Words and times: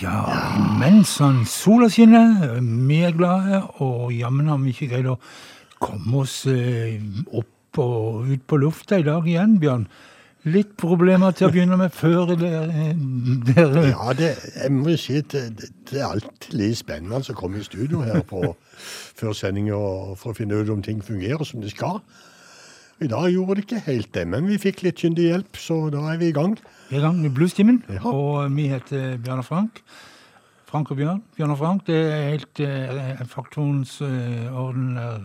Ja. 0.00 0.20
Mens 0.80 1.18
han 1.20 1.42
sola 1.48 1.90
skinner, 1.92 2.60
vi 2.88 3.02
er 3.04 3.12
glade, 3.16 3.60
og 3.84 4.12
jammen 4.16 4.48
har 4.48 4.60
vi 4.62 4.72
ikke 4.72 4.88
greid 4.94 5.10
å 5.12 5.18
komme 5.80 6.22
oss 6.22 6.44
eh, 6.48 6.96
opp 7.36 7.80
og 7.80 8.30
ut 8.30 8.46
på 8.48 8.58
lufta 8.60 8.98
i 9.00 9.04
dag 9.06 9.28
igjen, 9.28 9.58
Bjørn. 9.60 9.84
Litt 10.48 10.72
problemer 10.80 11.34
til 11.36 11.50
å 11.50 11.52
begynne 11.52 11.76
med 11.76 11.92
før 11.92 12.32
dere, 12.32 12.94
dere 13.44 13.84
Ja, 13.90 14.14
det, 14.16 14.30
jeg 14.54 14.72
må 14.72 14.96
si 14.96 15.18
at 15.20 15.34
det, 15.36 15.68
det 15.90 16.00
er 16.00 16.06
alltid 16.06 16.56
litt 16.56 16.80
spennende 16.80 17.20
å 17.20 17.36
komme 17.36 17.60
i 17.60 17.66
studio 17.66 18.00
her 18.06 18.24
på, 18.24 18.54
førsendinga 19.20 19.76
for 20.16 20.32
å 20.32 20.38
finne 20.38 20.62
ut 20.62 20.72
om 20.72 20.80
ting 20.84 21.04
fungerer 21.04 21.44
som 21.44 21.60
det 21.60 21.74
skal. 21.74 22.00
I 23.04 23.08
dag 23.12 23.28
gjorde 23.32 23.58
det 23.58 23.66
ikke 23.66 23.84
helt 23.84 24.14
det, 24.16 24.24
men 24.32 24.48
vi 24.48 24.56
fikk 24.60 24.80
litt 24.86 25.00
kyndig 25.00 25.28
hjelp, 25.28 25.60
så 25.60 25.82
da 25.92 26.08
er 26.14 26.20
vi 26.20 26.32
i 26.32 26.36
gang. 26.36 26.56
Vi 26.90 26.96
er 26.96 27.00
i 27.00 27.02
gang 27.04 27.20
med 27.22 27.30
Bluestimen, 27.34 27.82
Ja. 27.88 28.00
og 28.06 28.50
vi 28.56 28.66
heter 28.68 29.16
Bjørn 29.22 29.38
og 29.38 29.44
Frank. 29.44 29.82
Frank 30.66 30.90
og 30.90 30.96
Bjørn. 30.96 31.22
Bjørn 31.36 31.50
og 31.50 31.58
Frank, 31.58 31.86
det 31.86 31.94
er 31.96 32.30
helt 32.30 32.60
eh, 32.60 33.22
Faktorens 33.26 34.00
eh, 34.00 34.50
orden 34.54 34.96
er 34.98 35.16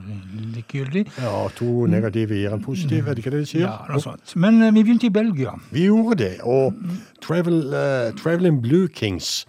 likegyldig. 0.55 1.05
Ja, 1.21 1.47
to 1.57 1.85
negative 1.85 2.33
gir 2.37 2.53
en 2.53 2.61
positiv, 2.65 3.07
er 3.07 3.13
det 3.13 3.17
ikke 3.25 3.31
det 3.35 3.41
de 3.45 3.49
sier? 3.51 3.65
Ja, 3.67 3.75
noe 3.89 4.01
sånt. 4.01 4.33
Men 4.35 4.61
eh, 4.61 4.71
vi 4.73 4.83
begynte 4.83 5.05
i 5.09 5.13
Belgia. 5.13 5.53
Vi 5.71 5.85
gjorde 5.85 6.17
det, 6.23 6.31
og 6.43 6.73
Travel, 7.21 7.59
eh, 7.73 8.11
Traveling 8.21 8.61
Blue 8.61 8.87
Kings, 8.87 9.45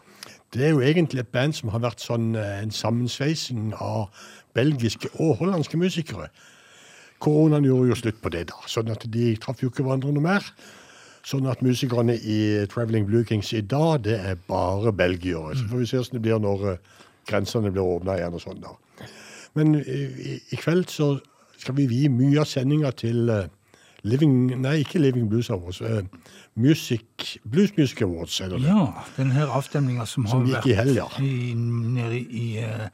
det 0.54 0.66
er 0.66 0.70
jo 0.76 0.80
egentlig 0.84 1.20
et 1.20 1.32
band 1.32 1.52
som 1.56 1.68
har 1.72 1.80
vært 1.84 2.00
sånn 2.04 2.34
eh, 2.36 2.62
en 2.62 2.70
sammensveising 2.72 3.72
av 3.80 4.08
belgiske 4.56 5.08
og 5.20 5.36
hollandske 5.40 5.76
musikere. 5.80 6.28
Koronaen 7.20 7.64
gjorde 7.64 7.88
jo 7.92 8.00
slutt 8.04 8.20
på 8.24 8.32
det 8.32 8.46
da, 8.52 8.60
sånn 8.68 8.92
at 8.92 9.04
de 9.12 9.30
traff 9.40 9.60
jo 9.64 9.68
ikke 9.72 9.84
hverandre 9.84 10.12
noe 10.12 10.24
mer. 10.28 10.44
Sånn 11.26 11.48
at 11.50 11.62
musikerne 11.64 12.14
i 12.14 12.38
Traveling 12.70 13.06
Blue 13.08 13.24
Kings 13.26 13.50
i 13.56 13.60
dag, 13.66 14.04
det 14.06 14.18
er 14.30 14.36
bare 14.46 14.92
belgiere. 14.94 15.56
Så 15.58 15.66
får 15.70 15.80
vi 15.82 15.88
se 15.90 15.98
hvordan 15.98 16.18
det 16.18 16.22
blir 16.22 16.42
når 16.44 16.66
eh, 16.70 16.92
grensene 17.26 17.72
blir 17.74 17.82
åpna 17.82 18.14
igjen 18.20 18.36
og 18.38 18.44
sånn 18.44 18.62
da. 18.62 18.76
Men 19.58 19.74
i, 19.80 20.00
i, 20.06 20.36
i 20.54 20.58
kveld 20.60 20.92
så 20.92 21.16
skal 21.58 21.74
vi 21.80 21.88
vie 21.90 22.12
mye 22.12 22.38
av 22.44 22.46
sendinga 22.50 22.92
til 22.94 23.30
eh, 23.32 23.48
Living, 24.06 24.52
nei, 24.62 24.76
ikke 24.84 25.00
Living 25.02 25.26
Blues 25.30 25.50
Awards. 25.50 25.80
eh, 25.82 26.04
Music, 26.54 27.38
Blues 27.44 27.72
Music 27.76 28.02
Awards, 28.06 28.38
er 28.40 28.52
det 28.52 28.62
det? 28.62 28.70
Ja, 28.70 28.86
den 29.16 29.32
her 29.34 29.50
avstemninga 29.50 30.06
som, 30.06 30.26
Som 30.30 30.44
har 30.46 30.60
vært 30.60 30.70
i 30.70 30.76
helga. 30.78 31.08
i, 31.20 31.54
nede 31.56 32.20
i 32.20 32.46
eh, 32.62 32.84
eh, 32.86 32.88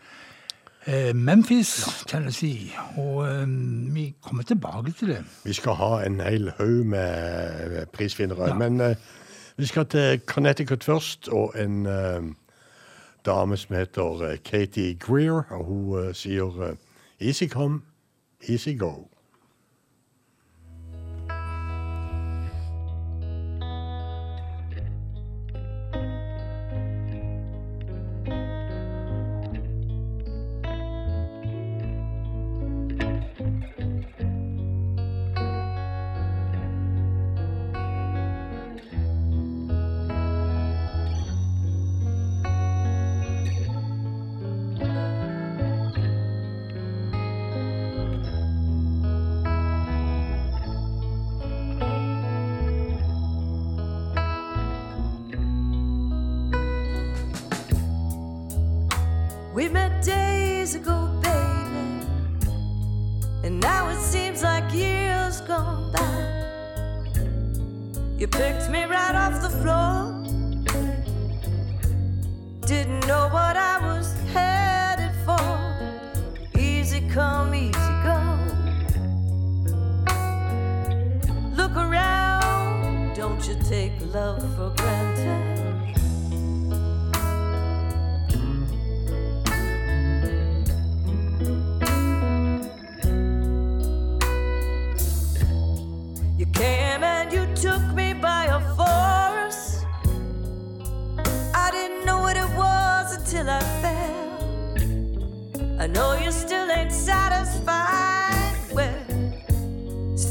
Memphis, 1.15 2.05
Tennessee. 2.09 2.73
Og 2.97 3.17
um, 3.17 3.95
vi 3.95 4.15
kommer 4.23 4.43
tilbake 4.43 4.93
til 4.99 5.09
det. 5.09 5.25
Vi 5.45 5.53
skal 5.53 5.73
ha 5.73 6.07
en 6.07 6.21
hel 6.21 6.53
haug 6.59 6.87
med 6.87 7.81
eh, 7.81 7.87
prisvinnere. 7.87 8.49
Ja. 8.49 8.55
Men 8.55 8.81
uh, 8.81 8.97
vi 9.57 9.67
skal 9.67 9.87
til 9.87 10.21
Connecticut 10.27 10.85
først, 10.85 11.29
og 11.29 11.55
en 11.59 11.87
uh, 11.87 12.25
dame 13.27 13.57
som 13.57 13.77
heter 13.77 14.25
eh, 14.31 14.39
Katie 14.45 14.95
Greer. 14.95 15.43
Og 15.51 15.65
hun 15.65 16.09
uh, 16.09 16.15
sier 16.15 16.63
eh, 16.63 16.77
'Easy 17.21 17.49
come, 17.49 17.81
easy 18.49 18.79
go'. 18.79 19.09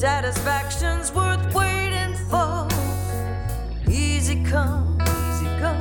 Satisfaction's 0.01 1.11
worth 1.11 1.53
waiting 1.53 2.15
for. 2.27 2.67
Easy 3.87 4.43
come, 4.43 4.97
easy 4.99 5.45
go. 5.61 5.73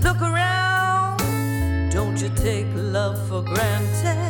Look 0.00 0.22
around, 0.22 1.18
don't 1.92 2.18
you 2.18 2.30
take 2.30 2.66
love 2.74 3.28
for 3.28 3.42
granted. 3.42 4.23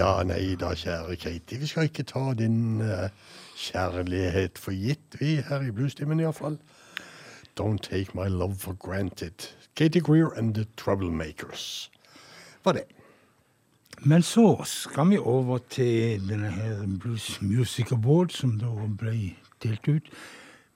Da, 0.00 0.22
nei 0.24 0.56
da, 0.56 0.72
kjære 0.74 1.16
Katie. 1.20 1.58
Vi 1.60 1.66
skal 1.68 1.88
ikke 1.90 2.06
ta 2.08 2.32
din 2.38 2.80
uh, 2.80 3.10
kjærlighet 3.60 4.58
for 4.58 4.72
gitt, 4.72 5.20
vi 5.20 5.40
her 5.44 5.66
i 5.66 5.70
Bluestimen 5.70 6.20
iallfall. 6.20 6.56
Don't 7.60 7.82
take 7.82 8.14
my 8.14 8.28
love 8.28 8.56
for 8.56 8.72
granted. 8.72 9.50
Katie 9.76 10.00
Greer 10.00 10.32
and 10.36 10.54
the 10.54 10.66
Troublemakers. 10.76 11.90
Var 12.64 12.72
det. 12.72 12.84
Men 14.02 14.22
så 14.22 14.62
skal 14.64 15.10
vi 15.10 15.18
over 15.18 15.58
til 15.58 16.28
denne 16.28 16.50
her 16.50 16.86
Blues 17.00 17.42
Music 17.42 17.92
Award, 17.92 18.28
som 18.28 18.58
da 18.58 18.72
ble 18.98 19.34
delt 19.62 19.88
ut 19.88 20.12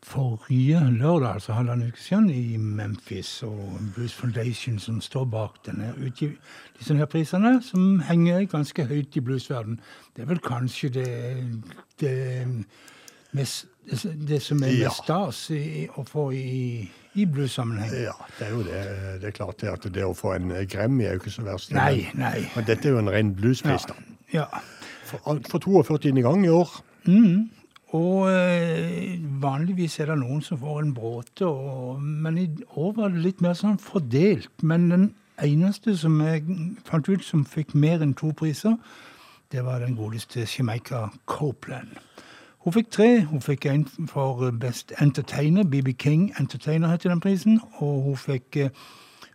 forrige 0.05 0.81
lørdag, 0.99 1.35
altså 1.39 1.53
halvannen 1.57 1.89
uke 1.89 2.01
siden, 2.03 2.31
i 2.31 2.57
Memphis. 2.57 3.43
Og 3.43 3.79
Blues 3.95 4.15
Foundation 4.15 4.79
som 4.79 5.01
står 5.01 5.25
bak 5.33 5.61
denne 5.67 5.93
utgiv 6.07 6.35
disse 6.79 6.97
her 6.99 7.09
prisene, 7.11 7.57
som 7.65 8.01
henger 8.09 8.45
ganske 8.53 8.85
høyt 8.91 9.17
i 9.17 9.23
bluesverden. 9.25 9.79
Det 10.17 10.23
er 10.23 10.29
vel 10.33 10.43
kanskje 10.45 10.89
det, 10.99 11.09
det, 12.01 12.15
mest, 13.33 13.67
det, 14.29 14.43
som 14.43 14.63
er 14.63 14.75
Ja. 14.77 14.89
mest 14.89 15.05
stas 15.05 15.41
i, 15.57 15.89
å 15.97 16.05
få 16.09 16.29
i, 16.37 16.85
i 17.15 17.25
blues-sammenheng. 17.27 17.93
Ja, 18.05 18.15
det 18.39 18.47
er 18.47 18.51
jo 18.53 18.63
det. 18.67 18.85
Det 19.23 19.31
er 19.33 19.37
klart 19.41 19.61
det 19.61 19.73
at 19.73 19.89
det 19.95 20.05
å 20.05 20.15
få 20.15 20.35
en 20.37 20.53
Grammy 20.69 21.05
er 21.09 21.17
jo 21.17 21.25
ikke 21.25 21.31
så 21.39 21.43
verst. 21.47 21.73
Nei, 21.73 22.11
nei. 22.15 22.45
Men 22.57 22.65
dette 22.69 22.89
er 22.89 22.97
jo 22.99 23.03
en 23.03 23.11
ren 23.11 23.35
bluespris, 23.35 23.89
da. 23.91 23.97
Ja. 24.33 24.47
For, 25.05 25.41
for 25.49 25.59
42. 25.59 26.13
gang 26.23 26.45
i 26.45 26.49
år. 26.53 26.81
Og 27.95 28.27
eh, 28.27 29.19
vanligvis 29.43 30.01
er 30.01 30.11
det 30.11 30.19
noen 30.19 30.43
som 30.43 30.59
får 30.59 30.81
en 30.83 30.95
bråte, 30.97 31.51
men 32.03 32.39
i 32.39 32.49
år 32.75 32.95
var 32.97 33.13
det 33.15 33.23
litt 33.23 33.43
mer 33.45 33.55
sånn 33.55 33.79
fordelt. 33.79 34.51
Men 34.63 34.89
den 34.91 35.05
eneste 35.43 35.95
som 35.99 36.19
jeg 36.25 36.43
fant 36.89 37.09
ut 37.09 37.23
som 37.23 37.45
fikk 37.47 37.75
mer 37.79 38.03
enn 38.03 38.17
to 38.19 38.33
priser, 38.35 38.75
det 39.55 39.63
var 39.63 39.85
den 39.85 39.95
godeste 39.95 40.43
Jamaica 40.43 41.07
Copeland. 41.31 41.95
Hun 42.65 42.73
fikk 42.73 42.91
tre. 42.91 43.09
Hun 43.31 43.43
fikk 43.45 43.67
en 43.71 43.87
for 44.09 44.51
Best 44.51 44.93
Entertainer. 44.99 45.63
BB 45.63 45.93
King 46.01 46.33
Entertainer 46.41 46.89
heter 46.89 47.13
den 47.13 47.21
prisen. 47.21 47.61
Og 47.79 48.03
hun 48.03 48.17
fikk 48.17 48.57
eh, 48.57 48.71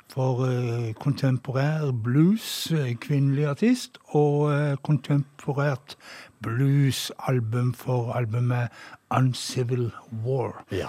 for 0.09 0.45
eh, 0.45 0.93
kontemporær 0.93 1.91
blues, 2.03 2.71
eh, 2.71 2.95
kvinnelig 2.97 3.45
artist, 3.45 3.97
og 4.07 4.51
eh, 4.53 4.75
kontemporært 4.83 5.95
blues-album 6.41 7.73
for 7.73 8.13
albumet 8.13 8.69
Uncivil 9.11 9.91
War. 10.25 10.65
Ja. 10.71 10.87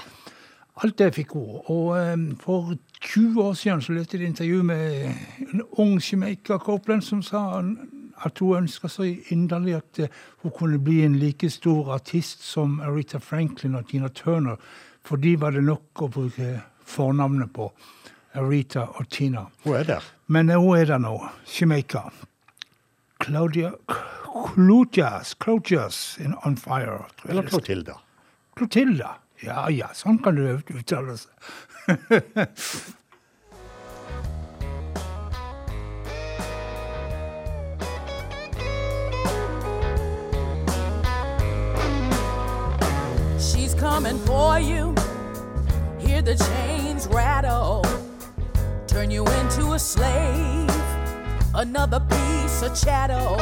Alt 0.82 0.98
det 0.98 1.14
fikk 1.14 1.32
hun. 1.32 1.60
Og 1.66 1.96
for 2.40 2.74
20 3.00 3.42
år 3.42 3.52
siden 3.52 3.82
så 3.82 3.92
leste 3.92 4.16
jeg 4.16 4.24
et 4.24 4.28
intervju 4.28 4.62
med 4.62 5.12
en 5.52 5.62
ung 5.72 6.00
Jamaica 6.00 6.56
Copeland 6.58 7.02
som 7.02 7.22
sa 7.22 7.62
at 8.24 8.38
hun 8.38 8.56
ønska 8.56 8.88
så 8.88 9.02
inderlig 9.28 9.74
at 9.74 10.10
hun 10.42 10.50
kunne 10.50 10.78
bli 10.78 11.04
en 11.04 11.18
like 11.18 11.50
stor 11.50 11.92
artist 11.92 12.42
som 12.42 12.80
Aretha 12.80 13.18
Franklin 13.18 13.74
og 13.74 13.88
Tina 13.88 14.08
Turner. 14.08 14.56
For 15.04 15.16
de 15.16 15.40
var 15.40 15.50
det 15.50 15.64
nok 15.64 16.02
å 16.02 16.08
bruke 16.08 16.60
fornavnet 16.86 17.52
på. 17.52 17.72
Aretha 18.34 18.80
og 18.94 19.08
Tina. 19.10 19.44
Hun 19.64 19.76
er 19.76 19.82
der. 19.84 20.00
Men 20.26 20.50
hun 20.50 20.76
er 20.78 20.84
der 20.84 20.98
nå. 20.98 21.16
Jamaica. 21.60 21.98
Claudia 23.22 23.70
Clujas, 24.54 25.34
Clujas 25.42 26.18
in 26.20 26.34
On 26.44 26.56
Fire. 26.56 26.84
tror 26.96 27.24
jeg 27.24 27.30
Eller 27.30 27.42
det 27.42 27.50
står. 27.50 27.58
Clotilda. 27.60 27.92
Clotilda. 28.56 29.08
Ja 29.42 29.68
ja, 29.72 29.86
sånn 29.96 30.18
kan 30.22 30.36
det 30.36 30.62
uttale 30.76 31.16
seg. 31.16 31.30
She's 43.38 43.74
coming 43.74 44.18
for 44.26 44.58
you. 44.60 44.94
Hear 45.98 46.22
the 46.22 46.36
chains 46.36 47.06
rattle. 47.06 47.82
Turn 48.90 49.08
you 49.08 49.24
into 49.24 49.74
a 49.74 49.78
slave. 49.78 50.68
Another 51.54 52.00
piece 52.00 52.62
of 52.62 52.74
chattel. 52.74 53.36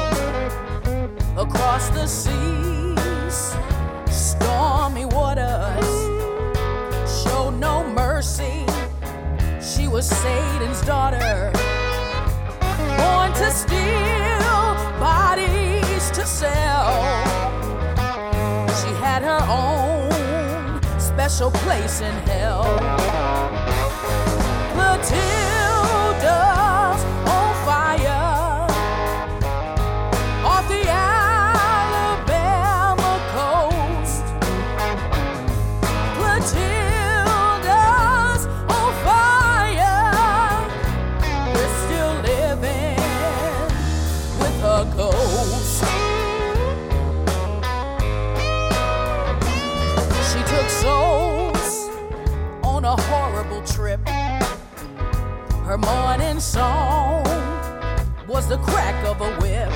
Across 1.39 1.89
the 1.89 2.07
seas, 2.07 3.57
stormy 4.11 5.07
waters. 5.07 5.87
Show 7.23 7.49
no 7.49 7.83
mercy. 7.95 8.67
She 9.63 9.89
was 9.89 10.07
Satan's 10.07 10.83
daughter. 10.83 11.51
Born 12.99 13.33
to 13.33 13.51
steal, 13.51 14.61
bodies 15.01 16.11
to 16.11 16.27
sell. 16.27 17.25
She 18.81 18.93
had 19.01 19.23
her 19.23 19.41
own 19.49 21.01
special 21.01 21.51
place 21.53 22.03
in 22.03 22.13
hell 22.29 23.78
till 25.03 25.48
Her 55.69 55.77
morning 55.77 56.41
song 56.41 57.25
was 58.27 58.49
the 58.49 58.57
crack 58.57 59.05
of 59.05 59.21
a 59.21 59.31
whip. 59.37 59.69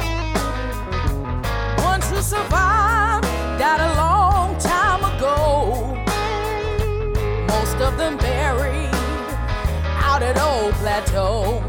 Ones 1.84 2.08
who 2.08 2.22
survived 2.22 3.24
died 3.58 3.78
a 3.78 3.94
long 3.96 4.56
time 4.56 5.04
ago. 5.12 5.94
Most 7.46 7.76
of 7.76 7.98
them 7.98 8.16
buried 8.16 8.88
out 10.00 10.22
at 10.22 10.40
Old 10.40 10.72
Plateau. 10.80 11.60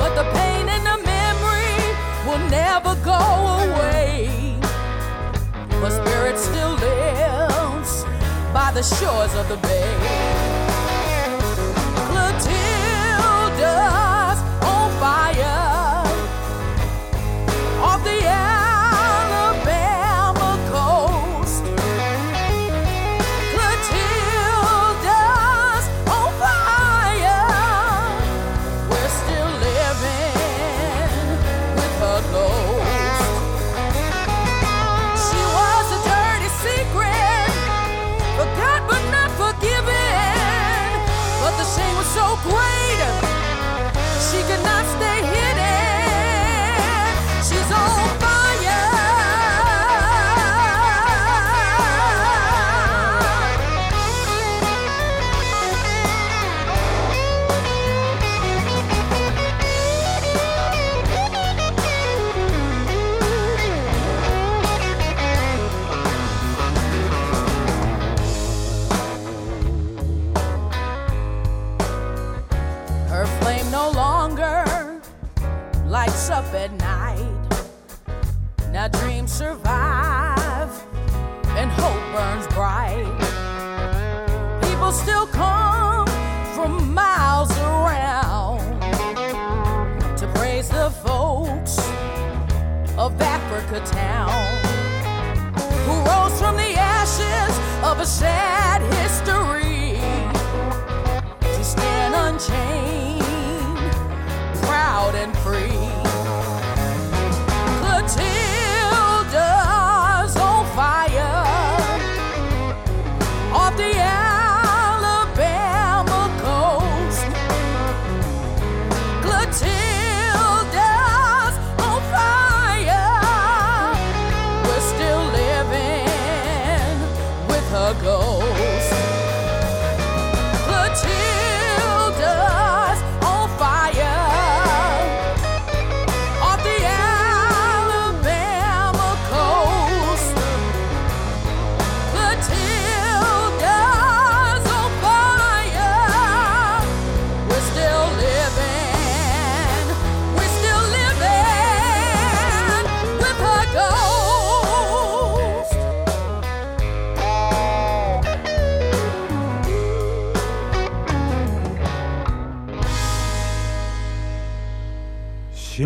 But 0.00 0.16
the 0.16 0.24
pain 0.34 0.68
and 0.68 0.84
the 0.84 0.98
memory 1.06 1.78
will 2.26 2.44
never 2.50 2.96
go 3.04 3.22
away. 3.68 4.58
Her 5.80 5.90
spirit 5.90 6.36
still 6.40 6.74
lives 6.74 8.04
by 8.52 8.72
the 8.74 8.82
shores 8.82 9.32
of 9.36 9.48
the 9.48 9.58
bay. 9.58 10.55
Africa 93.76 93.94
town. 93.94 94.30
Who 95.84 95.92
rose 96.08 96.38
from 96.40 96.56
the 96.56 96.74
ashes 96.76 97.84
of 97.84 98.00
a 98.00 98.06
sad 98.06 98.80
history 98.94 99.45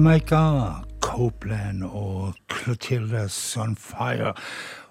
Jamaica, 0.00 0.80
Copeland 1.00 1.82
og 1.84 2.34
Clotilde 2.48 3.28
Sunfire. 3.28 4.32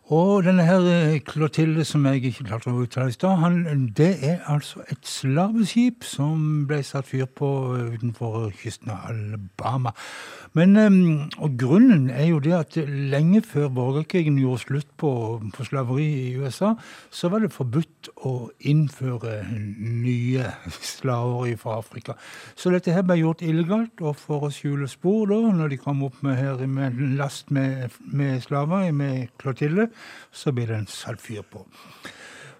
Og 0.05 0.43
denne 0.43 0.61
her 0.65 0.85
eh, 0.85 1.19
Clotilde, 1.19 1.85
som 1.85 2.05
jeg 2.05 2.21
ikke 2.29 2.43
klarte 2.43 2.69
å 2.69 2.83
uttale 2.83 3.09
i 3.09 3.15
stad, 3.15 3.41
det 3.97 4.11
er 4.21 4.45
altså 4.45 4.83
et 4.85 5.01
slaveskip 5.09 6.05
som 6.05 6.67
ble 6.69 6.83
satt 6.85 7.09
fyr 7.09 7.25
på 7.25 7.49
eh, 7.79 7.95
utenfor 7.95 8.51
kysten 8.61 8.93
av 8.93 9.09
Alabama. 9.09 9.95
Men, 10.57 10.75
og 11.37 11.57
grunnen 11.61 12.07
er 12.09 12.29
jo 12.31 12.39
det 12.41 12.55
at 12.57 12.77
lenge 12.89 13.41
før 13.45 13.69
borgerkrigen 13.73 14.39
gjorde 14.41 14.63
slutt 14.63 14.89
på, 14.97 15.11
på 15.55 15.65
slaveri 15.67 16.07
i 16.29 16.35
USA, 16.41 16.73
så 17.13 17.29
var 17.29 17.43
det 17.43 17.51
forbudt 17.53 18.09
å 18.25 18.33
innføre 18.71 19.43
nye 19.53 20.49
slaver 20.81 21.53
fra 21.61 21.77
Afrika. 21.79 22.17
Så 22.57 22.73
dette 22.73 22.93
her 22.95 23.05
ble 23.05 23.19
gjort 23.21 23.45
illegalt, 23.45 24.01
og 24.01 24.17
for 24.19 24.47
å 24.47 24.53
skjule 24.53 24.89
spor 24.89 25.29
da, 25.29 25.41
når 25.53 25.75
de 25.75 25.81
kom 25.81 26.01
opp 26.07 26.17
med, 26.25 26.39
her, 26.39 26.65
med 26.65 26.93
en 26.93 27.17
last 27.19 27.53
med, 27.53 27.93
med 28.09 28.41
slaver, 28.45 28.89
med 28.95 29.29
Clotilde, 29.41 29.89
så 30.31 30.55
ble 30.55 30.65
det 30.69 30.85
satt 30.93 31.21
fyr 31.21 31.45
på. 31.45 31.65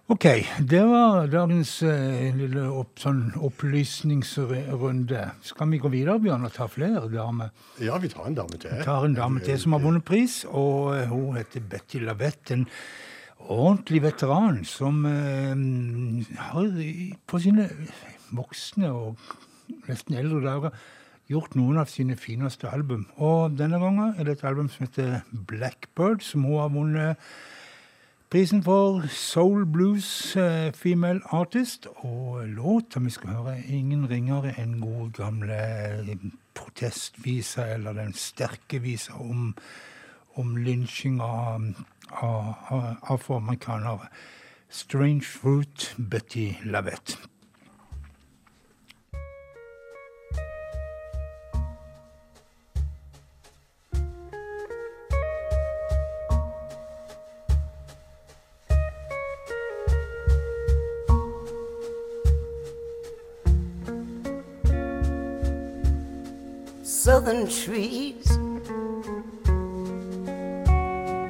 Ok, 0.09 0.25
det 0.65 0.79
var 0.89 1.27
dagens 1.29 1.83
eh, 1.85 2.31
lille 2.33 2.63
opp, 2.73 2.95
sånn 2.97 3.27
opplysningsrunde. 3.45 5.19
Skal 5.45 5.69
vi 5.69 5.79
gå 5.83 5.91
videre, 5.93 6.15
Bjørn, 6.23 6.47
og 6.47 6.55
ta 6.55 6.65
flere 6.65 7.03
damer? 7.11 7.51
Ja, 7.77 7.99
vi 8.01 8.09
tar 8.09 8.25
en 8.25 8.37
dame 8.39 8.57
til. 8.57 8.73
Vi 8.73 8.87
tar 8.87 9.05
en 9.05 9.13
dame 9.13 9.43
til 9.45 9.59
som 9.61 9.75
har 9.77 9.83
vunnet 9.83 10.07
pris, 10.07 10.39
og 10.49 10.95
eh, 10.95 11.11
hun 11.11 11.37
heter 11.37 11.61
Betty 11.61 12.01
Lavette. 12.01 12.57
En 12.57 12.65
ordentlig 13.53 14.01
veteran 14.07 14.63
som 14.65 15.05
eh, 15.05 15.53
har 16.47 16.81
på 17.29 17.43
sine 17.45 17.67
voksne 18.33 18.89
og 18.89 19.21
nesten 19.91 20.17
eldre 20.23 20.41
dager 20.47 20.81
gjort 21.29 21.53
noen 21.53 21.77
av 21.83 21.93
sine 21.93 22.17
fineste 22.17 22.65
album. 22.73 23.05
Og 23.21 23.53
denne 23.61 23.77
gangen 23.77 24.17
er 24.17 24.25
det 24.25 24.39
et 24.39 24.49
album 24.49 24.73
som 24.73 24.89
heter 24.89 25.21
Blackbird, 25.53 26.25
som 26.25 26.49
hun 26.49 26.63
har 26.63 26.73
vunnet 26.73 27.31
prisen 28.29 28.61
for 28.63 29.07
Soul 29.09 29.65
Blues 29.65 30.35
eh, 30.35 30.71
Female 30.73 31.21
Artist. 31.25 31.87
Og 31.95 32.47
låta 32.47 32.99
vi 32.99 33.09
skal 33.09 33.29
høre, 33.29 33.55
ingen 33.67 34.05
ringere 34.09 34.53
enn 34.61 34.79
gode 34.81 35.11
gamle 35.17 35.57
eh, 35.57 36.11
protestvisa, 36.53 37.65
eller 37.73 37.97
den 37.97 38.13
sterke 38.13 38.81
visa 38.83 39.17
om, 39.17 39.55
om 40.37 40.53
lynsjing 40.57 41.21
av, 41.21 41.71
av, 42.11 42.53
av 42.69 42.85
afroamerikanere. 43.15 44.11
Strange 44.69 45.25
Fruit, 45.25 45.95
Betty 45.97 46.53
Lavette. 46.63 47.17
Southern 67.09 67.47
trees 67.49 68.37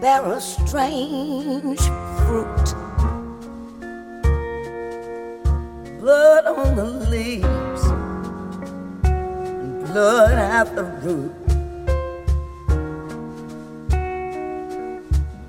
bear 0.01 0.21
a 0.25 0.41
strange 0.41 1.83
fruit. 2.19 2.67
Blood 6.01 6.45
on 6.47 6.75
the 6.75 6.89
leaves 7.13 7.83
and 9.05 9.85
blood 9.87 10.33
at 10.33 10.67
the 10.75 10.83
root. 10.83 11.39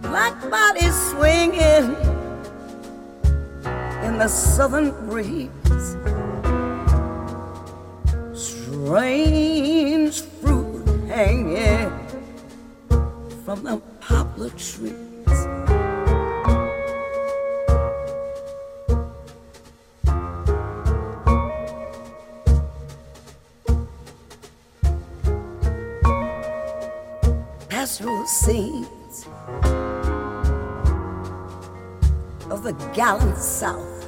Black 0.03 0.37
bodies 0.49 0.97
swinging 1.11 1.87
in 4.07 4.12
the 4.23 4.29
southern 4.29 4.90
breeze 5.09 5.51
strange 8.33 9.60
from 13.51 13.65
the 13.65 13.83
poplar 13.99 14.49
trees. 14.51 14.95
Pastoral 27.69 28.25
scenes 28.25 29.27
of 32.51 32.63
the 32.63 32.73
gallant 32.95 33.37
South. 33.37 34.00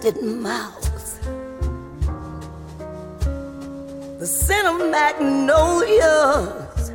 Twisted 0.00 0.22
mouths. 0.22 1.18
The 4.18 4.26
scent 4.26 4.66
of 4.66 4.90
magnolias, 4.90 6.92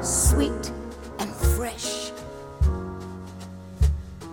sweet 0.00 0.72
and 1.18 1.34
fresh. 1.34 2.10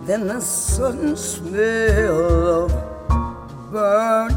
Then 0.06 0.26
the 0.26 0.40
sudden 0.40 1.16
smell 1.16 2.64
of 2.64 2.72
burning 3.70 4.31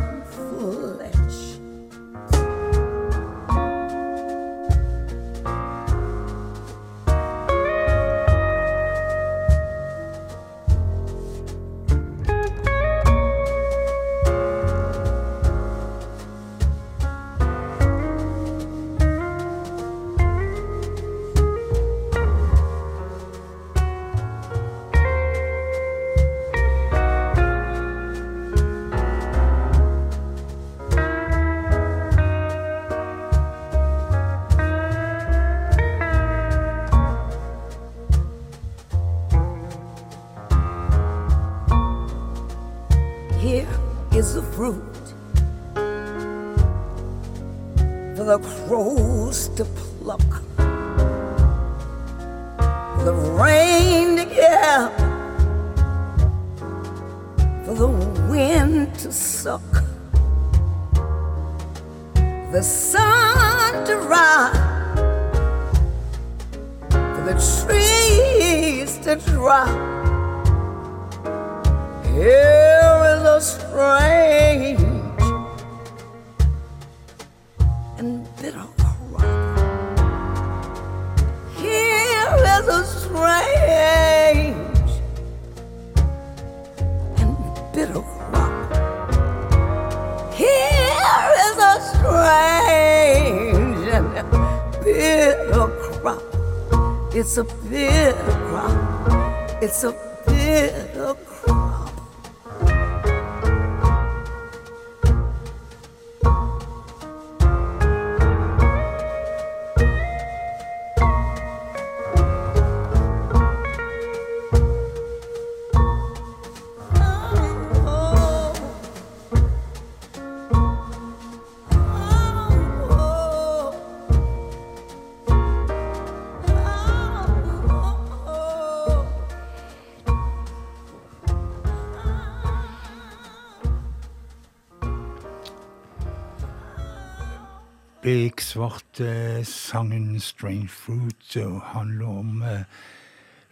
beksvarte 138.15 139.43
sangen 139.43 140.19
'Strange 140.19 140.67
Fruit' 140.67 141.45
og 141.45 141.61
handler 141.61 142.07
om 142.07 142.43
eh, 142.43 142.63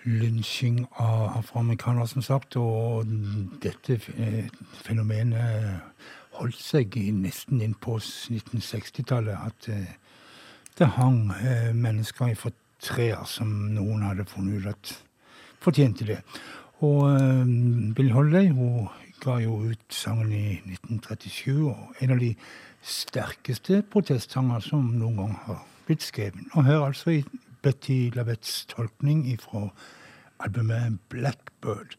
lynsjing 0.03 0.87
av 0.95 1.37
afroamerikanere, 1.37 2.07
som 2.07 2.21
sagt. 2.21 2.55
Og 2.55 3.05
dette 3.63 3.99
eh, 4.17 4.47
fenomenet 4.85 5.79
holdt 6.39 6.61
seg 6.61 6.95
nesten 7.11 7.61
inn 7.61 7.75
på 7.75 7.97
1960-tallet. 7.99 9.35
At 9.35 9.67
eh, 9.67 9.91
det 10.79 10.87
hang 10.95 11.33
mennesker 11.75 12.31
fra 12.35 12.51
trær 12.79 13.27
som 13.27 13.51
noen 13.75 14.07
hadde 14.07 14.25
funnet 14.25 14.63
ut 14.63 14.71
at 14.71 14.95
fortjente 15.59 16.07
det. 16.07 16.21
Og 16.79 17.03
Bill 17.95 18.11
Holley 18.15 18.49
hun 18.55 18.87
ga 19.23 19.39
jo 19.39 19.57
ut 19.69 19.93
sangen 19.93 20.31
i 20.35 20.59
1937, 20.59 21.69
og 21.71 22.03
en 22.03 22.13
av 22.15 22.19
de 22.19 22.33
sterkeste 22.83 23.81
protestsanger 23.91 24.63
som 24.65 24.91
noen 24.99 25.17
gang 25.21 25.35
har 25.45 25.63
blitt 25.87 26.03
skrevet. 26.03 26.43
Og 26.53 26.67
her 26.67 26.83
altså 26.83 27.17
i 27.17 27.23
Betty 27.63 28.09
Lavettes 28.15 28.65
tolkning 28.71 29.25
fra 29.39 29.69
albumet 30.43 30.99
Blackbird. 31.09 31.95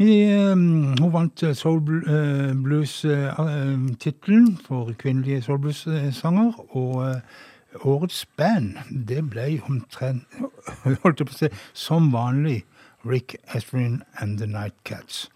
Vi, 0.00 0.12
um, 0.32 0.96
hun 0.96 1.12
vant 1.12 1.42
eh, 1.44 1.54
Soul 1.56 1.80
eh, 2.08 2.52
Blues-tittelen 2.56 4.54
for 4.64 4.92
kvinnelige 4.98 5.42
soul 5.44 5.58
blues-sanger. 5.60 6.54
Og 6.76 6.94
uh, 7.04 7.84
årets 7.84 8.26
band, 8.36 8.78
det 9.08 9.20
ble 9.30 9.60
omtrent 9.68 10.24
holdt 11.04 11.20
på 11.20 11.34
å 11.34 11.36
si, 11.36 11.50
som 11.76 12.08
vanlig 12.14 12.62
Rick 13.04 13.36
Astlin 13.54 14.00
and 14.16 14.38
The 14.40 14.48
Nightcats. 14.48 15.28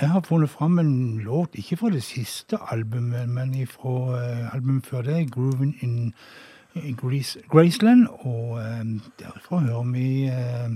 Jeg 0.00 0.10
har 0.10 0.20
funnet 0.20 0.50
fram 0.50 0.78
en 0.78 1.18
låt, 1.18 1.48
ikke 1.54 1.76
fra 1.76 1.90
det 1.90 2.02
siste 2.02 2.58
albumet, 2.70 3.28
men 3.28 3.66
fra 3.66 3.90
uh, 4.14 4.54
albumet 4.54 4.86
før 4.86 5.02
det, 5.02 5.32
Grooven 5.32 5.74
in 5.80 6.14
Grease, 6.96 7.38
Graceland'. 7.54 8.26
Og 8.26 8.58
uh, 8.58 9.00
derfra 9.20 9.58
hører 9.58 9.82
vi 9.92 10.26
uh, 10.26 10.74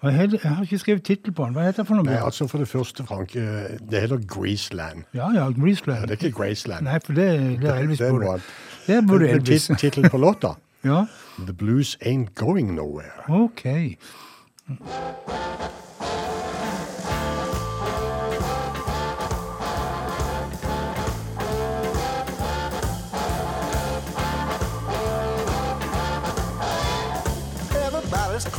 hva 0.00 0.10
heter, 0.10 0.38
Jeg 0.42 0.50
har 0.50 0.62
ikke 0.62 0.78
skrevet 0.78 1.02
tittel 1.02 1.32
på 1.32 1.44
den. 1.44 1.52
Hva 1.52 1.66
heter 1.66 1.82
det 1.82 1.88
for 1.88 1.98
noe? 1.98 2.04
Nei, 2.08 2.16
altså 2.24 2.46
For 2.48 2.58
det 2.58 2.68
første, 2.68 3.04
Frank, 3.04 3.36
eh, 3.36 3.76
det 3.90 4.00
heter 4.00 4.22
Greaseland. 4.24 5.04
Ja, 5.14 5.28
ja, 5.34 5.50
Graceland. 5.50 6.00
Ja, 6.00 6.06
det 6.06 6.16
er 6.16 6.26
ikke 6.26 6.38
Graceland. 6.38 6.88
Nei, 6.88 6.98
for 7.04 7.12
det, 7.12 7.26
det 7.60 7.68
er 7.68 7.82
Elvis 7.84 7.98
Det 7.98 8.10
på 8.10 8.22
det. 8.24 8.40
Det 8.86 9.06
burde 9.06 9.28
Elvis. 9.28 9.70
Tittelen 9.78 10.10
på 10.10 10.18
låta? 10.18 10.56
Ja, 10.84 11.04
The 11.38 11.52
Blues 11.52 11.98
Ain't 12.00 12.32
Going 12.34 12.74
Nowhere. 12.74 13.28
ok. 13.28 13.66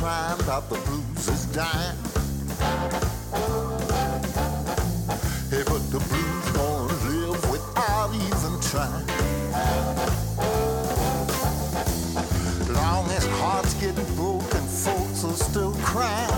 Crying 0.02 0.40
about 0.42 0.68
the 0.68 0.78
blues 0.78 1.28
is 1.28 1.46
dying. 1.54 1.96
Hey, 5.52 5.62
but 5.62 5.84
the 5.92 6.00
blues 6.10 6.52
gonna 6.58 6.92
live 7.06 7.52
without 7.52 8.10
even 8.12 8.60
trying. 8.62 9.06
Long 12.74 13.12
as 13.12 13.28
hearts 13.28 13.76
getting 13.76 14.16
broken, 14.16 14.64
folks 14.66 15.24
are 15.24 15.36
still 15.36 15.76
crying. 15.84 16.32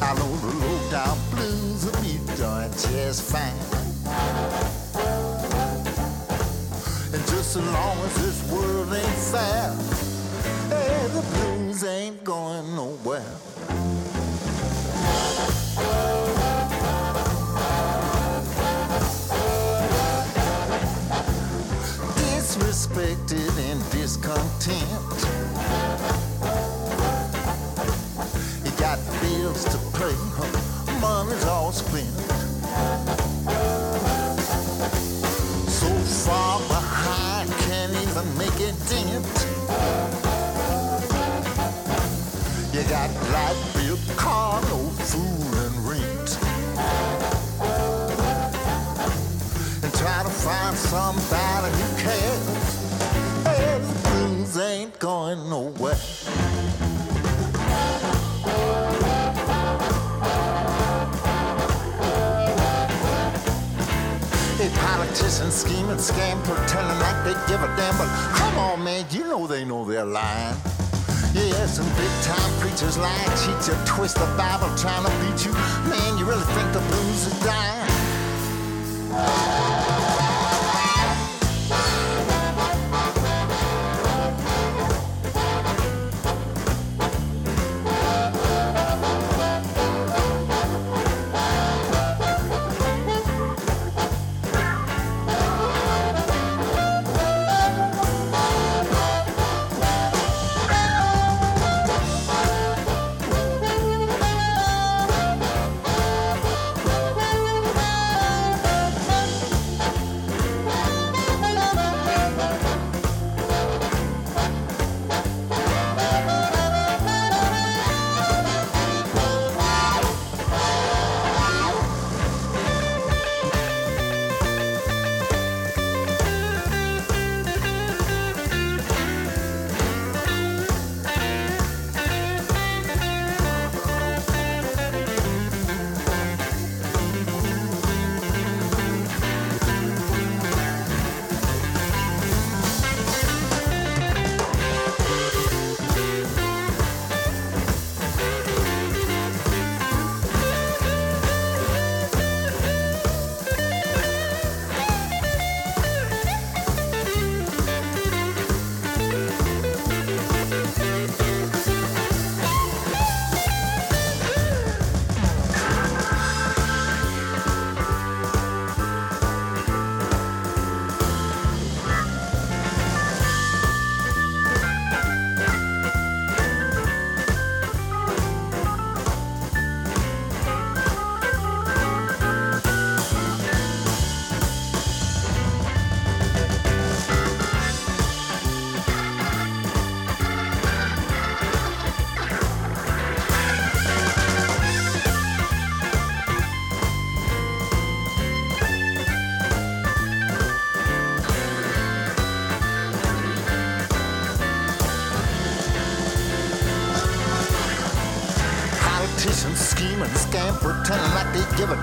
I 0.00 0.14
know 0.14 0.36
the 0.36 0.52
low 0.62 0.90
down 0.92 1.18
blues 1.32 1.86
will 1.86 2.02
be 2.02 2.20
doing 2.36 2.70
just 2.70 3.22
fine. 3.32 3.50
And 7.12 7.22
just 7.26 7.56
as 7.56 7.66
long 7.72 7.98
as 8.04 8.14
this 8.14 8.52
world 8.52 8.94
ain't 8.94 9.18
fair, 9.32 9.99
ain't 12.20 12.24
going 12.24 12.76
nowhere. 12.76 13.24
Disrespected 22.16 23.70
and 23.70 23.90
discontent. 23.90 24.80
You 28.64 28.70
got 28.78 28.98
bills 29.20 29.64
to 29.64 29.78
pay, 29.98 31.00
money's 31.00 31.44
all 31.46 31.72
spent. 31.72 32.09
Light 44.10 44.16
bill, 44.16 44.16
car, 44.16 44.60
no 44.62 44.90
and 45.62 45.76
rent. 45.88 46.38
And 49.82 49.94
try 49.94 50.22
to 50.22 50.30
find 50.30 50.76
somebody 50.76 51.70
who 51.76 51.96
cares. 52.02 52.46
Hey, 53.44 53.78
the 53.78 54.08
blues 54.08 54.56
ain't 54.58 54.98
going 54.98 55.48
nowhere. 55.48 55.96
Politicians 64.74 65.54
scheming, 65.54 65.96
scam, 65.96 66.42
pretending 66.44 66.98
like 67.00 67.24
they 67.24 67.34
give 67.48 67.62
a 67.62 67.66
damn. 67.76 67.96
But 67.96 68.08
come 68.34 68.58
on, 68.58 68.84
man, 68.84 69.04
you 69.10 69.24
know 69.24 69.46
they 69.46 69.64
know 69.64 69.84
they're 69.84 70.04
lying. 70.04 70.56
Yeah, 71.32 71.66
some 71.66 71.86
big 71.90 72.10
time 72.22 72.60
preachers 72.60 72.98
lie, 72.98 73.24
cheat 73.38 73.68
you, 73.68 73.74
twist 73.86 74.16
the 74.16 74.26
Bible, 74.36 74.68
trying 74.76 75.04
to 75.04 75.10
beat 75.20 75.46
you. 75.46 75.52
Man, 75.88 76.18
you 76.18 76.24
really 76.24 76.44
think 76.54 76.72
the 76.72 76.80
blues 76.80 77.26
is 77.26 77.38
dying? 77.40 77.90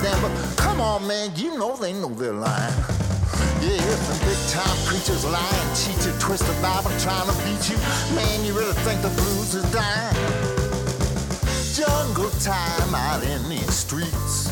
But 0.00 0.54
come 0.56 0.80
on, 0.80 1.06
man, 1.08 1.32
you 1.34 1.58
know 1.58 1.76
they 1.76 1.92
know 1.92 2.08
they're 2.10 2.32
lying. 2.32 2.74
Yeah, 3.60 3.76
the 4.06 4.24
big 4.24 4.38
time 4.48 4.76
preachers 4.86 5.24
lying, 5.24 5.74
cheat 5.74 6.06
you, 6.06 6.12
twist 6.20 6.46
the 6.46 6.52
Bible 6.62 6.90
trying 7.00 7.26
to 7.26 7.34
beat 7.42 7.68
you, 7.68 7.76
man, 8.14 8.44
you 8.44 8.52
really 8.52 8.74
think 8.84 9.02
the 9.02 9.08
blues 9.08 9.54
is 9.56 9.64
dying? 9.72 10.14
Jungle 11.74 12.30
time 12.40 12.94
out 12.94 13.24
in 13.24 13.48
these 13.48 13.74
streets. 13.74 14.47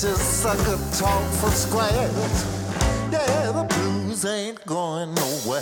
Just 0.00 0.40
sucker 0.40 0.78
talk 0.96 1.22
for 1.40 1.50
squares. 1.50 2.46
Yeah, 3.12 3.52
the 3.52 3.64
blues 3.68 4.24
ain't 4.24 4.64
going 4.64 5.12
nowhere. 5.14 5.60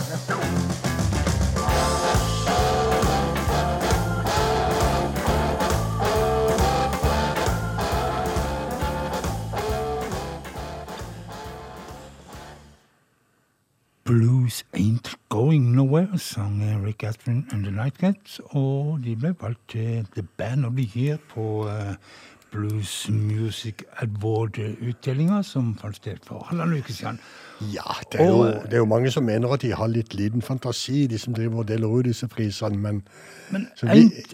Blues 14.05 14.65
Ain't 14.73 15.17
Going 15.29 15.75
Nowhere, 15.75 16.17
sang 16.17 16.83
Rick 16.83 17.05
Astley 17.05 17.45
and 17.51 17.65
The 17.65 17.71
Nightcats, 17.71 18.41
og 18.57 19.03
de 19.05 19.17
ble 19.17 19.35
valgt 19.41 19.69
til 19.69 20.07
The 20.15 20.23
Band 20.23 20.65
of 20.65 20.73
the 20.79 20.89
Year 20.97 21.19
på 21.35 21.69
eh, 21.69 21.95
Blues 22.53 23.09
Music 23.11 23.83
Award-utdelinga 24.03 25.43
som 25.45 25.75
fant 25.81 25.97
sted 25.97 26.19
for 26.27 26.47
halvannen 26.49 26.79
uke 26.81 26.93
siden. 26.93 27.19
Ja, 27.75 27.97
det 28.13 28.21
er, 28.21 28.27
jo, 28.27 28.39
Og- 28.39 28.63
det 28.65 28.73
er 28.73 28.77
jo 28.85 28.85
mange 28.87 29.11
som 29.11 29.25
mener 29.25 29.53
at 29.53 29.61
de 29.63 29.73
har 29.75 29.87
litt 29.89 30.15
liten 30.15 30.43
fantasi, 30.43 31.07
de 31.07 31.19
som 31.19 31.35
driver 31.35 31.59
og 31.59 31.69
deler 31.69 31.87
ut 31.89 32.05
disse 32.05 32.29
prisene, 32.29 32.79
men 32.79 33.03
Men 33.51 33.67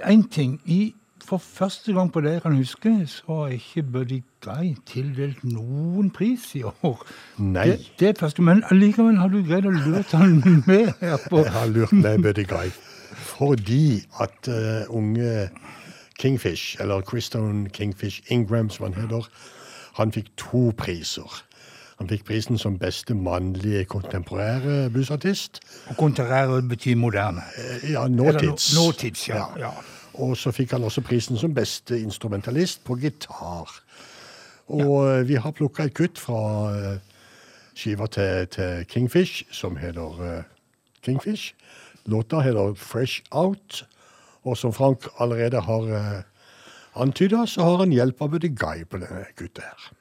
én 0.04 0.28
ting. 0.30 0.60
I, 0.66 0.94
for 1.24 1.38
første 1.38 1.92
gang 1.92 2.12
på 2.12 2.20
det 2.20 2.32
jeg 2.32 2.42
kan 2.42 2.56
huske, 2.56 3.06
så 3.08 3.22
har 3.26 3.48
ikke 3.48 3.82
Buddy 3.82 4.22
Guy 4.44 4.74
tildelt 4.86 5.44
noen 5.44 6.10
pris 6.10 6.54
i 6.54 6.62
år. 6.62 7.06
Nei. 7.38 7.66
Det, 7.70 7.90
det 7.98 8.08
er 8.08 8.12
første, 8.20 8.42
Men 8.42 8.62
allikevel 8.70 9.16
har 9.16 9.28
du 9.28 9.42
greid 9.42 9.64
å 9.64 9.70
lure 9.70 10.04
han 10.12 10.42
med 10.66 10.92
her 11.00 11.16
på 11.30 11.38
jeg 11.44 11.52
har 11.52 11.66
lurt 11.66 11.92
med 11.92 12.22
Buddy 12.22 12.44
Guy. 12.44 12.68
Fordi 13.14 14.02
at 14.20 14.48
uh, 14.48 14.84
unge 14.96 15.48
Kingfish, 16.18 16.76
eller 16.80 17.00
Christone 17.00 17.68
Kingfish 17.68 18.22
Ingram, 18.28 18.70
som 18.70 18.92
han 18.92 19.02
heter, 19.02 19.28
han 19.94 20.12
fikk 20.12 20.26
to 20.36 20.72
priser. 20.78 21.44
Han 21.98 22.08
fikk 22.10 22.24
prisen 22.26 22.58
som 22.58 22.78
beste 22.78 23.14
mannlige 23.14 23.84
kontemporære 23.84 24.90
bluesartist. 24.90 25.60
Og 25.86 25.96
kontemporære 25.96 26.62
betyr 26.62 26.96
moderne. 26.96 27.42
Eh, 27.56 27.90
Ja, 27.92 28.08
nåtids. 28.08 28.74
No, 28.74 28.86
nåtids, 28.86 29.28
ja, 29.28 29.44
ja. 29.58 29.70
Og 30.14 30.36
så 30.36 30.50
fikk 30.50 30.70
han 30.70 30.84
også 30.84 31.00
prisen 31.00 31.38
som 31.38 31.54
beste 31.54 32.00
instrumentalist 32.00 32.84
på 32.84 32.94
gitar. 32.94 33.80
Og 34.66 35.06
ja. 35.06 35.22
vi 35.22 35.34
har 35.34 35.50
plukka 35.50 35.84
et 35.84 35.94
kutt 35.94 36.18
fra 36.18 36.40
eh, 36.74 36.98
skiva 37.74 38.06
til, 38.06 38.46
til 38.46 38.86
Kingfish, 38.88 39.44
som 39.50 39.76
heter 39.76 40.22
eh, 40.36 40.42
Kingfish. 41.02 41.54
Låta 42.06 42.40
heter 42.40 42.74
Fresh 42.74 43.22
Out. 43.30 43.86
Og 44.44 44.56
som 44.60 44.72
Frank 44.72 45.08
allerede 45.18 45.60
har 45.60 45.82
uh, 45.88 46.22
antyda, 46.94 47.46
så 47.46 47.64
har 47.64 47.76
han 47.84 47.92
hjelp 47.92 48.22
av 48.22 48.34
Buddy 48.36 48.52
Guy 48.52 48.84
på 48.84 49.00
denne 49.00 49.24
kuttet 49.36 49.64
her. 49.64 49.92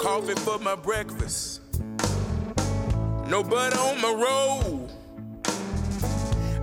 Coffee 0.00 0.34
for 0.34 0.58
my 0.58 0.74
breakfast. 0.74 1.60
No 3.28 3.42
butter 3.42 3.78
on 3.78 4.00
my 4.00 4.12
roll. 4.12 4.88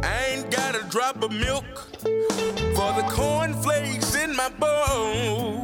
I 0.03 0.25
ain't 0.31 0.49
got 0.49 0.75
a 0.75 0.83
drop 0.89 1.23
of 1.23 1.31
milk 1.31 1.86
for 2.01 2.93
the 2.93 3.05
cornflakes 3.09 4.15
in 4.15 4.35
my 4.35 4.49
bowl. 4.49 5.63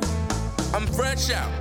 I'm 0.73 0.87
fresh 0.87 1.31
out. 1.31 1.51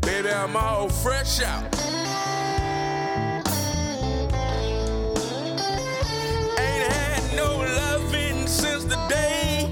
Baby, 0.00 0.30
I'm 0.30 0.56
all 0.56 0.88
fresh 0.88 1.42
out. 1.42 1.64
Ain't 6.58 6.92
had 6.92 7.36
no 7.36 7.58
loving 7.58 8.46
since 8.46 8.84
the 8.84 8.96
day 9.08 9.70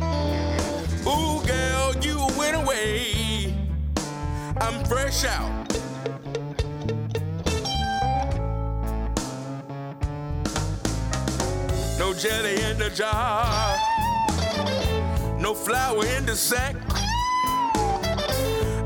Ooh, 1.06 1.44
girl, 1.46 1.94
you 2.00 2.18
went 2.38 2.56
away. 2.56 3.54
I'm 4.60 4.84
fresh 4.84 5.24
out. 5.24 5.63
Jelly 12.18 12.62
in 12.62 12.78
the 12.78 12.90
jar. 12.90 13.76
No 15.38 15.52
flour 15.52 16.06
in 16.06 16.24
the 16.24 16.36
sack. 16.36 16.76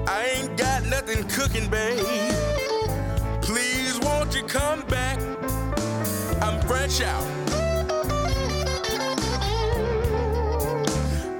I 0.09 0.31
ain't 0.35 0.57
got 0.57 0.85
nothing 0.87 1.23
cooking, 1.29 1.69
babe. 1.69 1.99
Please, 3.43 3.99
won't 4.01 4.35
you 4.35 4.43
come 4.45 4.81
back? 4.87 5.19
I'm 6.41 6.61
fresh 6.62 7.01
out. 7.03 7.25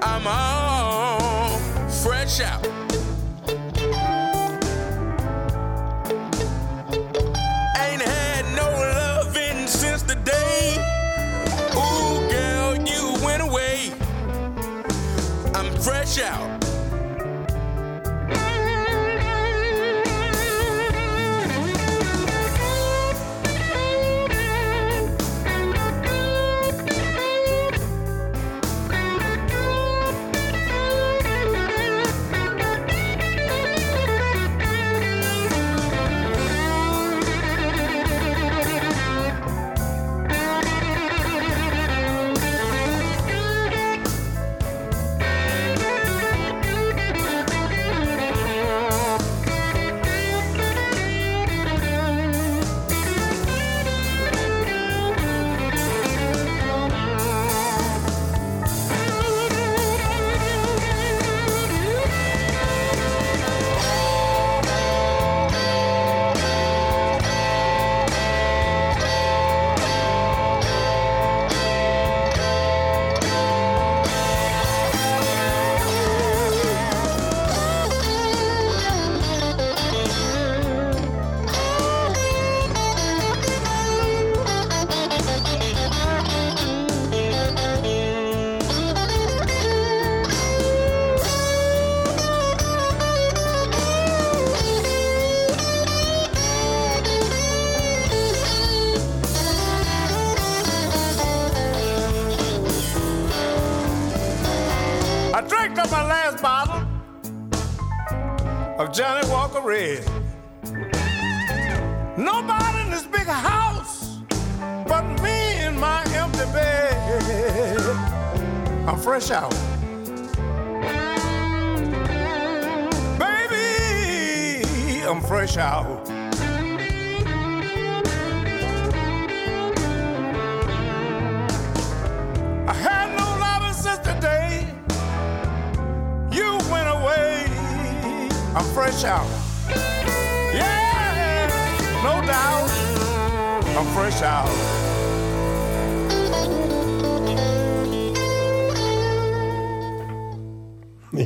I'm 0.03 0.27
all 0.27 1.59
fresh 1.89 2.41
out. 2.41 2.78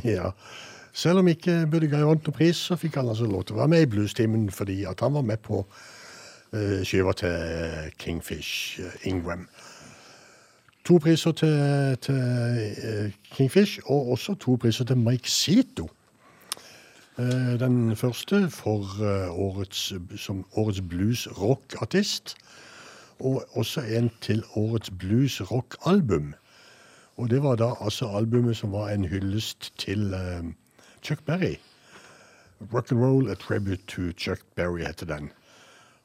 Ja. 0.17 0.31
Selv 0.93 1.19
om 1.19 1.29
ikke 1.29 1.67
Buddy 1.71 1.89
Guy 1.89 2.03
vant 2.05 2.27
noen 2.27 2.37
pris, 2.37 2.57
så 2.57 2.77
fikk 2.77 2.99
han 3.01 3.09
altså 3.09 3.25
lov 3.25 3.47
til 3.49 3.57
å 3.57 3.63
være 3.63 3.73
med 3.73 3.85
i 3.87 3.91
Bluestimen 3.95 4.51
fordi 4.53 4.83
at 4.85 5.01
han 5.01 5.15
var 5.15 5.25
med 5.25 5.41
på 5.41 5.63
uh, 5.63 6.83
skiva 6.85 7.15
til 7.17 7.89
Kingfish 7.99 8.81
eh, 8.83 9.09
Ingram. 9.09 9.47
To 10.85 10.99
priser 10.99 11.33
til, 11.39 11.97
til 12.03 12.19
eh, 12.19 13.17
Kingfish, 13.31 13.79
og 13.87 14.13
også 14.17 14.35
to 14.35 14.59
priser 14.61 14.85
til 14.85 14.99
Mike 14.99 15.31
Sito. 15.31 15.89
Den 17.61 17.97
første 17.97 18.49
for 18.51 18.89
årets, 19.31 19.93
som 20.17 20.45
årets 20.57 20.81
blues-rock-artist, 20.81 22.35
og 23.21 23.45
også 23.53 23.81
en 23.81 24.11
til 24.21 24.43
årets 24.57 24.91
blues-rock-album. 24.91 26.33
Og 27.21 27.29
det 27.31 27.43
var 27.45 27.57
da 27.61 27.73
altså 27.81 28.09
albumet 28.17 28.57
som 28.57 28.73
var 28.73 28.89
en 28.95 29.05
hyllest 29.05 29.73
til 29.79 30.15
uh, 30.15 30.47
Chuck 31.05 31.25
Berry. 31.27 31.57
Rock 32.73 32.93
and 32.93 33.01
Roll, 33.03 33.31
A 33.31 33.35
Tribute 33.35 33.83
to 33.89 34.13
Chuck 34.17 34.41
Berry 34.57 34.85
heter 34.87 35.07
den. 35.07 35.31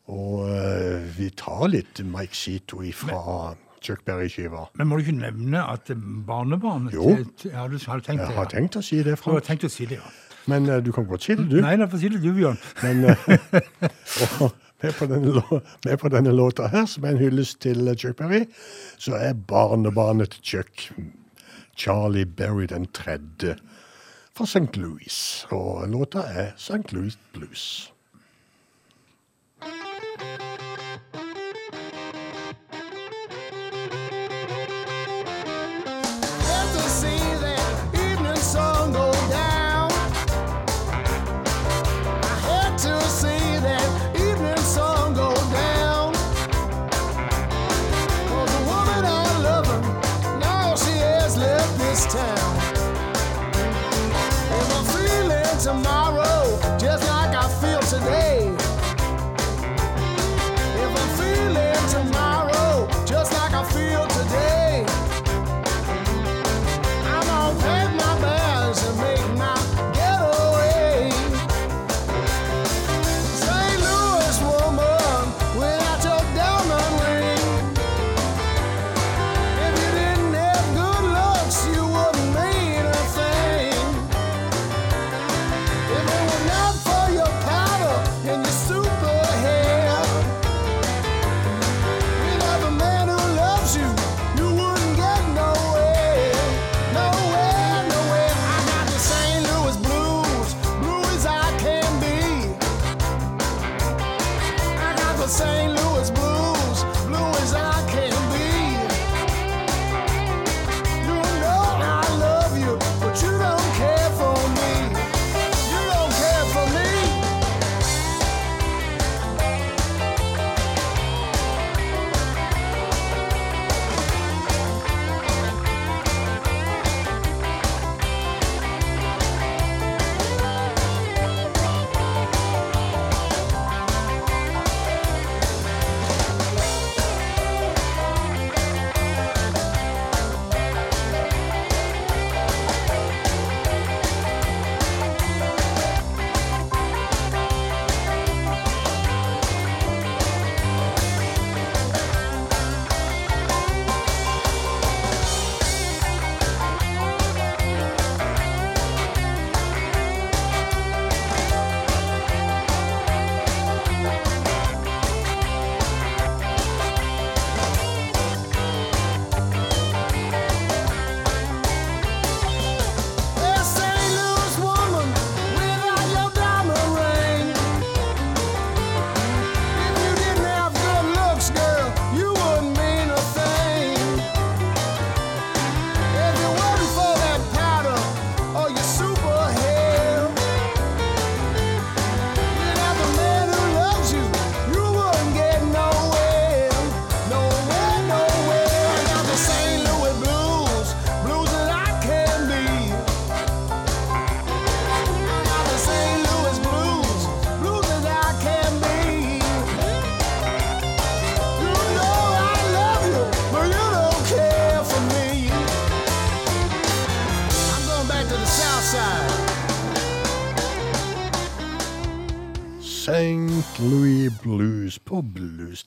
Og 0.07 0.43
uh, 0.49 1.17
vi 1.17 1.29
tar 1.37 1.67
litt 1.71 2.01
Mike 2.05 2.35
Zito 2.35 2.81
fra 2.95 3.55
Chuck 3.83 4.03
Berry-skiva. 4.05 4.65
Men 4.75 4.87
må 4.89 4.97
du 4.97 5.05
ikke 5.05 5.17
nevne 5.19 5.61
at 5.69 5.91
barnebarnet 6.27 6.93
Jo. 6.93 7.15
til- 7.37 7.51
Ja, 7.51 7.67
du 7.67 7.77
har 7.87 7.99
tenkt 7.99 8.07
det, 8.07 8.27
Jeg 8.27 8.29
ja. 8.31 8.35
har 8.41 8.45
tenkt 8.51 8.75
å 8.75 8.81
si 8.83 9.03
det, 9.03 9.17
Du 9.23 9.31
har 9.31 9.39
tenkt 9.45 9.63
å 9.63 9.69
si 9.69 9.85
det, 9.85 9.99
ja. 10.01 10.09
Men 10.47 10.69
uh, 10.69 10.79
du 10.79 10.91
kan 10.91 11.05
godt 11.05 11.23
si 11.23 11.35
det, 11.35 11.49
du. 11.51 11.61
Nei, 11.61 11.75
da 11.77 11.85
får 11.91 11.99
si 11.99 12.09
det 12.09 12.21
du, 12.23 12.33
Bjørn. 12.33 12.57
Men 12.83 13.03
eh, 13.05 13.17
og 14.41 14.51
med, 14.81 14.93
på 14.93 15.05
denne, 15.05 15.43
med 15.85 15.97
på 15.97 16.09
denne 16.13 16.31
låta 16.31 16.67
her, 16.67 16.85
som 16.85 17.05
er 17.05 17.15
en 17.15 17.21
hyllest 17.21 17.59
til 17.65 17.89
Chuck 17.97 18.17
Berry, 18.17 18.45
så 18.97 19.15
er 19.15 19.33
barnebarnet 19.33 20.35
til 20.35 20.43
Chuck 20.43 20.91
Charlie 21.77 22.25
Berry 22.25 22.65
den 22.69 22.87
tredje 22.93 23.57
fra 24.37 24.45
St. 24.45 24.77
Louis. 24.77 25.45
Og 25.49 25.87
låta 25.89 26.19
er 26.19 26.51
St. 26.57 26.93
Louis 26.93 27.17
Blues. 27.33 27.93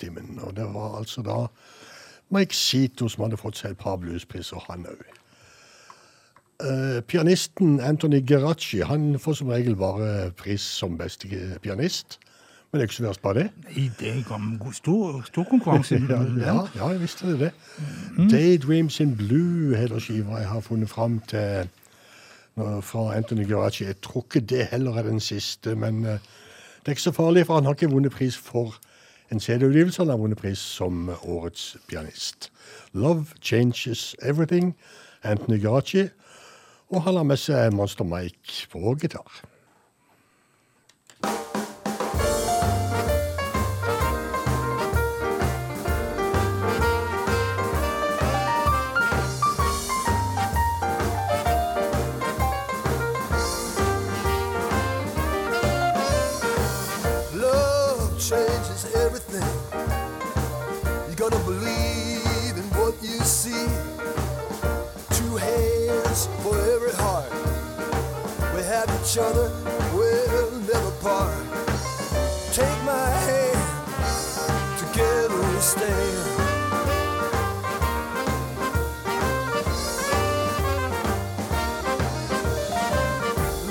Bluestimen. 0.01 0.41
Og 0.43 0.57
det 0.57 0.65
var 0.75 0.99
altså 0.99 1.23
da 1.23 1.47
Mike 2.31 2.57
Sito 2.57 3.09
som 3.09 3.25
hadde 3.25 3.37
fått 3.37 3.57
seg 3.59 3.71
et 3.71 3.79
par 3.79 3.97
bluespriser, 3.97 4.59
han 4.71 4.87
òg. 4.87 5.03
pianisten 7.09 7.81
Anthony 7.81 8.21
Geracci 8.21 8.83
han 8.85 9.19
får 9.19 9.33
som 9.33 9.49
regel 9.49 9.77
bare 9.77 10.31
pris 10.31 10.61
som 10.61 10.99
beste 10.99 11.29
pianist. 11.63 12.19
Men 12.71 12.79
det 12.79 12.85
er 12.85 12.89
ikke 12.89 12.95
så 12.95 13.03
verst 13.03 13.23
bare 13.23 13.35
det. 13.35 13.51
I 13.77 13.91
det 13.99 14.25
kom 14.29 14.73
stor, 14.73 15.23
stor 15.27 15.45
konkurranse. 15.45 15.95
Ja, 16.09 16.23
ja, 16.23 16.69
ja, 16.77 16.89
jeg 16.89 17.01
visste 17.01 17.27
det. 17.27 17.41
det. 17.41 18.31
Daydreams 18.31 19.01
in 19.01 19.17
Blue 19.17 19.77
heter 19.77 19.99
skiva 19.99 20.39
jeg 20.39 20.49
har 20.49 20.61
funnet 20.61 20.91
fram 20.91 21.19
til 21.19 21.69
nå, 22.57 22.81
fra 22.81 23.17
Anthony 23.17 23.49
Geraci. 23.49 23.85
Jeg 23.85 24.01
tror 24.01 24.23
ikke 24.23 24.47
det 24.47 24.67
heller 24.71 24.95
er 24.95 25.03
den 25.03 25.21
siste, 25.21 25.75
men 25.75 26.05
eh, 26.05 26.21
det 26.81 26.87
er 26.87 26.91
ikke 26.91 27.03
så 27.03 27.13
farlig, 27.13 27.47
for 27.47 27.55
han 27.55 27.65
har 27.65 27.75
ikke 27.75 27.91
vunnet 27.91 28.13
pris 28.13 28.37
for 28.37 28.79
en 29.31 29.41
CD-utgivelse. 29.41 30.03
Han 30.03 30.11
har 30.11 30.18
vunnet 30.18 30.39
pris 30.39 30.59
som 30.59 31.11
årets 31.22 31.76
pianist. 31.89 32.51
Love 32.93 33.24
Changes 33.41 34.16
Everything, 34.22 34.74
Anthony 35.22 35.61
Geraci. 35.61 36.09
Og 36.91 37.03
han 37.03 37.16
har 37.16 37.22
med 37.22 37.39
seg 37.39 37.72
Monster 37.74 38.05
Mike 38.05 38.66
på 38.72 38.97
gitar. 39.01 39.43
Each 69.11 69.19
other, 69.19 69.51
we'll 69.93 70.51
never 70.61 70.91
part. 71.03 71.35
Take 72.53 72.81
my 72.85 73.09
hand, 73.27 73.59
together 74.79 75.37
we 75.37 75.59
stand. 75.59 76.27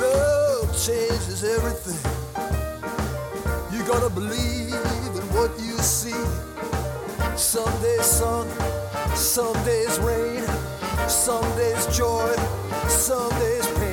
Love 0.02 0.68
changes 0.86 1.44
everything. 1.46 2.04
You 3.72 3.84
gotta 3.86 4.10
believe 4.10 4.74
in 4.74 5.26
what 5.34 5.52
you 5.58 5.78
see. 5.78 6.22
Some 7.38 7.82
days 7.82 8.06
sun, 8.06 8.46
some 9.16 9.54
days 9.64 10.00
rain, 10.00 10.44
some 11.08 11.50
days 11.56 11.86
joy, 11.98 12.36
some 12.90 13.30
days 13.40 13.68
pain. 13.78 13.89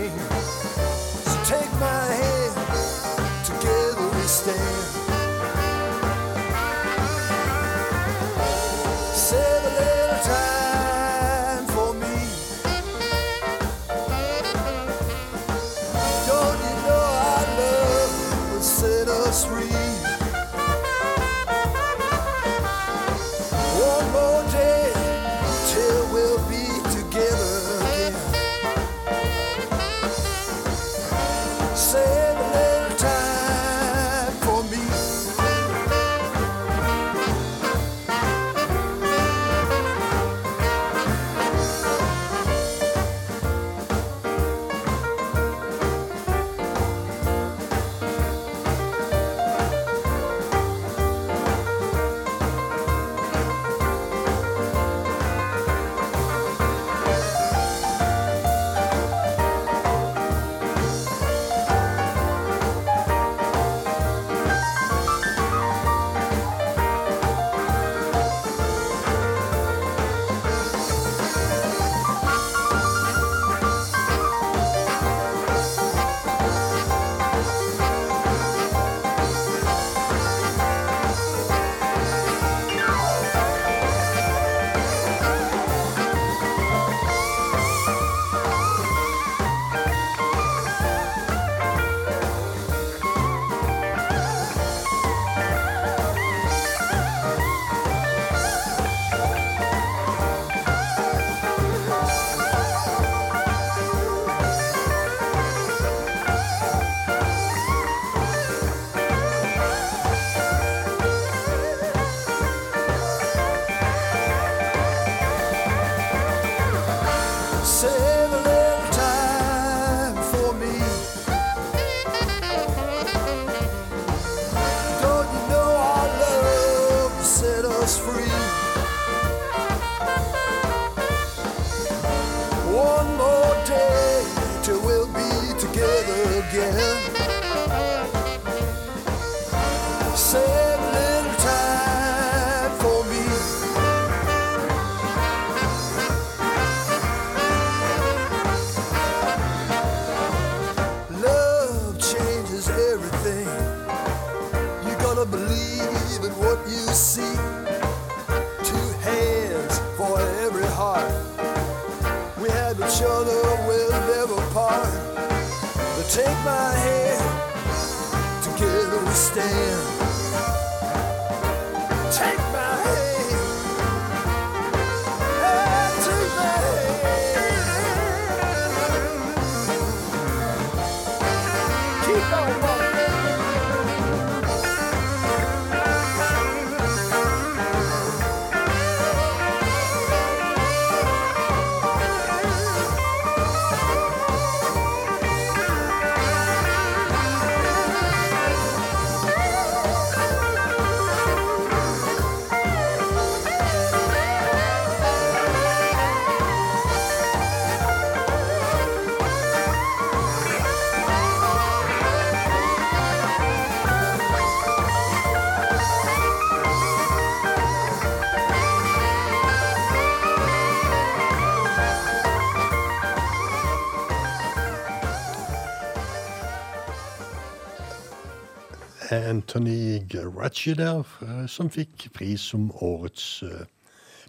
Anthony 229.27 230.01
der, 230.09 231.05
eh, 231.23 231.47
som 231.47 231.71
fikk 231.71 232.13
pris 232.15 232.41
som 232.53 232.71
årets 232.71 233.43
eh, 233.43 233.67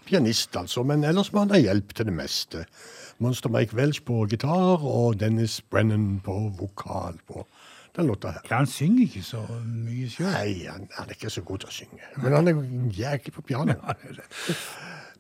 pianist, 0.06 0.56
altså. 0.56 0.84
Men 0.84 1.04
ellers 1.04 1.32
må 1.34 1.46
han 1.46 1.54
ha 1.54 1.60
hjelp 1.62 1.94
til 1.94 2.10
det 2.10 2.14
meste. 2.14 2.66
Monster 3.20 3.50
Mike 3.50 3.76
Welch 3.76 4.04
på 4.06 4.26
gitar 4.30 4.84
og 4.84 5.20
Dennis 5.20 5.62
Brennan 5.62 6.20
på 6.26 6.54
vokal 6.60 7.18
på 7.28 7.46
den 7.98 8.08
låta 8.08 8.32
her. 8.32 8.42
Ja, 8.50 8.58
han 8.58 8.68
synger 8.68 9.08
ikke 9.08 9.24
så 9.26 9.42
mye 9.66 10.10
sjøl. 10.10 10.30
Nei, 10.32 10.52
han, 10.70 10.86
han 10.98 11.08
er 11.10 11.18
ikke 11.18 11.34
så 11.34 11.42
god 11.42 11.64
til 11.64 11.72
å 11.72 11.78
synge. 11.80 12.12
Men 12.22 12.36
han 12.38 12.52
er 12.52 12.60
jæklig 12.94 13.34
på 13.34 13.46
piano. 13.48 13.74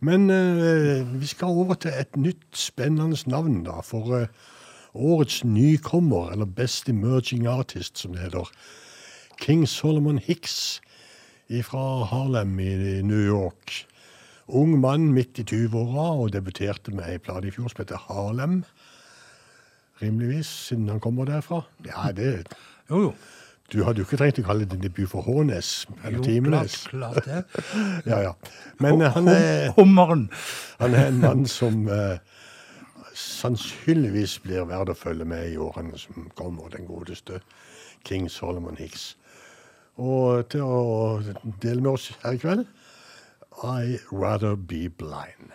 Men 0.05 0.29
uh, 0.29 1.01
vi 1.17 1.25
skal 1.25 1.57
over 1.57 1.79
til 1.81 1.95
et 1.97 2.19
nytt 2.21 2.45
spennende 2.53 3.17
navn, 3.25 3.63
da. 3.65 3.79
For 3.81 4.13
uh, 4.13 4.53
årets 4.93 5.41
nykommer, 5.45 6.31
eller 6.35 6.45
Best 6.45 6.89
Emerging 6.89 7.47
Artist, 7.49 7.97
som 7.97 8.13
det 8.13 8.27
heter, 8.27 8.51
King 9.41 9.65
Solomon 9.67 10.17
Hicks 10.17 10.81
fra 11.63 12.03
Harlem 12.09 12.59
i 12.59 13.01
New 13.05 13.21
York. 13.27 13.85
Ung 14.47 14.77
mann 14.79 15.09
midt 15.15 15.39
i 15.39 15.43
20-åra 15.47 16.07
og 16.23 16.31
debuterte 16.33 16.91
med 16.95 17.07
ei 17.11 17.17
plate 17.19 17.47
i 17.49 17.51
fjor 17.55 17.69
som 17.71 17.81
heter 17.83 17.99
Harlem. 18.07 18.61
Rimeligvis, 20.01 20.47
siden 20.69 20.87
han 20.91 20.99
kommer 21.03 21.25
derfra. 21.27 21.61
Ja, 21.85 22.11
det 22.15 22.45
Jo, 22.89 23.01
jo. 23.09 23.13
Du 23.67 23.81
hadde 23.83 23.99
jo 23.99 24.05
ikke 24.07 24.15
trengt 24.21 24.37
å 24.39 24.45
kalle 24.47 24.63
det 24.63 24.77
debut 24.79 25.09
for 25.11 25.25
Hånes 25.27 25.85
eller 26.05 26.21
Jo, 26.21 26.23
Timenes. 26.23 26.77
klart, 26.87 27.17
klart 27.19 27.25
det. 27.27 27.65
Ja, 28.13 28.21
ja. 28.29 28.33
Men 28.79 29.01
han 29.01 29.27
er, 29.27 29.73
Hummeren. 29.75 30.29
han 30.79 30.95
er 30.95 31.09
en 31.09 31.19
mann 31.19 31.43
som 31.51 31.81
eh, 31.91 32.15
sannsynligvis 33.11 34.37
blir 34.45 34.63
verd 34.69 34.93
å 34.93 34.95
følge 34.95 35.27
med 35.27 35.49
i 35.51 35.57
årene 35.59 35.99
som 35.99 36.29
kommer, 36.39 36.69
den 36.71 36.87
godeste 36.87 37.41
King 38.07 38.29
Solomon 38.31 38.79
Hicks. 38.79 39.16
Og 39.97 40.45
til 40.53 40.61
å 40.61 41.17
dele 41.61 41.81
med 41.81 41.91
oss 41.95 42.11
her 42.21 42.37
i 42.37 42.41
kveld 42.41 42.67
I 43.65 43.97
Rather 44.13 44.53
Be 44.55 44.85
Blind. 44.89 45.49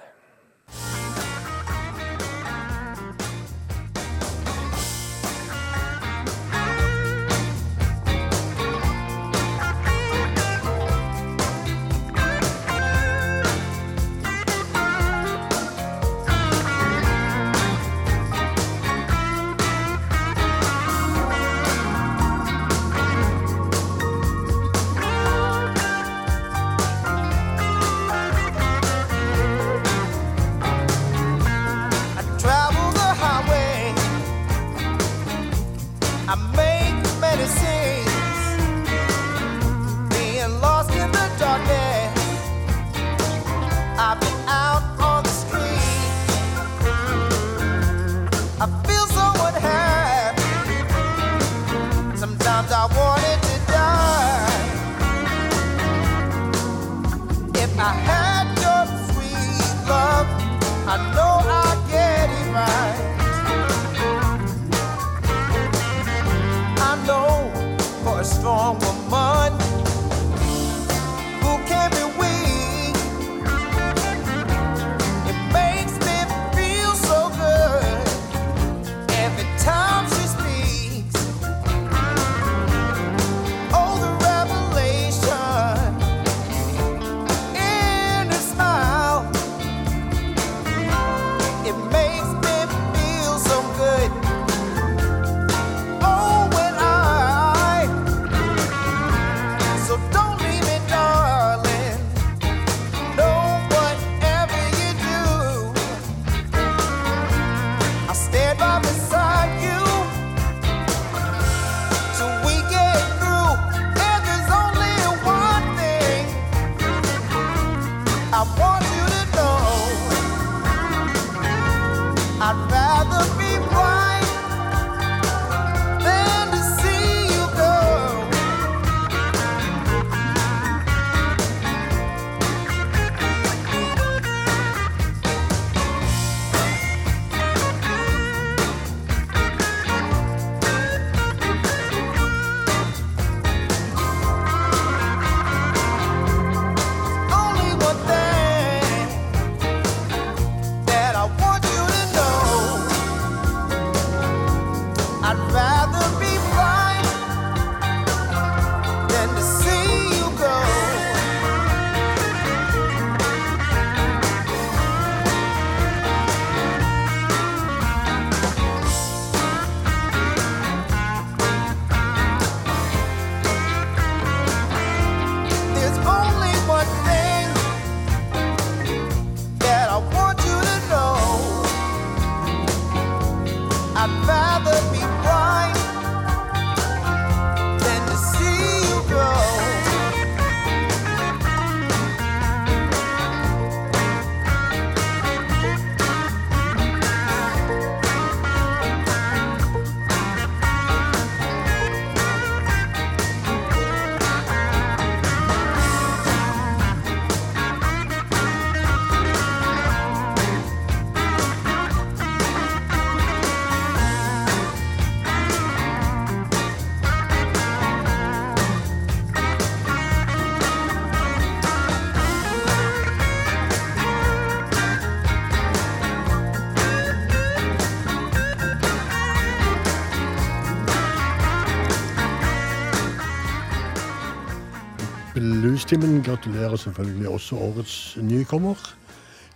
Bluestimen 235.92 236.22
gratulerer 236.22 236.76
selvfølgelig 236.76 237.28
også 237.28 237.56
årets 237.56 238.16
nykommer, 238.16 238.74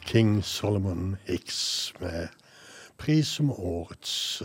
King 0.06 0.44
Solomon 0.44 1.16
Hicks, 1.24 1.94
med 2.00 2.26
pris 2.98 3.26
som 3.26 3.50
årets 3.50 4.42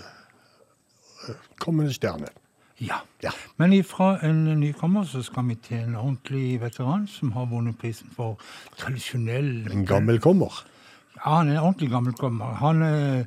eh, 1.27 1.35
kommende 1.59 1.93
stjerne. 1.93 2.29
Ja. 2.79 2.95
Ja. 3.23 3.29
Men 3.57 3.73
ifra 3.73 4.13
en 4.23 4.59
nykommer 4.59 5.03
så 5.03 5.19
skal 5.21 5.49
vi 5.49 5.55
til 5.55 5.77
en 5.77 5.95
ordentlig 5.95 6.61
veteran 6.61 7.07
som 7.07 7.31
har 7.31 7.49
vunnet 7.51 7.75
prisen 7.77 8.07
for 8.15 8.39
tradisjonell 8.77 9.67
En 9.71 9.85
gammel 9.85 10.19
kommer. 10.19 10.63
Ja, 11.17 11.41
han 11.41 11.49
er 11.49 11.57
en 11.57 11.65
ordentlig 11.65 11.89
gammelkommer. 11.89 12.45
Han 12.45 12.81
eh, 12.81 13.25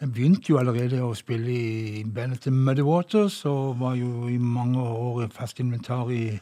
begynte 0.00 0.50
jo 0.50 0.58
allerede 0.58 0.98
å 1.04 1.14
spille 1.14 1.52
i 1.52 2.02
bandet 2.02 2.40
til 2.40 2.58
Muddy 2.58 2.82
Waters, 2.82 3.44
og 3.44 3.78
var 3.78 3.94
jo 3.94 4.26
i 4.26 4.38
mange 4.38 4.82
år 4.82 5.30
fast 5.30 5.62
inventar 5.62 6.10
i 6.10 6.40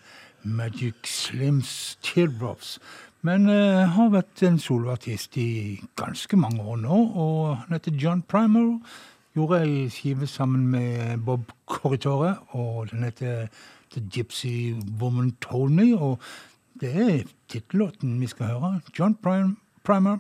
Magic 0.49 1.07
Slims 1.07 1.99
Teardrops. 2.03 2.79
Men 3.23 3.49
uh, 3.51 3.85
har 3.95 4.13
vært 4.15 4.43
en 4.47 4.59
soloartist 4.63 5.37
i 5.37 5.81
ganske 5.99 6.39
mange 6.39 6.63
år 6.63 6.79
nå, 6.83 6.99
og 7.19 7.57
han 7.65 7.77
heter 7.77 7.97
John 7.99 8.23
Primer. 8.23 8.79
Gjorde 9.37 9.63
ei 9.63 9.89
skive 9.93 10.27
sammen 10.27 10.67
med 10.73 11.25
Bob 11.27 11.51
Corritore, 11.67 12.37
og 12.57 12.91
den 12.91 13.05
heter 13.05 13.49
The 13.93 14.03
Gypsy 14.15 14.75
Woman 15.01 15.35
Me, 15.71 15.95
og 15.99 16.19
det 16.81 16.95
er 16.95 17.25
tittellåten 17.49 18.21
vi 18.21 18.27
skal 18.27 18.47
høre. 18.47 18.81
John 18.99 19.15
Prim 19.15 19.57
Primer. 19.85 20.19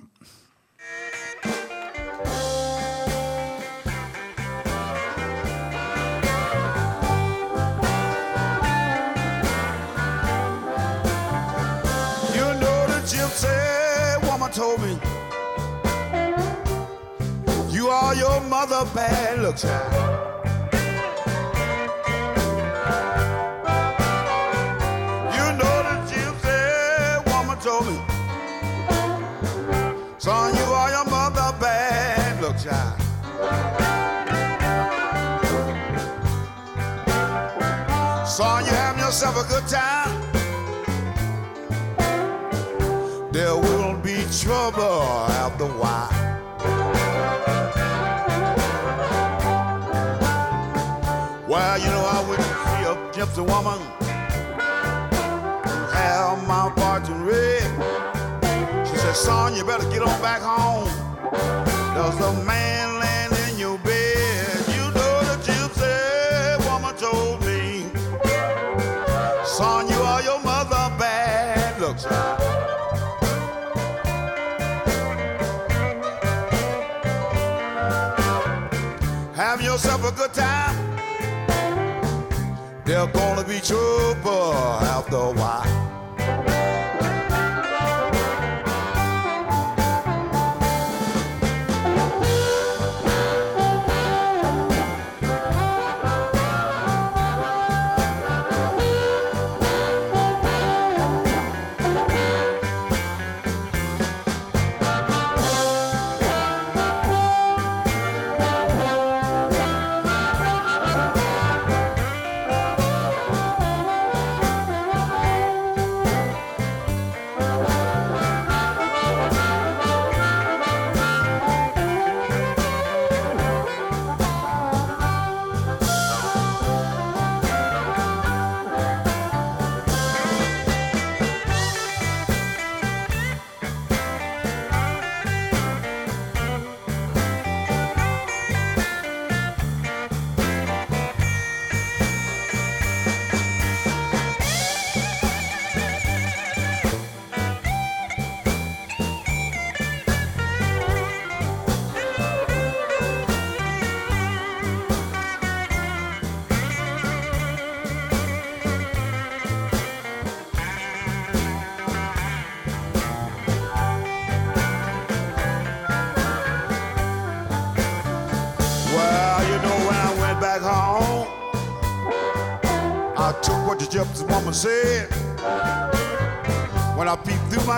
Your 18.79 18.87
bad 18.95 19.39
luck 19.41 19.57
child 19.57 19.93
You 25.35 25.47
know 25.59 25.77
the 25.89 25.95
gypsy 26.11 26.61
woman 27.27 27.59
told 27.59 27.87
me 27.89 27.97
Son, 30.19 30.55
you 30.55 30.63
are 30.81 30.91
your 30.91 31.05
mother 31.07 31.51
bad 31.59 32.43
luck 32.43 32.57
child 32.63 33.01
Son, 38.29 38.65
you 38.65 38.71
having 38.71 39.03
yourself 39.03 39.35
a 39.45 39.49
good 39.49 39.67
time. 39.67 40.15
There 43.33 43.57
will 43.57 43.97
be 43.97 44.25
trouble 44.31 45.03
after 45.43 45.65
a 45.65 45.67
while. 45.67 46.18
Gypsy 53.19 53.45
woman 53.45 53.81
have 55.93 56.47
my 56.47 56.73
fortune 56.77 57.25
read. 57.25 57.63
She 58.87 58.97
said, 58.97 59.17
son, 59.17 59.57
you 59.57 59.65
better 59.65 59.91
get 59.91 60.03
on 60.03 60.23
back 60.23 60.41
home. 60.41 60.89
There's 61.97 62.21
a 62.21 62.45
man 62.45 63.01
laying 63.01 63.51
in 63.51 63.59
your 63.59 63.77
bed. 63.79 64.69
You 64.69 64.85
know 64.95 65.15
the 65.31 65.37
gypsy 65.43 66.65
woman 66.71 66.95
told 66.95 67.45
me, 67.45 67.91
son, 69.45 69.89
you 69.89 69.97
are 69.97 70.23
your 70.23 70.41
mother 70.45 70.89
bad. 70.97 71.81
Look, 71.81 71.99
child. 71.99 72.41
Have 79.35 79.61
yourself 79.61 80.05
a 80.05 80.13
good 80.13 80.33
time. 80.33 80.68
There's 82.89 83.07
gonna 83.13 83.45
be 83.45 83.61
trouble 83.61 84.55
after 84.55 85.17
a 85.17 85.33
while. 85.33 85.88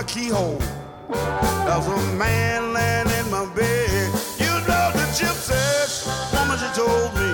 My 0.00 0.06
keyhole, 0.06 0.58
was 1.08 1.86
a 1.86 2.16
man 2.16 2.72
laying 2.72 3.10
in 3.18 3.30
my 3.30 3.44
bed. 3.54 4.08
You 4.38 4.52
know 4.66 4.90
the 4.96 5.04
gypsy 5.12 6.06
woman, 6.32 6.56
she 6.58 6.68
told 6.72 7.12
me, 7.20 7.30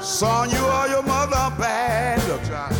son, 0.00 0.48
you 0.48 0.64
are 0.64 0.88
your 0.88 1.02
mother 1.02 1.52
bad. 1.58 2.26
Look, 2.26 2.42
child. 2.44 2.74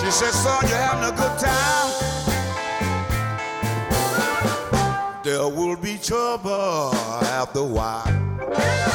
She 0.00 0.10
said, 0.12 0.32
son, 0.32 0.68
you're 0.68 0.78
having 0.78 1.08
a 1.12 1.16
good 1.16 1.36
time. 1.40 1.90
There 5.24 5.48
will 5.48 5.76
be 5.76 5.98
trouble 5.98 6.94
after 7.24 7.58
a 7.58 7.64
while. 7.64 8.87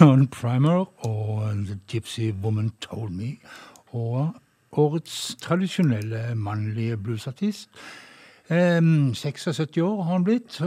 John 0.00 0.28
Primer 0.28 1.06
og 1.06 1.54
The 1.66 1.78
Gypsy 1.90 2.30
Woman 2.42 2.70
Told 2.80 3.10
Me. 3.10 3.36
Og 3.90 4.34
årets 4.72 5.36
tradisjonelle 5.42 6.34
mannlige 6.34 6.96
bluesartist. 6.96 7.68
Em, 8.50 9.14
76 9.14 9.76
år 9.82 10.02
har 10.02 10.12
han 10.12 10.24
blitt. 10.24 10.58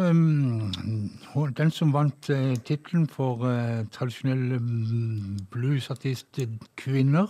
Den 1.58 1.72
som 1.72 1.94
vant 1.94 2.30
uh, 2.30 2.56
tittelen 2.66 3.08
for 3.08 3.48
eh, 3.48 3.86
tradisjonelle 3.92 4.60
mm, 4.60 5.40
bluesartist 5.52 6.40
kvinner. 6.76 7.28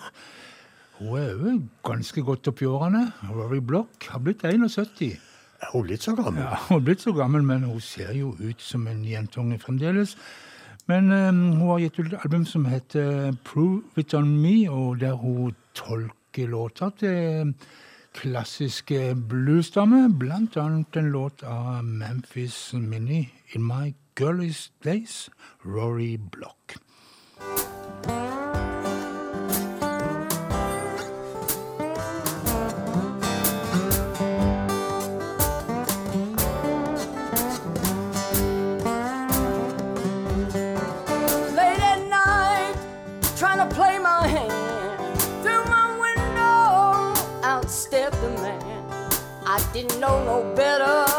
Hun 0.99 1.17
er 1.17 1.31
jo 1.31 1.57
ganske 1.85 2.21
godt 2.21 2.47
oppi 2.47 2.65
årene. 2.65 3.11
Rory 3.29 3.61
Block 3.61 4.09
har 4.09 4.19
blitt 4.19 4.41
71. 4.43 5.19
Er 5.61 5.67
hun 5.73 5.83
blitt 5.83 6.03
så 6.03 6.15
gammel? 6.15 6.41
Ja, 6.41 6.55
hun 6.69 6.81
er 6.81 6.85
blitt 6.85 7.01
så 7.01 7.13
gammel, 7.13 7.43
men 7.43 7.63
hun 7.63 7.79
ser 7.81 8.13
jo 8.17 8.35
ut 8.39 8.61
som 8.61 8.87
en 8.87 9.05
jentunge 9.05 9.59
fremdeles. 9.59 10.17
Men 10.91 11.11
um, 11.11 11.51
hun 11.55 11.69
har 11.69 11.77
gitt 11.79 11.99
ut 11.99 12.07
et 12.09 12.23
album 12.25 12.41
som 12.45 12.65
heter 12.67 13.31
Prove 13.47 14.01
It 14.01 14.13
On 14.17 14.27
Me, 14.27 14.65
og 14.67 14.99
der 14.99 15.13
hun 15.15 15.55
tolker 15.77 16.51
låter 16.51 16.91
til, 16.99 17.53
klassiske 18.17 19.15
bluesdamer, 19.29 20.09
blant 20.19 20.57
annet 20.59 20.99
en 20.99 21.11
låt 21.15 21.45
av 21.47 21.85
Memphis 21.87 22.73
Mini, 22.73 23.29
In 23.55 23.63
My 23.63 23.93
Girlish 24.19 24.71
Days, 24.83 25.29
Rory 25.63 26.17
Block. 26.19 26.75
Didn't 49.81 49.99
know 49.99 50.23
no 50.25 50.55
better 50.55 51.10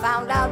found 0.00 0.30
out 0.30 0.49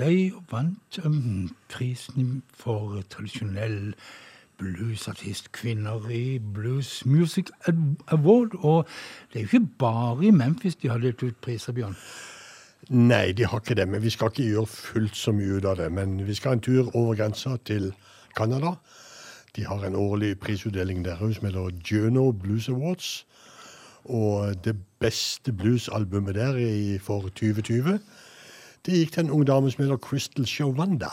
Day 0.00 0.32
vant 0.50 0.98
um, 1.04 1.50
prisen 1.68 2.42
for 2.56 3.02
tradisjonell 3.12 3.92
bluesartist 4.56 5.50
kvinner 5.52 6.08
i 6.08 6.38
Blues 6.38 7.04
Music 7.04 7.50
Award. 8.08 8.54
Og 8.64 8.86
det 9.32 9.38
er 9.38 9.44
jo 9.44 9.48
ikke 9.52 9.66
bare 9.78 10.24
i 10.24 10.30
Memphis 10.30 10.76
de 10.80 10.88
har 10.88 11.02
delt 11.02 11.22
ut 11.22 11.36
priser, 11.44 11.76
Bjørn. 11.76 11.98
Nei, 12.88 13.32
de 13.32 13.44
har 13.44 13.60
ikke 13.60 13.76
det, 13.76 13.88
men 13.88 14.02
vi 14.02 14.10
skal 14.10 14.32
ikke 14.32 14.48
gjøre 14.48 14.66
fullt 14.72 15.20
så 15.20 15.34
mye 15.36 15.58
ut 15.58 15.68
av 15.68 15.76
det. 15.82 15.90
Men 15.92 16.16
vi 16.26 16.38
skal 16.38 16.56
en 16.56 16.64
tur 16.64 16.88
over 16.96 17.14
grensa 17.20 17.58
til 17.68 17.92
Canada. 18.36 18.72
De 19.56 19.66
har 19.66 19.84
en 19.84 20.00
årlig 20.00 20.38
prisutdeling 20.40 21.04
der 21.04 21.20
som 21.20 21.46
heter 21.50 21.76
Juno 21.84 22.30
Blues 22.32 22.68
Awards. 22.68 23.26
Og 24.04 24.64
det 24.64 24.78
beste 25.00 25.52
bluesalbumet 25.52 26.34
der 26.34 26.98
for 27.04 27.28
2020, 27.28 28.00
det 28.86 28.98
gikk 28.98 29.12
til 29.12 29.26
en 29.26 29.30
ung 29.36 29.46
dame 29.46 29.70
som 29.70 29.84
heter 29.84 30.00
Crystal 30.00 30.46
Shovanda. 30.46 31.12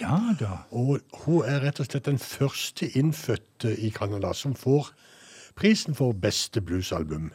Ja 0.00 0.34
da. 0.40 0.62
Og 0.70 1.00
hun 1.24 1.44
er 1.46 1.62
rett 1.66 1.80
og 1.80 1.86
slett 1.86 2.08
den 2.08 2.18
første 2.18 2.88
innfødte 2.98 3.74
i 3.78 3.90
Canada 3.90 4.32
som 4.34 4.54
får 4.54 4.92
prisen 5.58 5.94
for 5.94 6.12
beste 6.12 6.60
bluesalbum. 6.60 7.30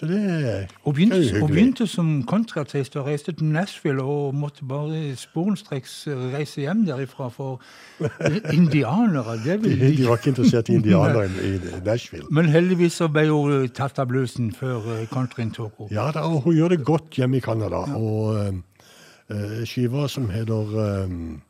Så 0.00 0.06
det 0.06 0.18
er 0.30 0.66
Og 0.82 0.94
begynte, 0.94 1.16
er 1.16 1.38
jo 1.38 1.44
og 1.44 1.50
begynte 1.50 1.86
som 1.86 2.22
kontratist 2.24 2.94
og 2.96 3.06
reiste 3.06 3.32
til 3.32 3.44
Nashville 3.44 4.02
og 4.02 4.34
måtte 4.34 4.64
bare 4.64 5.16
sporenstreks 5.16 6.06
reise 6.32 6.60
hjem 6.60 6.86
derifra 6.86 7.28
for 7.28 7.60
indianere. 8.58 9.36
Det 9.44 9.58
De, 9.64 9.96
de 9.96 10.08
var 10.08 10.16
ikke 10.16 10.28
interessert 10.28 10.68
i 10.68 10.72
indianere 10.72 11.26
i, 11.26 11.52
i 11.76 11.84
Nashville. 11.84 12.26
Men 12.30 12.48
heldigvis 12.48 12.92
så 12.92 13.08
ble 13.12 13.26
hun 13.28 13.68
tatt 13.68 14.00
av 14.00 14.08
bluesen 14.08 14.54
før 14.56 14.88
eh, 14.96 15.06
countryen 15.12 15.52
tok 15.52 15.76
henne. 15.78 15.92
Ja, 15.92 16.08
da, 16.16 16.24
og 16.24 16.48
hun 16.48 16.56
gjør 16.56 16.68
det 16.68 16.80
godt 16.84 17.20
hjemme 17.20 17.36
i 17.36 17.44
Canada. 17.44 17.84
Og 18.00 18.38
eh, 18.38 18.46
eh, 18.48 18.58
skiva 19.64 20.08
som 20.08 20.30
heter 20.30 21.04
um, 21.04 21.42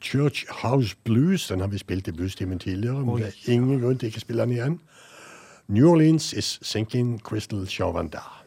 Church 0.00 0.44
House 0.62 0.96
Blues, 1.04 1.48
den 1.48 1.60
har 1.60 1.66
vi 1.66 1.78
spilt 1.78 2.08
i 2.08 2.12
Bluestimen 2.12 2.58
tidligere, 2.58 3.04
men 3.04 3.16
det 3.16 3.26
er 3.26 3.52
ingen 3.52 3.80
grunn 3.80 3.98
til 3.98 4.08
ikke 4.08 4.22
å 4.22 4.24
spille 4.24 4.46
den 4.46 4.54
igjen. 4.56 4.78
New 5.68 5.90
Orleans 5.90 6.32
is 6.32 6.58
sinking 6.62 7.18
Crystal 7.22 7.66
Chavanda. 7.66 8.41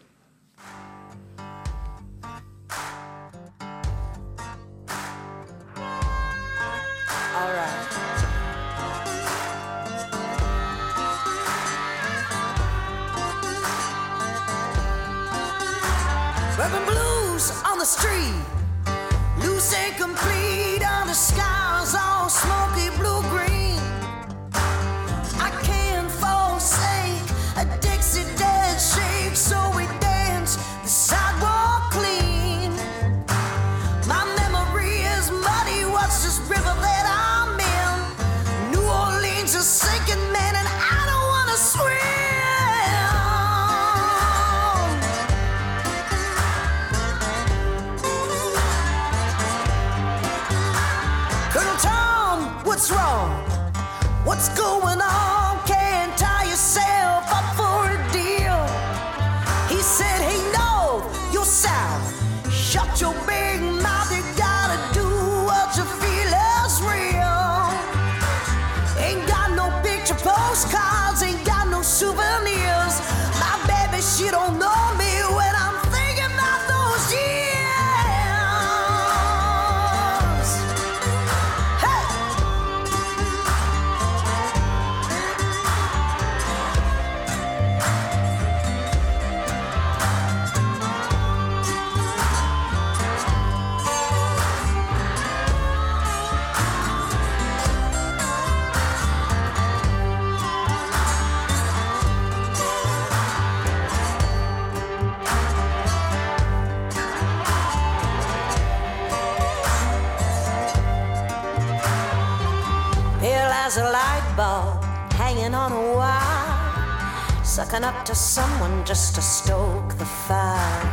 As 113.65 113.77
a 113.77 113.83
light 113.83 114.33
bulb 114.37 114.83
hanging 115.13 115.55
on 115.55 115.71
a 115.71 115.95
wire, 115.97 117.43
sucking 117.43 117.83
up 117.83 118.05
to 118.05 118.13
someone 118.13 118.85
just 118.85 119.15
to 119.15 119.21
stoke 119.23 119.89
the 119.97 120.05
fire. 120.05 120.85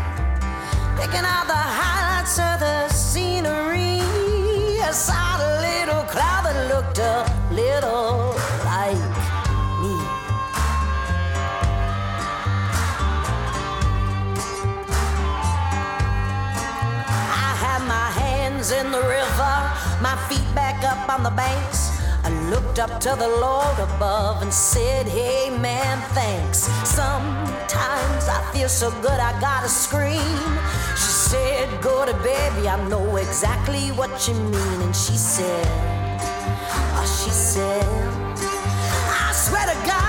Picking 0.96 1.26
out 1.34 1.46
the 1.46 1.62
highlights 1.80 2.38
of 2.38 2.60
the 2.60 2.88
scenery. 2.88 4.00
I 4.80 4.90
saw 4.90 5.36
a 5.36 5.60
little 5.68 6.02
cloud 6.04 6.46
that 6.46 6.58
looked 6.72 6.98
a 6.98 7.28
little 7.52 8.32
like 8.64 9.04
me. 9.82 9.94
I 17.44 17.52
had 17.64 17.82
my 17.86 18.08
hands 18.22 18.72
in 18.72 18.90
the 18.90 19.02
river, 19.18 19.56
my 20.00 20.16
feet 20.30 20.48
back 20.54 20.82
up 20.84 21.06
on 21.10 21.22
the 21.22 21.34
banks. 21.36 21.82
Looked 22.51 22.78
up 22.80 23.01
to 23.01 23.11
the 23.11 23.28
Lord 23.28 23.78
above 23.78 24.43
and 24.43 24.53
said, 24.53 25.07
Hey 25.07 25.49
man, 25.51 26.01
thanks. 26.12 26.59
Sometimes 26.88 28.28
I 28.28 28.51
feel 28.53 28.68
so 28.68 28.90
good 29.01 29.20
I 29.20 29.38
gotta 29.40 29.68
scream. 29.68 30.40
She 30.97 31.12
said, 31.30 31.68
Go 31.80 32.05
to 32.05 32.14
baby, 32.14 32.68
I 32.68 32.76
know 32.88 33.16
exactly 33.16 33.88
what 33.90 34.26
you 34.26 34.34
mean. 34.34 34.82
And 34.82 34.95
she 34.95 35.16
said, 35.16 35.66
Oh, 36.99 37.22
she 37.24 37.30
said, 37.30 37.84
I 37.86 39.32
swear 39.32 39.66
to 39.66 39.86
God, 39.86 40.01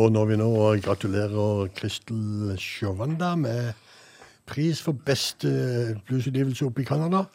Og 0.00 0.08
når 0.12 0.28
vi 0.30 0.36
nå 0.40 0.50
gratulerer 0.80 1.66
Kristel 1.76 2.54
Sjovanda 2.56 3.34
med 3.36 3.74
pris 4.48 4.80
for 4.80 4.96
beste 4.96 5.50
bluesutgivelse 6.08 6.64
oppe 6.64 6.80
i 6.80 6.88
Canada, 6.88 7.26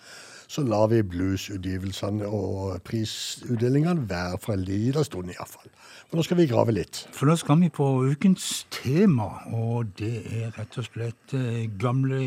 så 0.50 0.64
lar 0.66 0.88
vi 0.90 1.04
bluesutgivelsene 1.06 2.26
og 2.26 2.80
prisutdelingene 2.88 4.08
være 4.10 4.40
for 4.42 4.56
en 4.56 4.66
liten 4.66 5.06
stund 5.06 5.30
iallfall. 5.34 5.70
For 6.08 6.18
nå 6.18 6.26
skal 6.26 6.40
vi 6.42 6.48
grave 6.50 6.74
litt. 6.74 7.04
For 7.14 7.30
nå 7.30 7.38
skal 7.38 7.62
vi 7.62 7.70
på 7.74 7.86
ukens 8.10 8.66
tema, 8.74 9.30
og 9.54 9.94
det 10.02 10.16
er 10.26 10.58
rett 10.58 10.82
og 10.82 10.90
slett 10.90 11.38
eh, 11.38 11.68
gamle 11.82 12.24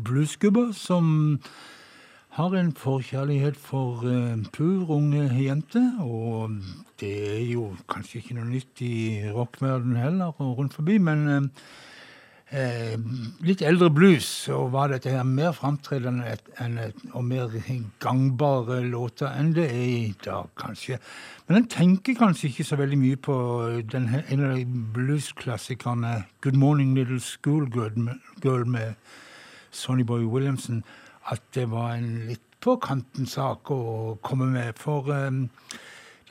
bluesgubber 0.00 0.72
som 0.76 1.42
har 2.38 2.56
en 2.56 2.72
forkjærlighet 2.72 3.58
for 3.60 4.06
uh, 4.08 4.40
pur 4.56 4.88
unge 4.96 5.26
jenter, 5.36 5.90
og 6.00 6.56
det 7.02 7.14
er 7.36 7.46
jo 7.50 7.72
kanskje 7.90 8.20
ikke 8.20 8.36
noe 8.38 8.46
nytt 8.46 8.82
i 8.86 8.96
rockverdenen 9.34 9.98
heller, 9.98 10.36
og 10.38 10.60
rundt 10.60 10.76
forbi, 10.76 10.98
men 11.02 11.24
eh, 11.32 11.48
eh, 12.52 12.94
litt 13.42 13.64
eldre 13.66 13.88
blues, 13.90 14.28
så 14.46 14.60
var 14.70 14.92
dette 14.92 15.10
her 15.10 15.26
mer 15.26 15.50
framtredende 15.56 16.36
og 17.12 17.24
mer 17.26 17.56
gangbare 18.02 18.80
låter 18.86 19.34
enn 19.34 19.50
det 19.56 19.66
er 19.70 19.82
i 19.88 20.14
dag, 20.24 20.52
kanskje. 20.58 21.00
Men 21.48 21.62
en 21.62 21.68
tenker 21.74 22.18
kanskje 22.18 22.52
ikke 22.52 22.68
så 22.70 22.78
veldig 22.78 23.00
mye 23.02 23.18
på 23.18 23.36
den, 23.92 24.08
en 24.22 24.46
av 24.46 24.56
de 24.56 24.66
bluesklassikerne, 24.94 26.22
Good 26.40 26.58
Morning 26.58 26.94
Little 26.94 27.20
med, 27.96 28.18
Girl 28.44 28.66
med 28.66 28.94
Sonny 29.70 30.06
Boy 30.06 30.24
Williamson, 30.24 30.84
at 31.30 31.42
det 31.54 31.70
var 31.70 31.96
en 31.96 32.26
litt 32.28 32.46
på 32.62 32.76
kanten 32.78 33.26
sak 33.26 33.70
å 33.74 34.18
komme 34.22 34.46
med. 34.52 34.78
For 34.78 35.08
eh, 35.10 35.30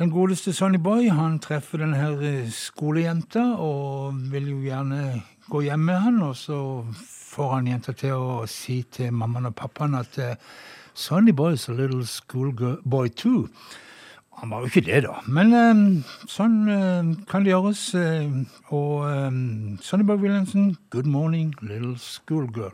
den 0.01 0.09
godeste 0.09 0.49
Sonny 0.53 0.79
Boy 0.81 1.11
han 1.13 1.35
treffer 1.37 1.83
denne 1.83 2.07
eh, 2.25 2.47
skolejenta 2.49 3.43
og 3.61 4.15
vil 4.31 4.47
jo 4.49 4.55
gjerne 4.65 5.19
gå 5.45 5.61
hjem 5.67 5.83
med 5.91 5.99
han, 6.01 6.17
og 6.25 6.33
så 6.39 6.57
får 7.05 7.51
han 7.53 7.69
jenta 7.69 7.93
til 7.93 8.15
å 8.17 8.39
si 8.49 8.79
til 8.89 9.13
mammaen 9.13 9.51
og 9.51 9.53
pappaen 9.59 9.99
at 9.99 10.17
eh, 10.17 10.33
Sonny 10.97 11.35
Boy 11.37 11.53
is 11.53 11.67
a 11.69 11.77
little 11.77 12.01
schoolboy 12.01 13.13
too. 13.13 13.45
Han 14.41 14.49
var 14.49 14.65
jo 14.65 14.71
ikke 14.71 14.87
det, 14.89 15.03
da. 15.05 15.21
Men 15.29 15.53
eh, 15.53 15.85
sånn 16.25 16.57
kan 17.29 17.45
det 17.45 17.53
gjøres. 17.53 17.91
og 18.73 19.05
um, 19.05 19.77
Sonny 19.85 20.07
Boy 20.07 20.17
Williamson, 20.17 20.79
good 20.89 21.05
morning, 21.05 21.53
little 21.61 21.93
schoolgirl. 22.01 22.73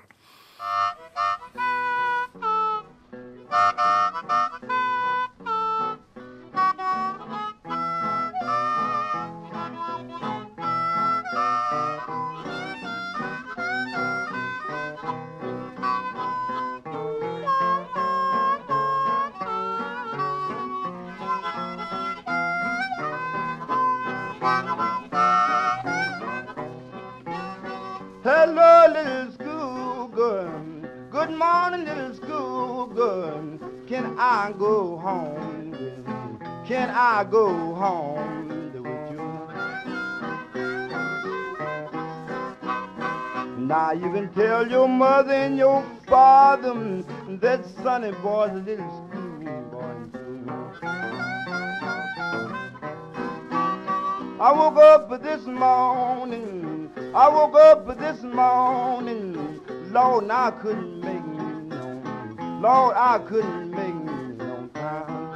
Hello, 3.49 3.97
Good 31.37 31.45
morning, 31.45 31.85
little 31.85 32.15
schoolgirl. 32.15 33.59
Can 33.87 34.17
I 34.17 34.51
go 34.57 34.97
home? 34.97 35.71
Can 36.67 36.89
I 36.89 37.23
go 37.29 37.75
home 37.75 38.73
with 38.73 39.11
you? 39.11 39.21
Now 43.67 43.91
you 43.91 44.11
can 44.11 44.33
tell 44.33 44.67
your 44.67 44.87
mother 44.87 45.33
and 45.33 45.59
your 45.59 45.85
father 46.07 47.03
that 47.39 47.63
Sonny 47.83 48.13
boy's 48.23 48.53
a 48.53 48.55
little 48.55 48.89
schoolboy. 49.11 49.95
I 54.41 54.51
woke 54.53 54.77
up 54.77 55.21
this 55.21 55.45
morning. 55.45 56.89
I 57.13 57.29
woke 57.29 57.53
up 57.53 57.99
this 57.99 58.23
morning. 58.23 59.61
Lord, 59.91 60.29
I 60.29 60.51
couldn't 60.61 60.99
make. 61.01 61.16
Lord, 62.59 62.95
I 62.97 63.19
couldn't 63.19 63.69
make 63.69 63.93
me 63.93 64.35
no 64.37 64.67
time. 64.73 65.27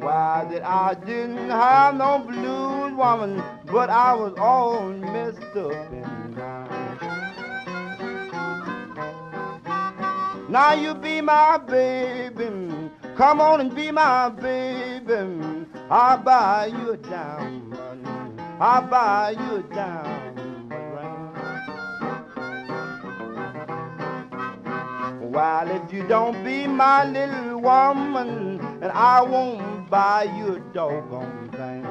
Why 0.00 0.46
that 0.50 0.62
I 0.62 0.94
didn't 1.06 1.48
have 1.48 1.94
no 1.94 2.18
blues 2.18 2.92
woman, 2.94 3.42
but 3.64 3.88
I 3.88 4.12
was 4.12 4.34
all 4.38 4.90
messed 4.90 5.56
up 5.56 5.72
inside. 5.90 6.78
Now 10.50 10.74
you 10.74 10.94
be 10.94 11.22
my 11.22 11.56
baby. 11.56 12.50
Come 13.16 13.40
on 13.40 13.60
and 13.62 13.74
be 13.74 13.90
my 13.90 14.28
baby. 14.28 15.66
I'll 15.90 16.18
buy 16.18 16.66
you 16.66 16.90
a 16.90 16.96
diamond. 16.98 18.38
I'll 18.60 18.86
buy 18.86 19.30
you 19.30 19.56
a 19.56 19.62
While 25.38 25.70
if 25.70 25.92
you 25.92 26.02
don't 26.08 26.42
be 26.42 26.66
my 26.66 27.04
little 27.04 27.60
woman, 27.60 28.58
and 28.82 28.90
I 28.90 29.22
won't 29.22 29.88
buy 29.88 30.24
you 30.24 30.56
a 30.56 30.60
doggone 30.74 31.48
thing. 31.52 31.86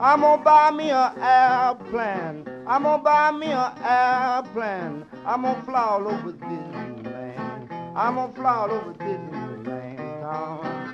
I'm 0.00 0.20
gonna 0.22 0.42
buy 0.42 0.72
me 0.72 0.90
a 0.90 1.14
airplane. 1.16 2.44
I'm 2.66 2.82
gonna 2.82 3.04
buy 3.04 3.30
me 3.30 3.52
a 3.52 3.72
airplane. 3.84 5.06
I'm 5.24 5.42
gonna 5.42 5.62
fly 5.62 5.80
all 5.80 6.08
over 6.08 6.32
Disneyland. 6.32 7.70
I'm 7.94 8.16
gonna 8.16 8.32
fly 8.32 8.54
all 8.56 8.72
over 8.72 8.94
Disneyland. 8.94 9.38
town. 10.20 10.88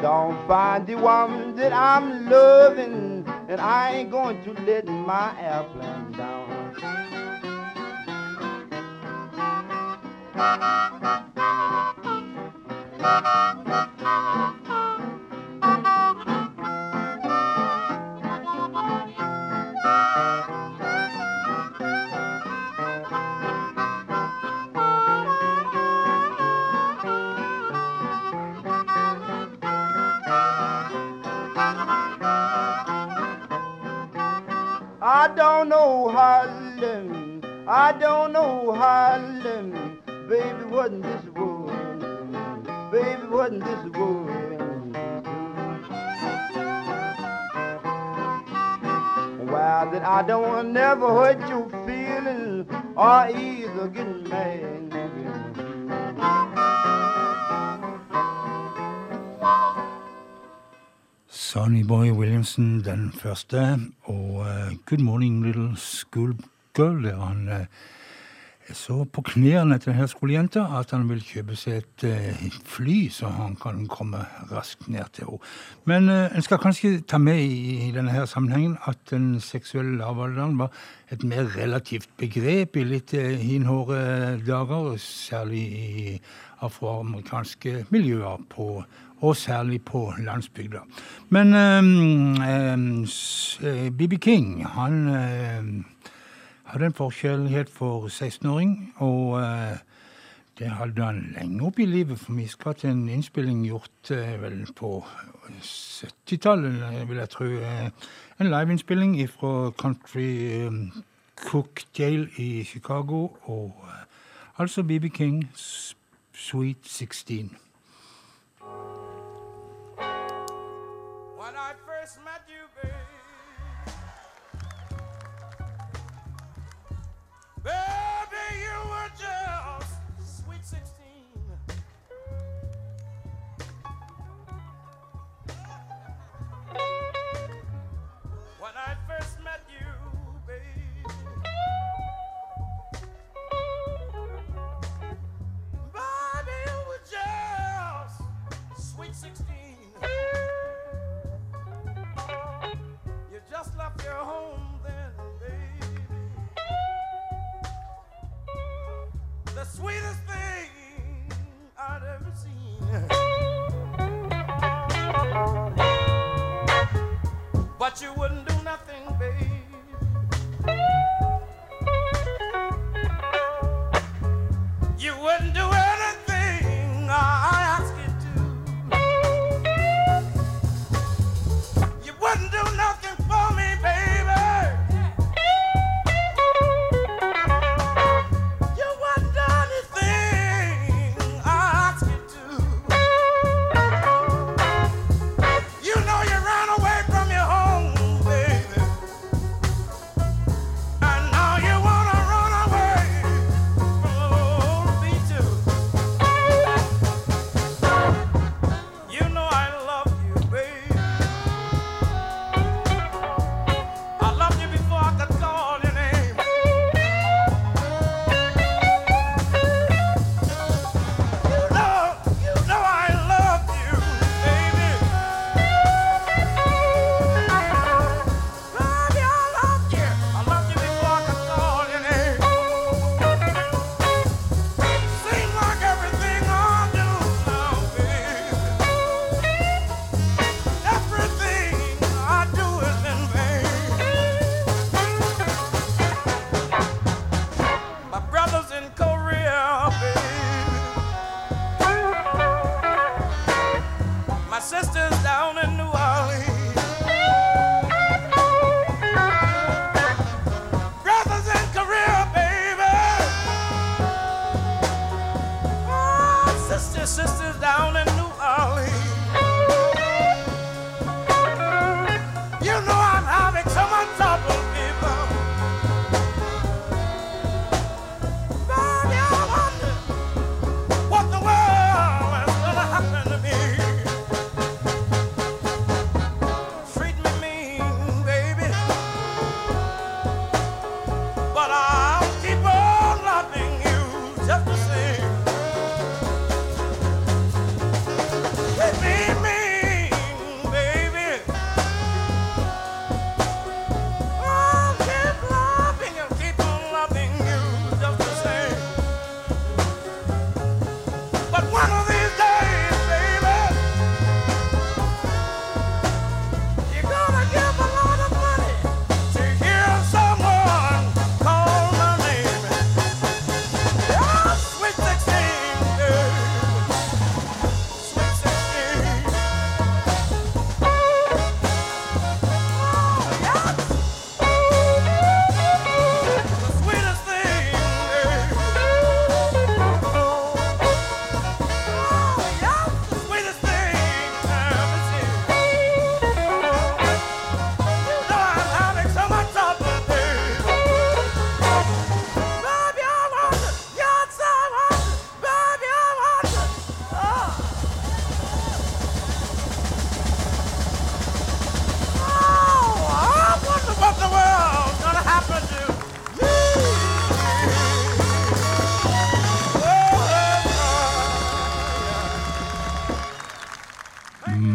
Don't 0.00 0.38
find 0.48 0.86
the 0.86 0.94
one 0.94 1.54
that 1.56 1.74
I'm 1.74 2.26
loving, 2.30 3.09
and 3.50 3.60
I 3.60 3.94
ain't 3.96 4.10
going 4.12 4.40
to 4.44 4.52
let 4.62 4.86
my 4.86 5.34
airplane 5.40 6.12
down. 6.12 6.76
I 19.82 20.14
don't 20.14 20.29
know 35.70 36.08
Harlem. 36.08 37.40
I 37.68 37.92
don't 37.92 38.32
know 38.32 38.72
Harlem. 38.72 40.00
Baby, 40.28 40.64
wasn't 40.64 41.04
this 41.04 41.24
wood? 41.36 42.66
Baby, 42.90 43.26
wasn't 43.30 43.64
this 43.64 43.84
wood? 43.96 44.26
Well, 49.48 49.90
that 49.92 50.02
I 50.02 50.24
don't 50.26 50.72
never 50.72 51.06
hurt 51.06 51.38
your 51.48 51.68
feelings 51.86 52.66
or 52.96 53.28
either 53.28 53.86
getting 53.88 54.28
mad. 54.28 54.79
Sonny 61.50 61.82
Boy 61.82 62.10
Williamson 62.10 62.80
den 62.80 63.12
første, 63.12 63.78
og 64.02 64.34
uh, 64.34 64.46
Good 64.86 64.98
Morning 65.02 65.46
Little 65.46 65.76
Schoolgirl, 65.76 67.02
der 67.04 67.24
han 67.24 67.48
uh, 67.48 67.64
er 68.68 68.74
så 68.74 69.04
på 69.04 69.24
knærne 69.26 69.78
til 69.78 69.90
denne 69.90 70.06
skolejenta 70.08 70.62
at 70.78 70.94
han 70.94 71.08
vil 71.10 71.24
kjøpe 71.26 71.58
seg 71.58 71.80
et 71.80 72.04
uh, 72.06 72.44
fly, 72.70 73.08
så 73.10 73.32
han 73.34 73.58
kan 73.58 73.82
komme 73.90 74.22
raskt 74.52 74.86
ned 74.86 75.10
til 75.16 75.26
henne. 75.26 75.50
Men 75.90 76.06
en 76.12 76.46
skal 76.46 76.62
kanskje 76.62 77.00
ta 77.02 77.18
med 77.18 77.42
i, 77.42 77.88
i 77.88 77.90
denne 77.98 78.14
her 78.14 78.30
sammenhengen 78.30 78.78
at 78.86 79.02
den 79.10 79.40
seksuelle 79.42 79.98
lavalderen 79.98 80.54
var 80.62 80.70
et 81.10 81.26
mer 81.26 81.50
relativt 81.56 82.14
begrep 82.16 82.78
i 82.78 82.86
litt 82.94 83.10
hinhåre 83.42 84.38
dager, 84.46 84.94
særlig 85.02 85.66
i 85.66 86.18
afroamerikanske 86.62 87.88
miljøer 87.90 88.38
på 88.54 88.84
og 89.20 89.36
særlig 89.36 89.82
på 89.84 90.12
landsbygda. 90.18 90.78
Men 91.28 91.52
BB 93.98 94.20
King, 94.20 94.66
han 94.68 95.08
eh, 95.08 95.84
hadde 96.64 96.86
en 96.86 96.94
forkjærlighet 96.94 97.70
for 97.70 98.06
16-åring, 98.06 98.94
og 98.96 99.42
eh, 99.42 99.76
det 100.58 100.70
hadde 100.70 101.04
han 101.04 101.34
lenge 101.38 101.66
opp 101.66 101.78
i 101.78 101.84
livet, 101.84 102.18
for 102.18 102.32
vi 102.32 102.46
skal 102.46 102.74
til 102.74 102.90
en 102.90 103.08
innspilling 103.08 103.66
gjort 103.66 104.10
eh, 104.10 104.42
vel 104.42 104.66
på 104.76 105.04
70-tallet, 105.62 107.08
vil 107.08 107.16
jeg 107.16 107.28
tro. 107.28 107.44
En 108.40 108.46
liveinnspilling 108.46 109.30
fra 109.30 109.70
Country 109.70 110.66
Cookdale 111.36 112.28
i 112.36 112.64
Chicago, 112.64 113.28
og 113.42 113.84
altså 114.58 114.82
BB 114.82 115.14
King, 115.14 115.50
Sweet 116.32 116.78
16. 116.84 117.56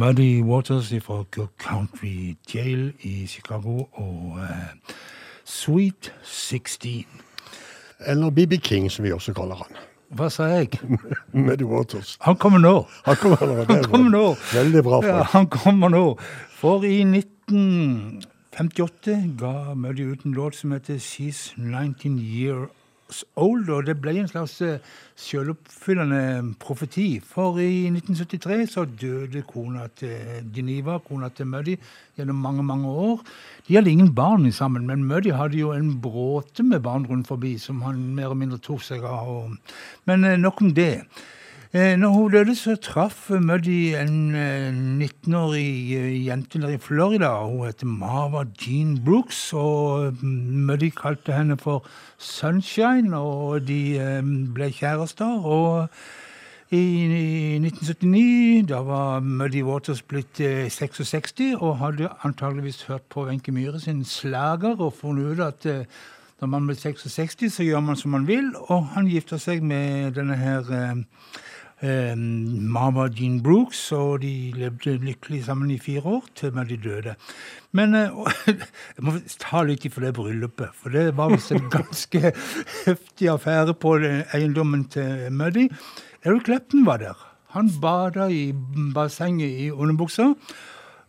Muddy 0.06 0.41
Waters 0.41 0.94
fra 1.02 1.23
Cook 1.32 1.52
Country 1.57 2.38
Jail 2.53 2.94
i 3.02 3.27
Chicago 3.27 3.84
og 3.94 4.38
eh, 4.38 4.68
Sweet 5.45 6.14
16. 6.23 7.06
Eller 7.99 8.30
BB 8.30 8.53
King, 8.64 8.91
som 8.91 9.06
vi 9.06 9.11
også 9.11 9.34
kaller 9.34 9.56
han. 9.56 9.68
Hva 10.14 10.30
sa 10.30 10.44
jeg? 10.44 10.69
Muddy 11.48 11.64
Waters. 11.64 12.18
Han 12.22 12.36
kommer 12.38 12.60
nå. 12.61 12.86
Han 13.06 13.15
kommer 13.15 13.45
nå. 13.49 13.64
Han 13.72 13.84
kommer 13.84 14.10
nå. 14.14 14.36
Veldig 14.53 14.84
bra. 14.86 15.06
Ja, 15.07 15.23
han 15.34 15.48
kommer 15.49 15.90
nå. 15.90 16.18
For 16.53 16.86
i 16.86 17.02
1958 17.02 18.22
ga 19.41 19.73
Muddy 19.73 20.06
ut 20.11 20.26
en 20.26 20.34
låt 20.38 20.56
som 20.56 20.72
heter 20.77 21.02
She's 21.02 21.53
19 21.57 22.19
Years 22.19 22.69
Old, 23.38 23.68
og 23.69 23.86
det 23.86 23.99
ble 24.02 24.15
en 24.18 24.30
slags 24.30 24.56
eh, 24.65 24.80
selvoppfyllende 25.22 26.56
profeti. 26.61 27.19
For 27.22 27.60
i 27.61 27.86
1973 27.91 28.72
så 28.72 28.86
døde 28.90 29.44
kona 29.45 29.86
til 29.99 30.48
Geneva, 30.56 30.98
kona 31.06 31.30
til 31.30 31.45
Muddy, 31.52 31.76
gjennom 32.18 32.41
mange, 32.41 32.65
mange 32.65 32.90
år. 32.90 33.22
De 33.68 33.77
hadde 33.77 33.94
ingen 33.94 34.10
barn 34.18 34.49
sammen, 34.52 34.88
men 34.90 35.06
Muddy 35.06 35.36
hadde 35.38 35.61
jo 35.61 35.76
en 35.76 35.94
bråte 36.02 36.65
med 36.65 36.82
barn 36.82 37.06
rundt 37.06 37.30
forbi 37.30 37.56
som 37.61 37.84
han 37.86 38.02
mer 38.18 38.32
eller 38.32 38.41
mindre 38.41 38.61
tok 38.65 38.82
seg 38.82 39.06
av. 39.06 39.53
Men 40.10 40.26
eh, 40.26 40.41
nok 40.41 40.65
om 40.65 40.73
det. 40.73 41.06
Eh, 41.76 41.98
Når 42.00 42.10
hun 42.10 42.32
døde, 42.32 42.56
så 42.56 42.76
traff 42.80 43.30
Muddy 43.30 43.96
en 44.00 44.36
eh, 44.36 44.72
19-årig 44.72 45.96
eh, 45.98 46.26
jente 46.26 46.62
der 46.62 46.70
i 46.70 46.78
Florida. 46.78 47.28
Hun 47.44 47.66
heter 47.66 47.86
Mava 47.86 48.46
Jean 48.62 48.94
Brooks, 49.06 49.54
og 49.54 50.16
mm, 50.22 50.30
Muddy 50.70 50.90
kalte 50.96 51.34
henne 51.36 51.58
for 51.58 51.84
Sunshine, 52.18 53.18
og 53.18 53.68
de 53.68 53.98
eh, 54.00 54.22
ble 54.56 54.70
kjærester. 54.72 55.44
Og 55.44 55.90
i, 56.72 56.80
i 56.80 57.60
1979, 57.60 58.70
da 58.70 58.80
var 58.88 59.20
Muddy 59.20 59.64
Waters 59.68 60.02
blitt 60.02 60.40
eh, 60.40 60.70
66 60.72 61.58
og 61.60 61.78
hadde 61.82 62.08
antageligvis 62.24 62.86
hørt 62.88 63.04
på 63.12 63.26
Wenche 63.28 63.52
Myhre 63.52 63.82
sin 63.84 64.06
slager 64.06 64.80
og 64.80 64.94
funnet 65.02 65.34
ut 65.34 65.44
at 65.44 65.66
eh, 65.66 65.84
når 66.40 66.48
man 66.48 66.68
blir 66.72 66.80
66, 66.80 67.52
så 67.52 67.68
gjør 67.68 67.84
man 67.84 68.00
som 68.00 68.16
man 68.16 68.28
vil, 68.28 68.54
og 68.56 68.86
han 68.96 69.12
gifter 69.12 69.38
seg 69.38 69.64
med 69.64 70.16
denne 70.16 70.40
her 70.40 70.72
Mama 71.84 73.10
Jean 73.12 73.42
Brooks, 73.44 73.92
og 73.92 74.22
de 74.22 74.54
levde 74.56 74.96
lykkelig 74.98 75.44
sammen 75.46 75.72
i 75.72 75.80
fire 75.80 76.02
år, 76.02 76.24
til 76.36 76.52
de 76.70 76.78
døde. 76.78 77.16
Men 77.72 77.96
eh, 77.96 78.10
jeg 78.96 79.04
må 79.04 79.18
ta 79.40 79.64
litt 79.64 79.88
for 79.92 80.02
det 80.02 80.14
bryllupet, 80.16 80.72
for 80.74 80.90
det 80.90 81.18
var 81.18 81.34
visst 81.34 81.52
en 81.52 81.70
ganske 81.70 82.32
heftig 82.86 83.30
affære 83.30 83.74
på 83.74 83.98
eiendommen 84.34 84.86
til 84.86 85.32
Muddy. 85.32 85.70
Eric 86.24 86.46
Clapton 86.46 86.86
var 86.86 86.98
der. 86.98 87.16
Han 87.56 87.70
bada 87.82 88.28
i 88.28 88.54
bassenget 88.96 89.60
i 89.66 89.72
underbuksa. 89.72 90.34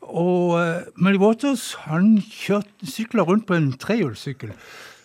Og 0.07 0.55
uh, 0.55 0.87
Muddy 0.95 1.19
Waters 1.19 1.75
han 1.87 2.19
kjørte 2.23 2.87
sykla 2.87 3.25
rundt 3.27 3.47
på 3.49 3.57
en 3.59 3.73
trehjulssykkel, 3.73 4.53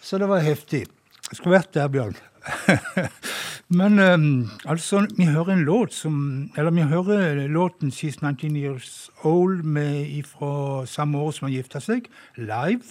så 0.02 0.20
det 0.22 0.30
var 0.30 0.46
heftig. 0.46 0.86
Jeg 1.32 1.40
skulle 1.40 1.58
vært 1.58 1.74
der, 1.74 1.90
Bjørn. 1.90 2.20
Men 3.80 4.00
um, 4.00 4.52
altså, 4.66 5.08
vi 5.18 5.26
hører 5.26 5.54
en 5.54 5.64
låt 5.64 5.94
som 5.94 6.14
Eller 6.58 6.72
vi 6.72 6.82
hører 6.82 7.48
låten 7.48 7.90
'She's 7.90 8.18
19 8.22 8.56
Years 8.56 9.10
Old' 9.24 9.64
med 9.64 10.24
fra 10.26 10.86
samme 10.86 11.18
år 11.18 11.32
som 11.32 11.46
han 11.46 11.54
gifta 11.54 11.80
seg, 11.80 12.02
live. 12.36 12.84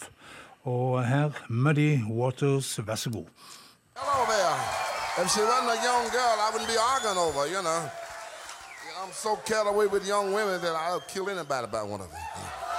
Og 0.64 1.04
her 1.04 1.30
Muddy 1.48 2.04
Waters, 2.10 2.80
vær 2.86 2.94
så 2.94 3.10
god. 3.10 3.26
Hello 3.96 4.24
there. 4.32 5.24
If 5.24 5.30
she 5.32 5.40
wasn't 5.40 5.70
a 5.70 5.80
young 5.88 6.06
girl, 6.10 6.36
I 6.44 6.48
wouldn't 6.52 6.68
be 6.68 6.78
arguing 6.94 7.18
over, 7.18 7.46
you 7.46 7.62
know. 7.62 7.82
I'm 9.02 9.12
so 9.12 9.36
carried 9.46 9.68
away 9.74 9.86
with 9.86 10.06
young 10.06 10.32
women 10.32 10.60
that 10.60 10.74
I'll 10.84 11.04
kill 11.08 11.28
anybody 11.28 11.64
about 11.64 11.88
one 11.88 12.00
of 12.00 12.08
them. 12.10 12.69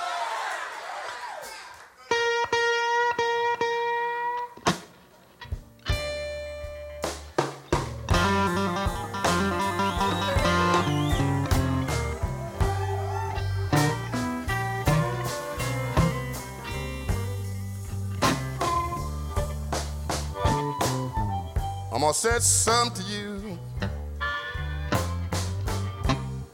I'm 22.01 22.05
gonna 22.05 22.13
say 22.15 22.39
something 22.39 23.03
to 23.03 23.11
you. 23.11 23.59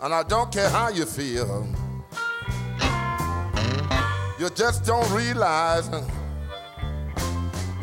And 0.01 0.13
I 0.13 0.21
don't 0.23 0.51
care 0.51 0.69
how 0.69 0.89
you 0.89 1.05
feel. 1.05 1.65
You 4.37 4.49
just 4.49 4.83
don't 4.83 5.09
realize 5.09 5.89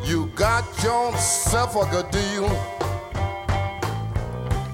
you 0.05 0.27
got 0.35 0.66
yourself 0.85 1.74
a 1.77 1.91
good 1.91 2.11
deal. 2.11 2.51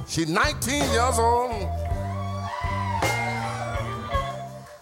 She's 0.08 0.28
19 0.28 0.90
years 0.90 1.18
old. 1.20 1.68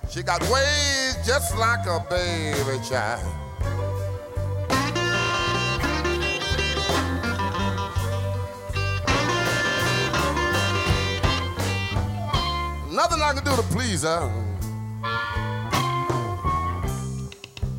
She 0.08 0.22
got 0.22 0.40
ways 0.48 1.18
just 1.26 1.58
like 1.58 1.86
a 1.86 2.02
baby 2.08 2.82
child. 2.88 3.47
Nothing 12.98 13.22
I 13.22 13.32
can 13.32 13.44
do 13.44 13.54
to 13.54 13.62
please 13.62 14.02
her. 14.02 14.28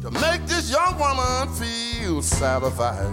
To 0.02 0.12
make 0.12 0.46
this 0.48 0.72
young 0.72 0.98
woman 0.98 1.54
feel 1.56 2.22
satisfied. 2.22 3.12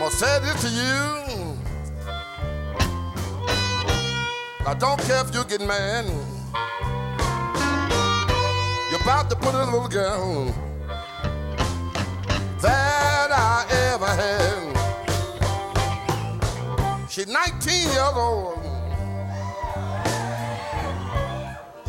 I'm 0.00 0.10
say 0.10 0.40
this 0.40 0.62
to 0.62 0.68
you. 0.68 1.56
I 4.66 4.74
don't 4.80 5.00
care 5.02 5.24
if 5.24 5.32
you 5.32 5.44
get 5.44 5.60
mad. 5.60 6.06
You're 8.90 9.00
about 9.00 9.30
to 9.30 9.36
put 9.36 9.54
a 9.54 9.64
little 9.64 9.86
girl 9.86 10.71
She's 17.12 17.26
19 17.26 17.90
years 17.90 17.98
old. 18.14 18.58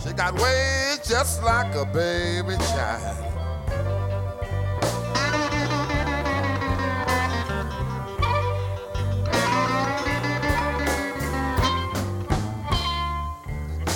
She 0.04 0.12
got 0.12 0.34
ways 0.34 1.00
just 1.08 1.42
like 1.44 1.74
a 1.76 1.86
baby 1.86 2.58
child. 2.58 3.18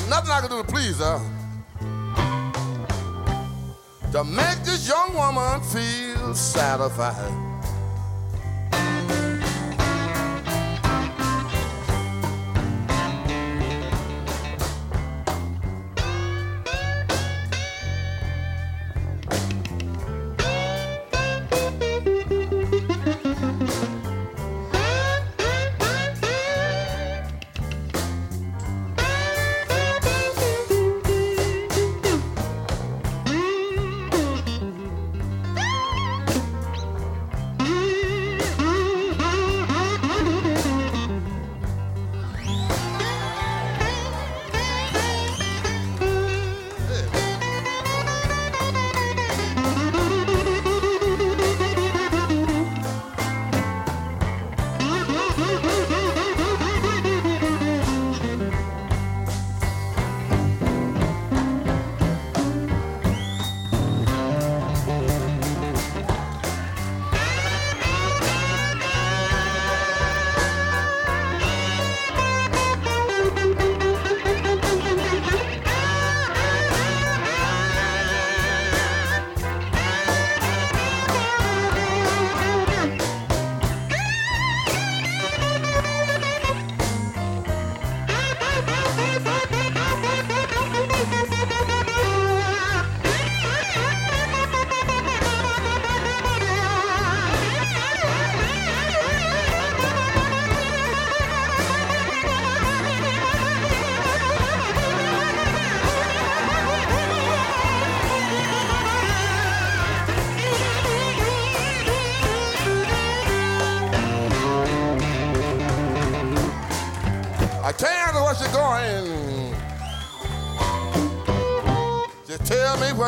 Nothing 0.08 0.32
I 0.32 0.40
can 0.40 0.50
do 0.50 0.64
to 0.64 0.64
please 0.64 1.00
her. 1.00 1.20
To 4.14 4.24
make 4.24 4.64
this 4.64 4.88
young 4.88 5.14
woman 5.14 5.60
feel 5.60 6.34
satisfied. 6.34 7.47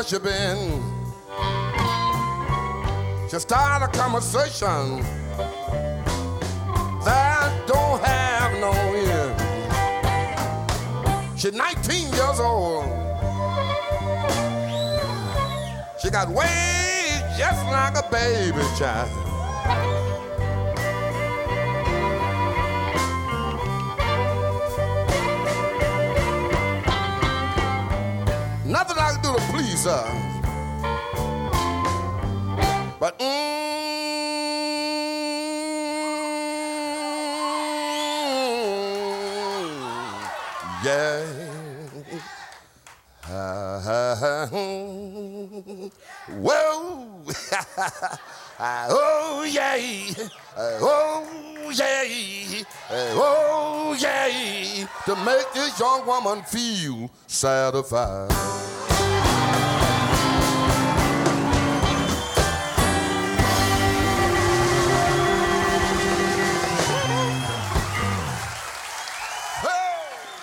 You 0.07 0.19
been. 0.19 0.81
Just 3.29 3.49
start 3.49 3.83
a 3.83 3.87
conversation 3.97 5.03
that 7.03 7.51
don't 7.67 7.99
have 8.05 8.59
no 8.61 8.71
end. 8.95 9.35
She's 11.37 11.51
19 11.53 12.13
years 12.13 12.39
old. 12.39 12.85
She 16.01 16.09
got 16.09 16.29
ways 16.29 17.21
just 17.37 17.65
like 17.65 17.97
a 17.97 18.07
baby 18.09 18.63
child. 18.77 19.28
But 32.99 33.17
mm, 33.17 33.25
yeah. 40.85 41.25
Whoa. 46.37 47.23
oh 48.59 49.43
yeah. 49.49 50.13
Oh 50.55 51.71
yeah. 51.73 52.63
Oh 52.91 53.97
yeah. 53.99 54.85
To 55.05 55.15
make 55.25 55.51
this 55.55 55.79
young 55.79 56.05
woman 56.05 56.43
feel 56.43 57.09
satisfied. 57.25 58.88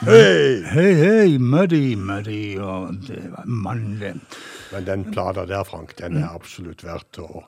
Hei! 0.07 0.62
Hei, 0.70 0.95
hey, 0.95 1.39
Muddy, 1.39 1.97
Muddy, 1.99 2.61
og 2.62 2.95
det 3.09 3.24
var 3.33 3.49
mannlig. 3.51 4.12
Men 4.70 4.85
den 4.87 5.03
plata 5.11 5.43
der, 5.51 5.65
Frank, 5.66 5.97
den 5.99 6.20
er 6.20 6.28
absolutt 6.31 6.85
verdt 6.87 7.19
å 7.24 7.43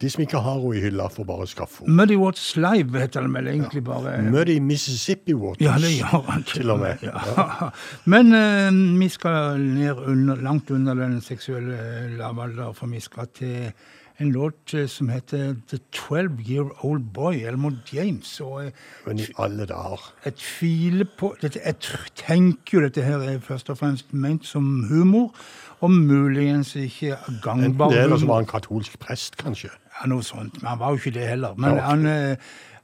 De 0.00 0.08
som 0.08 0.22
ikke 0.24 0.40
har 0.40 0.56
henne 0.62 0.78
i 0.78 0.80
hylla, 0.80 1.10
får 1.12 1.26
bare 1.28 1.44
skaffe 1.50 1.82
henne. 1.82 1.92
Muddy 1.98 2.16
Waters 2.16 2.54
Live 2.56 2.96
heter 2.96 3.26
den 3.26 3.36
vel 3.36 3.50
egentlig 3.52 3.82
bare. 3.84 4.14
Muddy 4.24 4.56
Mississippi 4.64 5.36
Waters, 5.36 5.60
Ja, 5.66 5.76
det 5.76 5.92
gjør 5.98 6.24
han 6.30 6.46
til 6.48 6.72
og 6.72 6.80
med. 6.80 7.04
Ja. 7.04 7.68
Men 8.16 8.32
uh, 8.32 8.80
vi 9.02 9.12
skal 9.12 9.60
ned 9.60 10.00
under, 10.00 10.40
langt 10.40 10.72
under 10.72 10.96
den 10.96 11.20
seksuelle 11.20 12.14
lavalder, 12.16 12.72
for 12.72 12.88
vi 12.88 13.04
skal 13.04 13.28
til 13.36 13.74
en 14.20 14.32
låt 14.32 14.74
eh, 14.74 14.86
som 14.86 15.08
heter 15.08 15.54
The 15.70 15.78
12 15.92 16.40
Year 16.48 16.70
Old 16.84 17.06
Boy, 17.14 17.42
Elmore 17.48 17.78
James. 17.92 18.40
Og 18.40 18.66
eh, 18.66 18.72
Men 19.06 19.18
i 19.18 19.26
alle 19.38 19.66
dager. 19.66 20.12
jeg 20.24 20.34
tviler 20.34 21.06
på 21.18 21.34
dette, 21.42 21.60
Jeg 21.64 21.74
tenker 22.16 22.78
jo 22.78 22.80
dette 22.86 23.02
her 23.02 23.18
er 23.24 23.38
først 23.40 23.70
og 23.70 23.78
fremst 23.78 24.12
ment 24.12 24.46
som 24.46 24.84
humor, 24.90 25.32
og 25.80 25.90
muligens 25.90 26.74
ikke 26.76 27.14
Enten 27.16 27.40
gangbar 27.42 27.88
det, 27.90 28.02
eller 28.04 28.16
så 28.20 28.26
var 28.26 28.42
han 28.42 28.46
katolsk 28.46 28.98
prest, 29.00 29.36
kanskje. 29.40 29.70
Ja, 30.00 30.08
noe 30.08 30.22
sånt. 30.22 30.60
Men 30.62 30.68
han 30.74 30.78
var 30.78 30.90
jo 30.90 31.00
ikke 31.00 31.14
det 31.18 31.28
heller. 31.28 31.54
Men 31.56 31.70
Ja, 31.70 31.76
okay. 31.76 31.86
han 31.88 32.06
eh, 32.06 32.36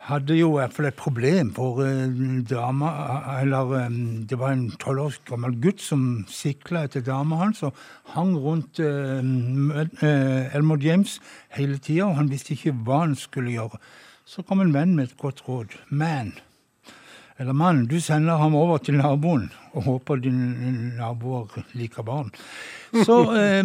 hadde 0.07 0.37
jo 0.39 0.53
i 0.53 0.61
hvert 0.61 0.75
fall 0.75 0.89
et 0.89 0.99
problem, 0.99 1.53
for 1.55 1.83
eh, 1.83 2.43
dama 2.47 2.91
Eller 3.41 3.75
eh, 3.81 3.99
det 4.31 4.39
var 4.39 4.55
en 4.55 4.71
tolv 4.83 5.07
år 5.07 5.19
gammel 5.27 5.57
gutt 5.63 5.83
som 5.83 6.25
sikla 6.31 6.85
etter 6.87 7.05
dama 7.07 7.41
hans 7.43 7.65
og 7.67 7.75
hang 8.15 8.37
rundt 8.39 8.81
eh, 8.81 10.55
Elmore 10.55 10.83
James 10.83 11.19
hele 11.57 11.79
tida, 11.79 12.07
og 12.07 12.21
han 12.21 12.31
visste 12.31 12.55
ikke 12.55 12.77
hva 12.87 13.03
han 13.05 13.17
skulle 13.19 13.57
gjøre. 13.57 13.81
Så 14.27 14.43
kom 14.43 14.63
en 14.63 14.75
venn 14.75 14.97
med 14.97 15.11
et 15.11 15.19
godt 15.19 15.43
råd. 15.49 15.79
Man. 15.91 16.35
Eller 17.39 17.53
mann, 17.53 17.87
du 17.87 18.01
sender 18.01 18.37
ham 18.37 18.55
over 18.55 18.79
til 18.79 18.97
naboen 18.97 19.51
og 19.77 19.83
håper 19.83 20.17
dine 20.25 20.73
naboer 20.97 21.59
liker 21.77 22.03
barn. 22.03 22.31
Så 23.05 23.19
eh, 23.41 23.61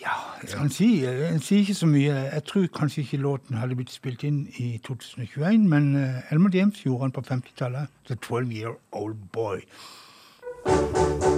ja, 0.00 0.16
jeg 0.42 0.50
kan 0.50 0.70
si 0.70 0.88
Jeg 1.04 1.40
sier 1.40 1.62
ikke 1.62 1.74
så 1.74 1.86
mye. 1.86 2.16
Jeg 2.34 2.44
tror 2.50 2.66
kanskje 2.80 3.04
ikke 3.04 3.22
låten 3.22 3.60
hadde 3.62 3.78
blitt 3.78 3.94
spilt 3.94 4.26
inn 4.26 4.46
i 4.58 4.80
2021, 4.82 5.68
men 5.70 5.94
eh, 6.02 6.32
Elmer 6.34 6.50
James 6.54 6.82
gjorde 6.82 7.06
den 7.06 7.16
på 7.18 7.26
50-tallet. 7.30 7.94
The 8.08 8.18
12 8.18 8.52
Year 8.52 8.74
Old 8.92 9.16
Boy. 9.32 9.62
I 10.66 11.35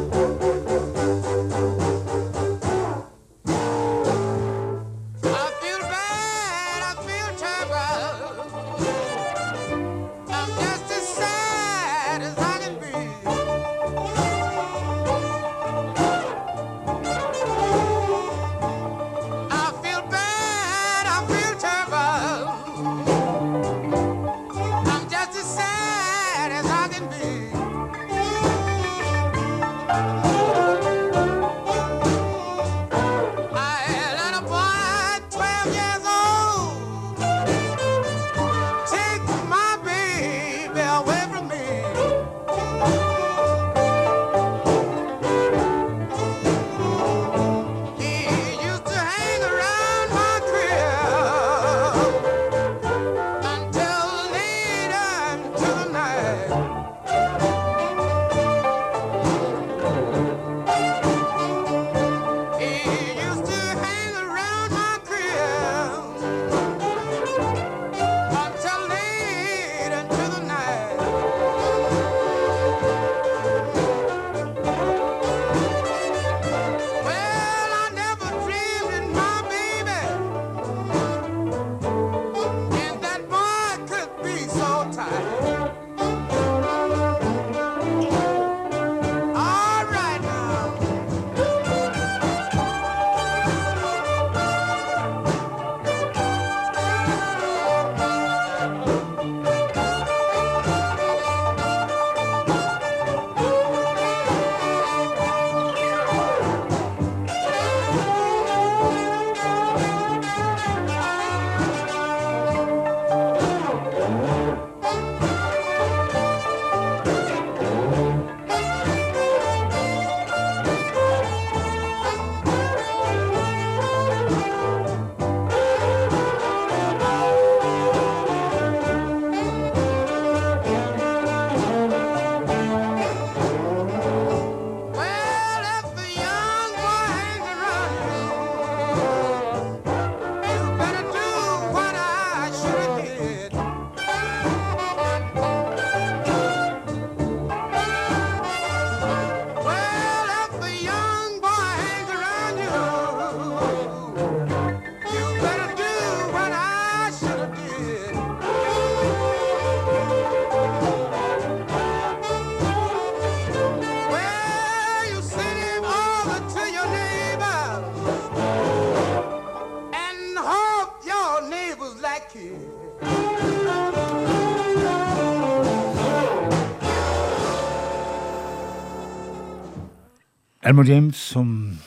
Elmer 180.68 180.84
James 180.84 181.16
som 181.16 181.78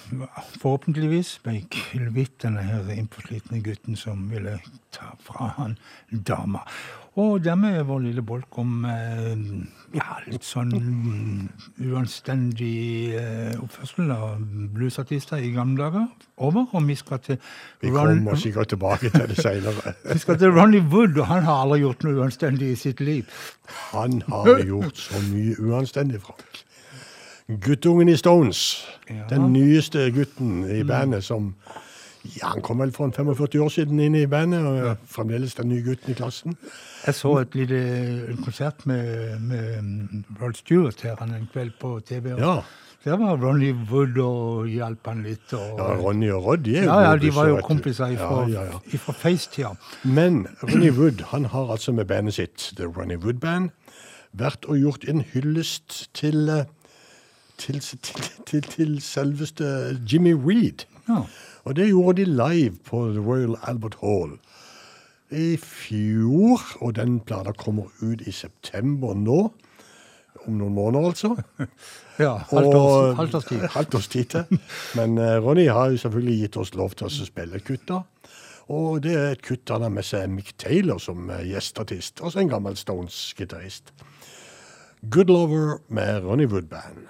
forhåpentligvis 0.58 1.36
ble 1.46 1.60
kvitt 1.70 2.40
denne 2.42 2.64
her 2.66 2.88
innforslitne 2.96 3.60
gutten 3.62 3.94
som 4.00 4.24
ville 4.32 4.56
ta 4.96 5.12
fra 5.22 5.52
han 5.60 5.76
dama. 6.10 6.64
Og 7.22 7.44
dermed 7.46 7.76
er 7.78 7.86
vår 7.86 8.00
lille 8.08 8.24
bolk 8.26 8.58
om 8.58 8.88
eh, 8.90 9.44
ja, 9.94 10.16
litt 10.26 10.48
sånn 10.48 10.74
uanstendig 11.78 13.12
eh, 13.20 13.54
oppførsel 13.62 14.16
av 14.16 14.42
bluesartister 14.74 15.46
i 15.46 15.52
gamle 15.54 15.84
dager 15.84 16.10
over. 16.42 16.66
Og 16.74 16.90
vi 16.90 16.98
skal 16.98 17.22
til 17.22 17.38
Vi 17.84 17.94
kommer 17.94 18.42
sikkert 18.42 18.74
tilbake 18.74 19.14
til 19.14 19.30
det 19.30 19.38
seinere. 19.38 19.94
vi 20.14 20.18
skal 20.26 20.42
til 20.42 20.58
Ronny 20.58 20.82
Wood, 20.82 21.22
og 21.22 21.30
han 21.30 21.46
har 21.46 21.68
aldri 21.68 21.84
gjort 21.84 22.08
noe 22.08 22.18
uanstendig 22.24 22.74
i 22.74 22.82
sitt 22.88 23.06
liv. 23.06 23.30
Han 23.92 24.24
har 24.32 24.66
gjort 24.66 25.06
så 25.06 25.22
mye 25.30 25.60
uanstendig, 25.70 26.26
Frank. 26.26 26.66
Guttungen 27.60 28.10
i 28.10 28.16
Stones. 28.18 28.88
Den 29.30 29.52
nyeste 29.54 30.12
gutten 30.12 30.64
i 30.70 30.84
bandet 30.84 31.24
som 31.24 31.56
ja, 32.38 32.52
Han 32.54 32.62
kom 32.62 32.80
vel 32.80 32.92
for 32.94 33.06
en 33.10 33.14
45 33.14 33.64
år 33.64 33.70
siden 33.74 34.00
inn 34.00 34.16
i 34.16 34.28
bandet, 34.30 34.62
og 34.62 34.78
er 34.78 35.00
fremdeles 35.10 35.56
den 35.58 35.72
nye 35.72 35.82
gutten 35.82 36.14
i 36.14 36.18
klassen. 36.18 36.58
Jeg 37.06 37.16
så 37.18 37.32
et 37.42 37.56
lite 37.58 37.80
konsert 38.44 38.86
med, 38.86 39.40
med 39.40 39.82
mm, 39.82 40.24
Rod 40.42 40.54
Stewart 40.60 41.02
her 41.02 41.18
en 41.26 41.50
kveld 41.54 41.72
på 41.82 42.00
TV. 42.06 42.36
Ja. 42.38 42.60
Der 43.04 43.18
var 43.18 43.40
Ronny 43.42 43.72
Wood 43.90 44.18
og 44.22 44.68
hjalp 44.70 45.08
han 45.10 45.24
litt. 45.26 45.54
Og, 45.58 45.80
Ja, 45.80 45.96
Ronny 45.98 46.30
og 46.30 46.46
Rod 46.46 46.58
de 46.68 46.76
er 46.78 46.84
jo 46.84 46.90
ja, 46.92 47.00
ja, 47.08 47.16
de 47.18 47.32
var 47.34 47.48
jo 47.50 47.56
kompiser 47.66 48.14
ifra, 48.14 48.44
Ja, 48.46 48.54
ja, 48.54 48.66
ja. 48.76 48.80
ifra 48.94 49.14
Face-tida. 49.18 49.72
Men 50.04 50.44
Ronny 50.62 50.92
Wood 50.94 51.24
han 51.32 51.46
har 51.46 51.72
altså 51.74 51.92
med 51.92 52.06
bandet 52.06 52.38
sitt, 52.38 52.74
The 52.78 52.86
Ronny 52.86 53.18
Wood 53.18 53.42
Band, 53.42 53.72
vært 54.38 54.70
og 54.70 54.78
gjort 54.78 55.10
en 55.10 55.26
hyllest 55.34 56.14
til 56.14 56.50
eh, 56.50 56.70
til, 57.62 57.80
til, 58.48 58.62
til, 58.66 58.96
selveste 59.06 59.98
Jimmy 60.12 60.34
Reed. 60.34 60.86
Ja. 61.10 61.22
Og 61.64 61.76
det 61.78 61.88
gjorde 61.92 62.22
de 62.22 62.26
live 62.26 62.76
på 62.86 63.04
The 63.14 63.22
Royal 63.22 63.56
Albert 63.68 63.98
Hall 64.02 64.38
i 65.32 65.58
fjor. 65.58 66.62
Og 66.82 66.96
den 66.98 67.20
plata 67.20 67.52
kommer 67.58 67.92
ut 68.02 68.22
i 68.28 68.32
september 68.32 69.14
nå. 69.16 69.42
Om 70.42 70.56
noen 70.58 70.74
måneder, 70.74 71.12
altså. 71.12 71.36
Ja, 72.22 72.36
halvt 72.52 72.76
års- 72.76 73.16
halvt 73.18 73.36
års 73.36 73.46
tid. 73.46 73.62
halvt 73.78 73.96
års 73.96 74.08
tid 74.08 74.26
til. 74.34 74.60
Men 74.96 75.18
eh, 75.18 75.38
Ronny 75.42 75.68
har 75.70 75.90
jo 75.94 75.98
selvfølgelig 75.98 76.40
gitt 76.42 76.58
oss 76.58 76.74
lov 76.78 76.94
til 76.98 77.08
å 77.08 77.26
spille 77.26 77.62
kutta. 77.66 78.02
Og 78.72 79.02
det 79.04 79.14
er 79.18 79.32
et 79.36 79.42
kutt 79.46 79.70
han 79.74 79.82
har 79.86 79.94
med 79.94 80.06
seg 80.06 80.30
Mick 80.34 80.52
Taylor 80.62 81.02
som 81.02 81.30
eh, 81.34 81.46
gjestartist, 81.50 82.22
også 82.22 82.42
en 82.44 82.52
gammel 82.52 82.78
Stones-gitarist. 82.78 83.94
Good 85.10 85.34
Lover 85.34 85.80
med 85.90 86.22
Ronny 86.26 86.46
Wood 86.46 86.70
Band. 86.70 87.08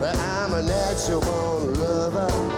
But 0.00 0.16
I'm 0.16 0.52
a 0.52 0.62
natural 0.62 1.20
born 1.20 1.74
lover. 1.74 2.57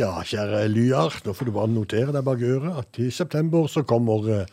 Ja, 0.00 0.14
kjære 0.24 0.62
Lyar, 0.72 1.12
nå 1.26 1.34
får 1.36 1.48
du 1.50 1.52
bare 1.52 1.68
notere 1.68 2.12
deg 2.14 2.24
bak 2.24 2.40
øret 2.40 2.78
at 2.80 2.98
i 3.04 3.10
september 3.12 3.66
så 3.68 3.82
kommer 3.84 4.30
eh, 4.32 4.52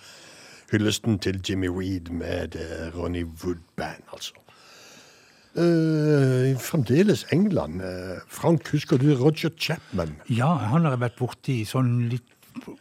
hyllesten 0.73 1.21
til 1.23 1.39
Jimmy 1.39 1.69
Reed 1.71 2.09
med 2.11 2.51
det 2.57 2.89
Ronny 2.95 3.23
Wood 3.23 3.61
Band, 3.79 4.03
altså. 4.11 4.35
Uh, 5.57 6.51
fremdeles 6.61 7.23
England. 7.31 7.79
Uh, 7.81 8.19
Frank, 8.27 8.67
husker 8.69 8.99
du 8.99 9.07
Roger 9.15 9.49
Chapman? 9.57 10.17
Ja, 10.29 10.51
han 10.53 10.83
har 10.83 10.97
jeg 10.97 11.05
vært 11.05 11.17
borti 11.17 11.55
sånn 11.65 11.95
litt 12.11 12.27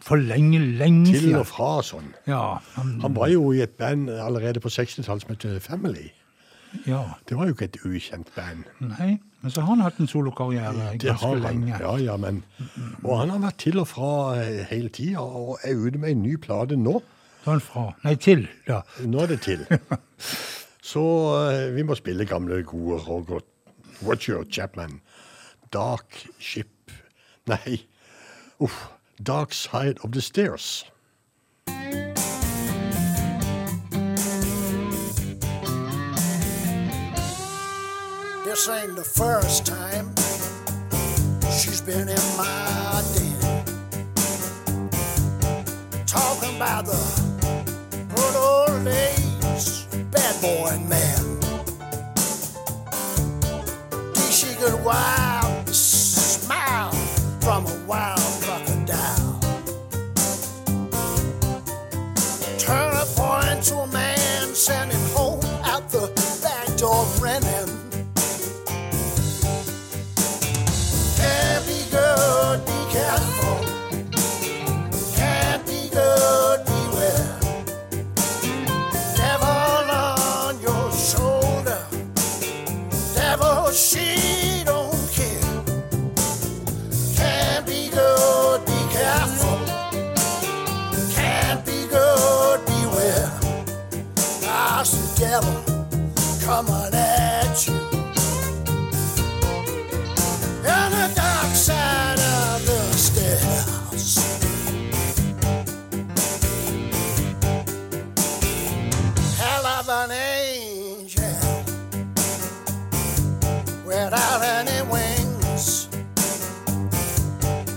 for 0.03 0.19
lenge, 0.19 0.59
lenge 0.81 1.15
Til 1.15 1.39
og 1.39 1.47
fra 1.47 1.71
sånn. 1.87 2.11
Ja, 2.27 2.59
han, 2.75 2.97
Han 3.05 3.15
var 3.17 3.31
jo 3.31 3.53
i 3.55 3.63
et 3.63 3.79
band 3.79 4.11
allerede 4.11 4.61
på 4.61 4.73
60-tallet 4.73 5.23
som 5.23 5.37
het 5.37 5.63
Family. 5.63 6.11
Ja. 6.87 7.03
Det 7.29 7.37
var 7.39 7.49
jo 7.49 7.55
ikke 7.57 7.69
et 7.71 7.79
ukjent 7.85 8.29
band. 8.37 8.65
Nei, 8.81 9.17
men 9.43 9.53
så 9.55 9.63
har 9.65 9.75
han 9.75 9.85
hatt 9.85 9.99
en 10.03 10.11
solokarriere 10.11 10.93
ganske 11.03 11.33
lenge. 11.43 11.79
Ja, 11.81 11.95
ja, 12.03 12.17
men 12.21 12.43
Og 13.03 13.19
han 13.21 13.31
har 13.35 13.43
vært 13.43 13.59
til 13.63 13.81
og 13.83 13.89
fra 13.91 14.11
eh, 14.41 14.65
hele 14.71 14.91
tida, 14.93 15.23
og 15.25 15.59
er 15.65 15.77
ute 15.79 15.99
med 16.03 16.11
en 16.17 16.23
ny 16.23 16.37
plate 16.43 16.77
nå. 16.81 17.01
Da 17.45 17.51
er 17.51 17.59
han 17.59 17.65
fra. 17.65 17.87
Nei, 18.05 18.15
til, 18.17 18.49
Ja. 18.69 18.83
Nå 19.07 19.25
er 19.25 19.35
det 19.35 19.41
til. 19.47 19.67
Så 20.93 21.03
eh, 21.51 21.75
vi 21.75 21.83
må 21.87 21.97
spille 21.99 22.27
gamle, 22.27 22.63
gode 22.67 23.01
Roger 23.07 23.43
Roger 24.03 24.45
Chapman. 24.51 25.01
Dark 25.73 26.27
Ship 26.39 26.69
Nei, 27.47 27.87
uff. 28.59 28.89
Dark 29.23 29.53
Side 29.53 30.03
of 30.03 30.13
the 30.13 30.21
Stairs. 30.21 30.85
This 38.57 38.71
ain't 38.71 38.97
the 38.97 39.05
first 39.05 39.67
time 39.67 40.15
she's 41.53 41.83
been 41.83 42.09
in 42.09 42.27
my 42.39 43.03
den. 43.13 43.67
Talking 46.07 46.57
about 46.57 46.87
the 46.87 46.97
good 48.15 48.35
old 48.35 48.83
days, 48.83 49.85
bad 50.11 50.41
boy 50.41 50.79
man. 50.89 51.23
She 54.31 54.55
could 54.55 54.83
wild 54.83 55.69
smile 55.69 56.93
from 57.43 57.67
a 57.67 57.85
wild 57.87 58.16
without 114.07 114.41
any 114.41 114.89
wings. 114.89 115.89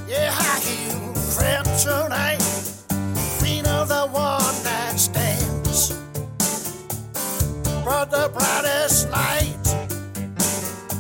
Yeah, 0.08 0.30
I 0.32 0.62
you 0.70 0.94
kryptonite, 1.34 2.46
queen 3.40 3.66
of 3.66 3.88
the 3.88 4.06
one 4.12 4.56
that 4.64 5.00
stands. 5.00 5.96
But 7.84 8.12
the 8.12 8.30
brightest 8.32 9.10
light, 9.10 9.66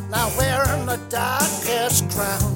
now 0.10 0.31
wearing 0.35 0.88
the 0.88 0.99
darkest 1.10 2.10
crown. 2.10 2.48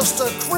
Just 0.00 0.20
a 0.20 0.49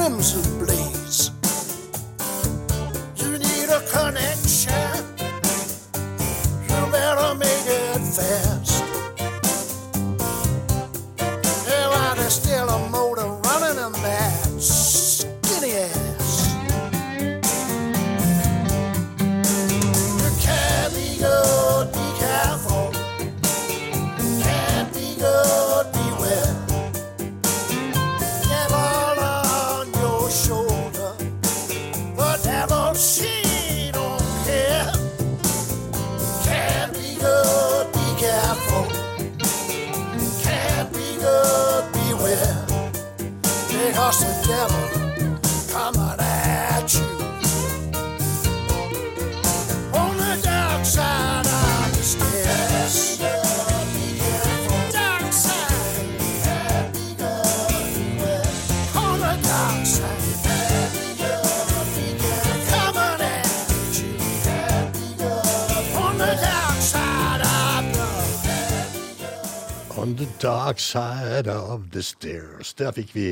side 70.93 71.47
of 71.49 71.89
the 71.93 72.01
stairs. 72.05 72.73
Der 72.77 72.93
fikk 72.93 73.13
vi 73.15 73.25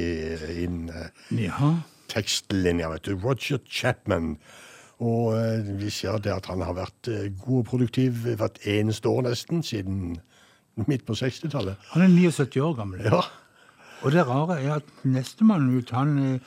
inn 0.63 0.89
eh, 0.89 1.09
Ja. 1.45 1.75
tekstlinja, 2.11 2.89
vet 2.91 3.05
du. 3.05 3.13
Roger 3.21 3.59
Chapman. 3.69 4.37
Og 5.01 5.33
eh, 5.37 5.61
vi 5.79 5.89
ser 5.93 6.17
det 6.21 6.33
at 6.33 6.49
han 6.51 6.61
har 6.65 6.73
vært 6.77 7.09
god 7.45 7.59
og 7.61 7.65
produktiv 7.69 8.25
hvert 8.37 8.59
eneste 8.65 9.09
år 9.09 9.27
nesten 9.29 9.63
siden 9.63 10.17
Midt 10.87 11.03
på 11.05 11.13
60-tallet. 11.19 11.75
Han 11.91 12.01
er 12.05 12.07
79 12.31 12.61
år 12.63 12.73
gammel. 12.77 13.01
Ja. 13.03 13.19
Og 14.01 14.13
det 14.15 14.23
rare 14.25 14.55
er 14.63 14.77
at 14.79 14.87
nestemann 15.03 15.67
ut, 15.77 15.91
han, 15.93 16.39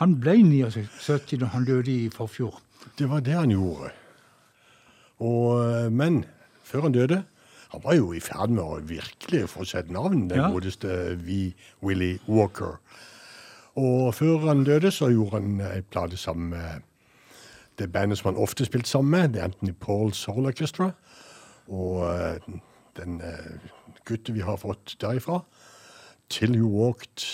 han 0.00 0.16
ble 0.20 0.34
79 0.42 1.38
da 1.40 1.46
han 1.54 1.64
døde 1.64 1.88
i 1.92 2.08
forfjor. 2.12 2.58
Det 2.98 3.06
var 3.08 3.22
det 3.24 3.36
han 3.38 3.54
gjorde. 3.54 3.92
Og, 5.22 5.92
men 5.94 6.24
før 6.66 6.88
han 6.88 6.96
døde 6.98 7.22
Han 7.72 7.82
var 7.84 7.94
jo 7.94 8.12
i 8.12 8.20
ferd 8.20 8.50
med 8.50 8.64
å 8.64 8.80
virkelig 8.82 9.44
få 9.52 9.64
seg 9.64 9.84
et 9.84 9.90
navn, 9.94 10.28
den 10.28 10.38
Ja. 10.38 10.50
godeste 10.50 11.16
V. 11.16 11.54
Willy 11.82 12.18
Walker. 12.28 12.80
Og 13.76 14.14
før 14.14 14.48
han 14.48 14.64
døde, 14.64 14.90
så 14.90 15.08
gjorde 15.08 15.40
han 15.40 15.60
ei 15.60 15.80
plate 15.82 16.16
sammen 16.16 16.50
med 16.50 16.82
det 17.78 17.92
bandet 17.92 18.18
som 18.18 18.34
han 18.34 18.42
ofte 18.42 18.64
spilte 18.64 18.88
sammen 18.88 19.10
med, 19.10 19.28
det 19.32 19.40
er 19.40 19.44
Anthony 19.44 19.72
Paul 19.72 20.12
Soul 20.12 20.46
Orchestra. 20.46 20.90
Og 21.68 22.02
eh, 22.10 22.38
den 22.96 23.20
uh, 23.20 23.70
gutten 24.04 24.34
vi 24.34 24.40
har 24.40 24.56
fått 24.56 24.96
derifra, 25.00 25.40
Till 26.28 26.56
You 26.56 26.68
Walked 26.68 27.24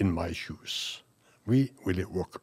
In 0.00 0.14
My 0.14 0.32
Shoes. 0.32 1.04
We 1.46 1.68
Willy 1.86 2.04
Walker. 2.04 2.40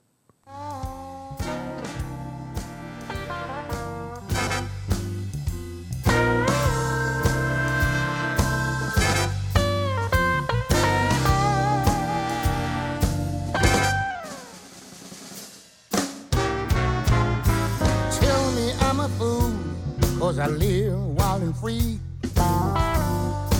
Cause 20.27 20.39
I 20.39 20.47
live 20.47 20.99
wild 21.15 21.41
and 21.41 21.55
free. 21.55 21.99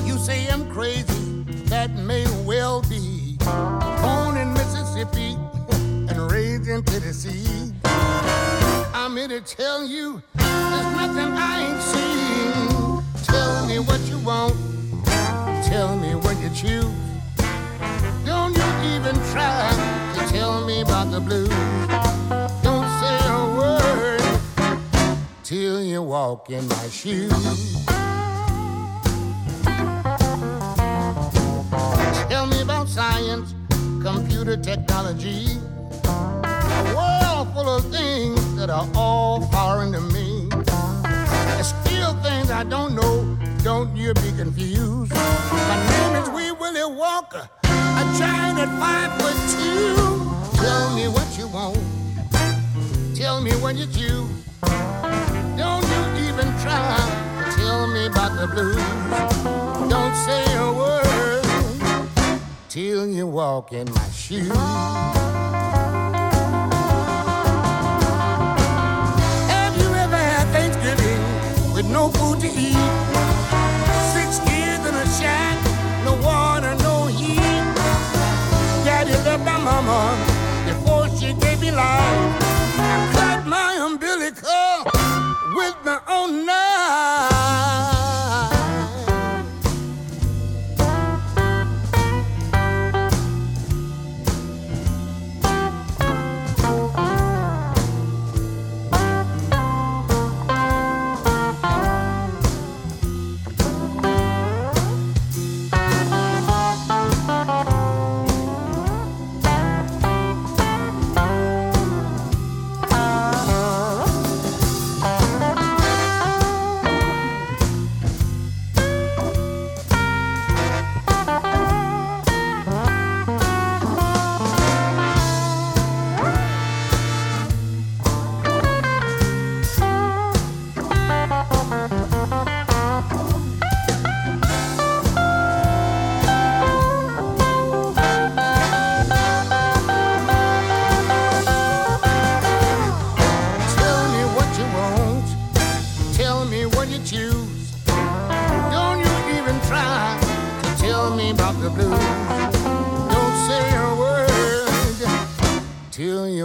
You 0.06 0.18
say 0.18 0.50
I'm 0.50 0.70
crazy, 0.70 1.46
that 1.72 1.96
may 1.96 2.26
well 2.44 2.82
be. 2.90 3.38
Born 4.02 4.36
in 4.36 4.52
Mississippi 4.52 5.38
and 6.10 6.30
raised 6.30 6.68
in 6.68 6.84
Tennessee. 6.84 7.72
I'm 7.86 9.16
here 9.16 9.30
to 9.30 9.40
tell 9.40 9.86
you 9.86 10.22
there's 10.36 10.92
nothing 11.00 11.32
I 11.38 11.54
ain't 11.68 11.82
seen. 11.94 13.24
Tell 13.24 13.66
me 13.66 13.80
what 13.80 14.02
you 14.10 14.20
want, 14.20 14.54
tell 15.64 15.98
me 15.98 16.16
what 16.16 16.36
you 16.42 16.50
choose. 16.50 16.94
Don't 18.26 18.54
you 18.58 18.70
even 18.94 19.16
try 19.32 19.72
to 20.16 20.34
tell 20.34 20.66
me 20.66 20.82
about 20.82 21.12
the 21.12 21.22
blues. 21.22 22.07
Till 25.48 25.82
you 25.82 26.04
walk 26.04 26.50
in 26.50 26.68
my 26.68 26.90
shoes. 26.90 27.32
Tell 32.28 32.46
me 32.48 32.60
about 32.62 32.90
science, 32.90 33.56
computer 34.04 34.58
technology, 34.58 35.48
a 36.04 36.94
world 36.94 37.48
full 37.54 37.70
of 37.70 37.90
things 37.90 38.56
that 38.58 38.70
are 38.70 38.90
all 38.94 39.40
foreign 39.44 39.94
to 39.94 40.02
me. 40.02 40.50
There's 41.56 41.74
still 41.82 42.14
things 42.22 42.52
I 42.52 42.66
don't 42.66 42.94
know, 42.94 43.38
don't 43.64 43.96
you 43.96 44.14
be 44.16 44.34
confused. 44.36 45.14
My 45.14 45.78
name 45.92 46.24
is 46.24 46.30
Wee 46.32 46.52
Willie 46.52 46.94
Walker, 46.94 47.50
a 47.64 48.04
giant 48.20 48.60
at 48.60 48.72
five 48.84 49.12
foot 49.22 49.38
two. 49.56 49.96
Tell 50.62 50.94
me 50.94 51.08
what 51.08 51.38
you 51.40 51.48
want, 51.48 51.80
tell 53.16 53.40
me 53.40 53.52
what 53.52 53.78
you 53.78 53.86
choose. 53.86 54.28
Try 56.62 56.98
to 57.38 57.56
tell 57.56 57.88
me 57.88 58.08
about 58.08 58.36
the 58.40 58.48
blues. 58.48 58.76
Don't 59.90 60.16
say 60.16 60.44
a 60.56 60.74
word 60.74 61.46
till 62.68 63.08
you 63.08 63.28
walk 63.28 63.74
in 63.74 63.92
my 63.94 64.10
shoes. 64.10 64.50
Have 69.54 69.76
you 69.82 69.90
ever 70.04 70.18
had 70.18 70.48
Thanksgiving 70.56 71.22
with 71.76 71.86
no 71.92 72.10
food 72.10 72.40
to 72.42 72.48
eat? 72.48 72.76
Six 74.16 74.40
years 74.50 74.82
in 74.90 74.96
a 74.96 75.08
shack, 75.20 75.58
no 76.06 76.16
water, 76.26 76.74
no 76.82 77.06
heat. 77.06 77.40
Daddy 78.84 79.14
left 79.26 79.46
my 79.46 79.58
mama 79.58 80.18
before 80.66 81.08
she 81.18 81.34
gave 81.34 81.62
me 81.62 81.72
life. 81.72 82.47
No. 86.30 86.57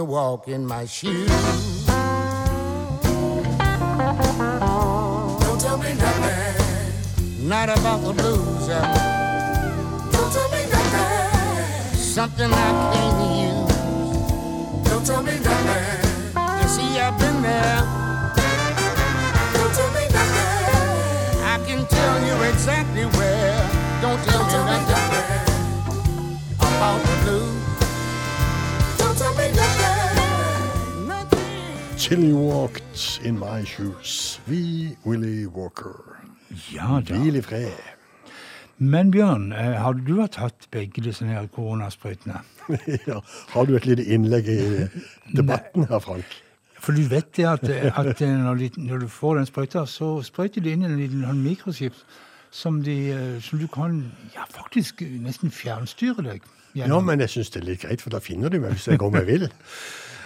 You 0.03 0.09
walk 0.09 0.47
in 0.47 0.65
my 0.65 0.85
shoes. 0.85 1.29
Don't 5.43 5.59
tell 5.61 5.77
me 5.77 5.93
nothing. 5.93 7.47
Not 7.47 7.69
about 7.69 7.99
the 8.07 8.13
blues. 8.13 8.69
uh. 8.69 8.81
Don't 10.11 10.31
tell 10.35 10.49
me 10.55 10.61
nothing. 10.75 11.95
Something 11.95 12.51
I 12.51 12.69
can't 12.93 13.19
use. 13.47 14.89
Don't 14.89 15.05
tell 15.05 15.23
me 15.23 15.35
nothing. 15.47 16.01
You 16.61 16.67
see, 16.75 16.99
I've 16.99 17.17
been 17.19 17.41
there. 17.41 17.81
Don't 19.55 19.73
tell 19.77 19.91
me 19.97 20.05
nothing. 20.17 21.43
I 21.53 21.55
can 21.67 21.81
tell 21.87 22.15
you 22.27 22.35
exactly 22.51 23.05
where. 23.17 23.57
Don't 24.01 24.21
tell 24.25 24.43
me 24.71 24.77
nothing 24.91 25.43
about 26.59 26.99
the 27.05 27.15
blues. 27.23 27.42
Till 32.03 32.19
You 32.19 32.37
Walked 32.37 33.21
In 33.23 33.39
My 33.39 33.65
Shoes. 33.65 34.41
Vi 34.45 34.97
Willy 35.05 35.45
Walker. 35.45 36.19
Ja 36.73 36.99
da. 37.07 37.15
Hvil 37.15 37.35
i 37.35 37.41
fred. 37.41 37.71
Men 38.77 39.11
Bjørn, 39.11 39.51
har 39.55 39.95
du 39.95 40.19
tatt 40.27 40.67
begge 40.75 40.99
disse 41.05 41.23
koronasprøytene? 41.55 42.41
ja. 43.07 43.21
Har 43.53 43.65
du 43.65 43.77
et 43.77 43.87
lite 43.87 44.03
innlegg 44.03 44.51
i 44.51 44.59
debatten 45.39 45.87
her, 45.87 46.03
Frank? 46.03 46.27
For 46.75 46.91
du 46.91 47.07
vet 47.07 47.31
det 47.39 47.47
at, 47.47 47.63
at 47.71 48.19
når, 48.19 48.55
de, 48.65 48.69
når 48.83 49.05
du 49.05 49.07
får 49.07 49.39
den 49.39 49.47
sprøyta, 49.47 49.85
så 49.87 50.17
sprøyter 50.27 50.61
de 50.61 50.75
inn 50.75 50.83
en 50.83 50.99
liten 50.99 51.23
sånn 51.23 51.39
mikroskip 51.39 52.03
som, 52.51 52.83
de, 52.83 52.97
eh, 53.15 53.35
som 53.41 53.63
du 53.63 53.69
kan 53.71 54.01
ja, 54.35 54.43
faktisk 54.51 55.07
nesten 55.23 55.55
fjernstyre 55.55 56.27
deg 56.33 56.51
Ja, 56.75 56.99
men 56.99 57.23
jeg 57.23 57.31
syns 57.31 57.55
det 57.55 57.63
er 57.63 57.71
litt 57.71 57.87
greit, 57.87 58.03
for 58.03 58.11
da 58.11 58.19
finner 58.19 58.51
de 58.51 58.59
meg 58.59 58.75
hvis 58.75 58.91
jeg 58.91 58.99
går 58.99 59.21
meg 59.21 59.29
vill. 59.29 59.47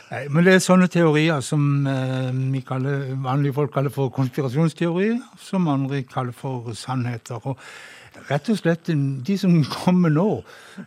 Nei, 0.07 0.21
men 0.31 0.45
det 0.47 0.53
er 0.55 0.63
sånne 0.63 0.87
teorier 0.87 1.41
som 1.43 1.87
eh, 1.89 2.61
kaller, 2.67 3.09
vanlige 3.23 3.57
folk 3.57 3.73
kaller 3.75 3.91
for 3.91 4.13
konspirasjonsteorier, 4.15 5.19
som 5.43 5.67
andre 5.67 6.03
kaller 6.07 6.35
for 6.35 6.71
sannheter. 6.77 7.41
og 7.43 7.59
Rett 8.29 8.49
og 8.49 8.57
slett, 8.57 8.89
De 9.27 9.37
som 9.37 9.53
kommer 9.63 10.09
nå, 10.09 10.43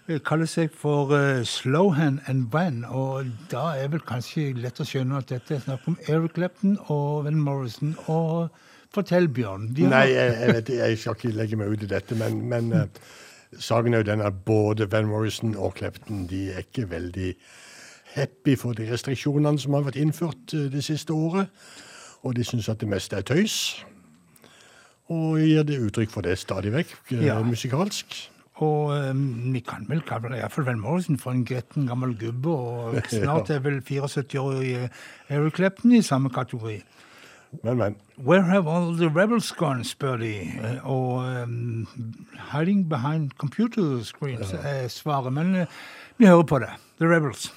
eh, 0.08 0.18
kaller 0.24 0.48
seg 0.50 0.72
for 0.74 1.14
eh, 1.14 1.40
uh, 1.40 1.44
Slowhand 1.44 2.20
and 2.26 2.48
Brenn. 2.50 2.84
Og 2.84 3.30
da 3.52 3.76
er 3.78 3.88
vel 3.92 4.02
kanskje 4.04 4.50
lett 4.58 4.80
å 4.80 4.88
skjønne 4.88 5.20
at 5.20 5.30
dette 5.30 5.56
er 5.56 5.64
snakk 5.64 5.86
om 5.88 5.98
Eric 6.08 6.34
Clapton 6.34 6.76
og 6.88 7.24
Van 7.24 7.40
Morrison. 7.40 7.94
Og 8.08 8.50
fortell, 8.92 9.28
Bjørn. 9.28 9.70
Nei, 9.78 10.06
jeg, 10.10 10.36
jeg, 10.40 10.54
vet, 10.56 10.74
jeg, 10.80 10.98
skal 10.98 11.18
ikke 11.18 11.36
legge 11.36 11.60
meg 11.60 11.72
ut 11.72 11.86
i 11.86 11.90
dette, 11.92 12.18
men, 12.18 12.42
men 12.50 12.72
eh, 12.76 12.88
uh, 12.88 13.58
saken 13.58 13.94
er 13.94 14.02
jo 14.02 14.10
den 14.10 14.26
at 14.26 14.44
både 14.46 14.90
Van 14.90 15.08
Morrison 15.08 15.56
og 15.56 15.76
Clapton 15.78 16.26
de 16.30 16.48
er 16.54 16.64
ikke 16.66 16.88
veldig 16.90 17.34
happy 18.14 18.56
for 18.56 18.76
de 18.76 18.88
restriksjonene 18.90 19.58
som 19.58 19.76
har 19.76 19.86
vært 19.86 20.00
innført 20.00 20.54
eh, 20.54 20.68
det 20.72 20.84
siste 20.84 21.12
året. 21.12 21.50
Og 22.22 22.36
de 22.36 22.44
syns 22.44 22.68
at 22.68 22.80
det 22.80 22.88
meste 22.88 23.16
er 23.16 23.24
tøys. 23.26 23.84
Og 25.10 25.40
gir 25.42 25.64
det 25.66 25.80
uttrykk 25.82 26.12
for 26.12 26.26
det 26.26 26.38
stadig 26.38 26.72
vekk, 26.74 26.94
eh, 27.12 27.24
ja. 27.26 27.40
musikalsk. 27.42 28.18
Og 28.60 28.92
ehm, 28.92 29.16
um, 29.16 29.52
vi 29.54 29.60
kan 29.64 29.86
vel 29.88 30.02
kalle 30.04 30.28
det 30.28 30.42
iallfall 30.42 30.66
Van 30.66 30.80
Morrison 30.80 31.16
for 31.18 31.32
en 31.32 31.46
gretten 31.48 31.86
gammel 31.88 32.12
gubbe. 32.18 32.50
Og 32.50 33.00
snart 33.08 33.50
er 33.50 33.62
vel 33.64 33.80
74-årige 33.80 34.90
Eric 35.28 35.56
Clapton 35.56 35.92
i 35.96 36.02
samme 36.02 36.30
kategori. 36.30 36.82
Men, 37.64 37.78
men. 37.78 37.96
Where 38.16 38.42
have 38.42 38.68
all 38.68 38.96
the 38.96 39.08
rebels 39.08 39.52
gone, 39.52 39.84
spør 39.84 40.16
de. 40.16 40.34
Og 40.82 41.42
um, 41.42 41.88
'Hiding 42.52 42.88
behind 42.88 43.30
computer 43.38 44.02
screens' 44.02 44.54
er 44.66 44.88
svaret. 44.88 45.32
Men 45.32 45.54
eh, 45.54 45.66
Vi 46.20 46.26
hører 46.26 46.42
på 46.42 46.58
det. 46.58 46.68
The 46.98 47.06
Rebels. 47.08 47.52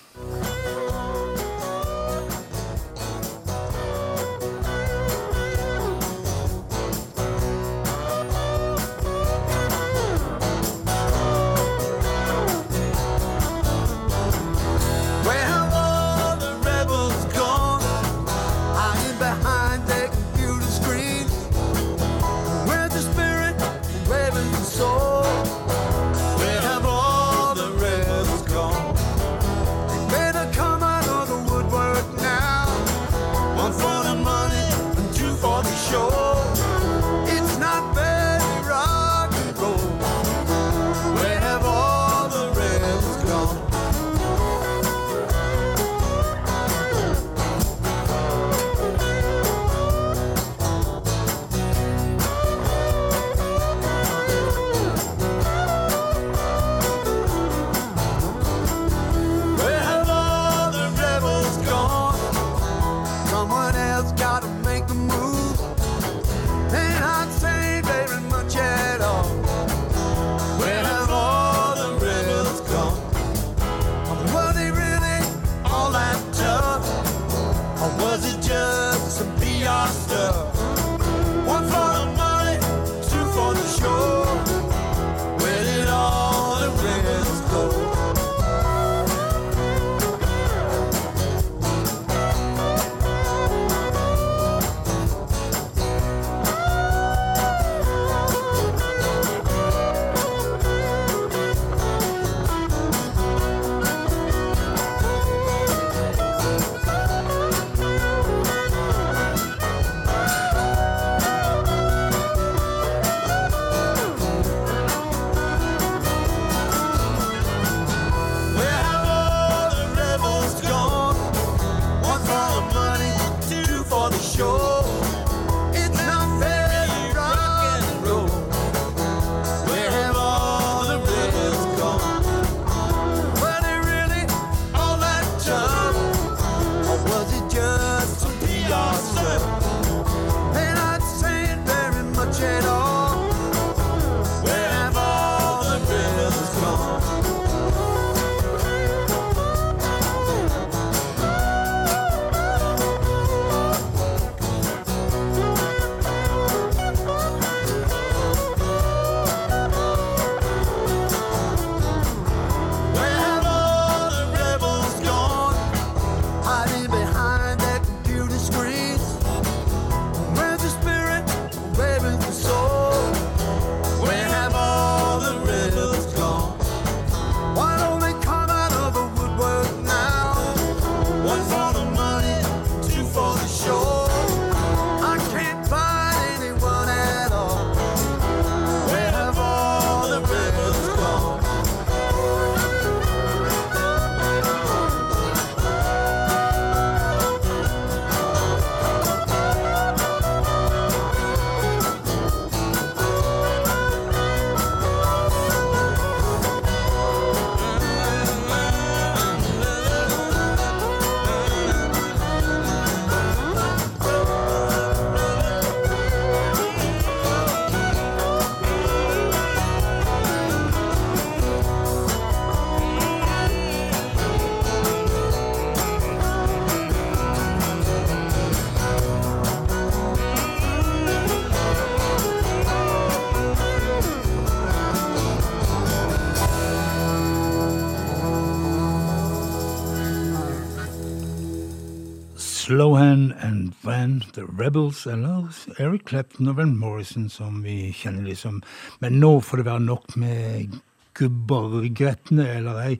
The 244.34 244.46
Rebels 244.60 245.06
eller 245.08 245.52
Eric 245.78 246.08
Clapton 246.10 246.50
og 246.50 246.58
Van 246.58 246.74
Morrison, 246.78 247.30
som 247.30 247.62
vi 247.66 247.92
kjenner 247.94 248.26
liksom. 248.32 248.64
Men 249.04 249.20
nå 249.22 249.36
får 249.46 249.62
det 249.62 249.68
være 249.70 249.86
nok 249.86 250.18
med 250.18 250.74
gubber, 251.14 251.70
gubbergretne 251.78 252.48
eller 252.58 252.82
ei. 252.88 252.98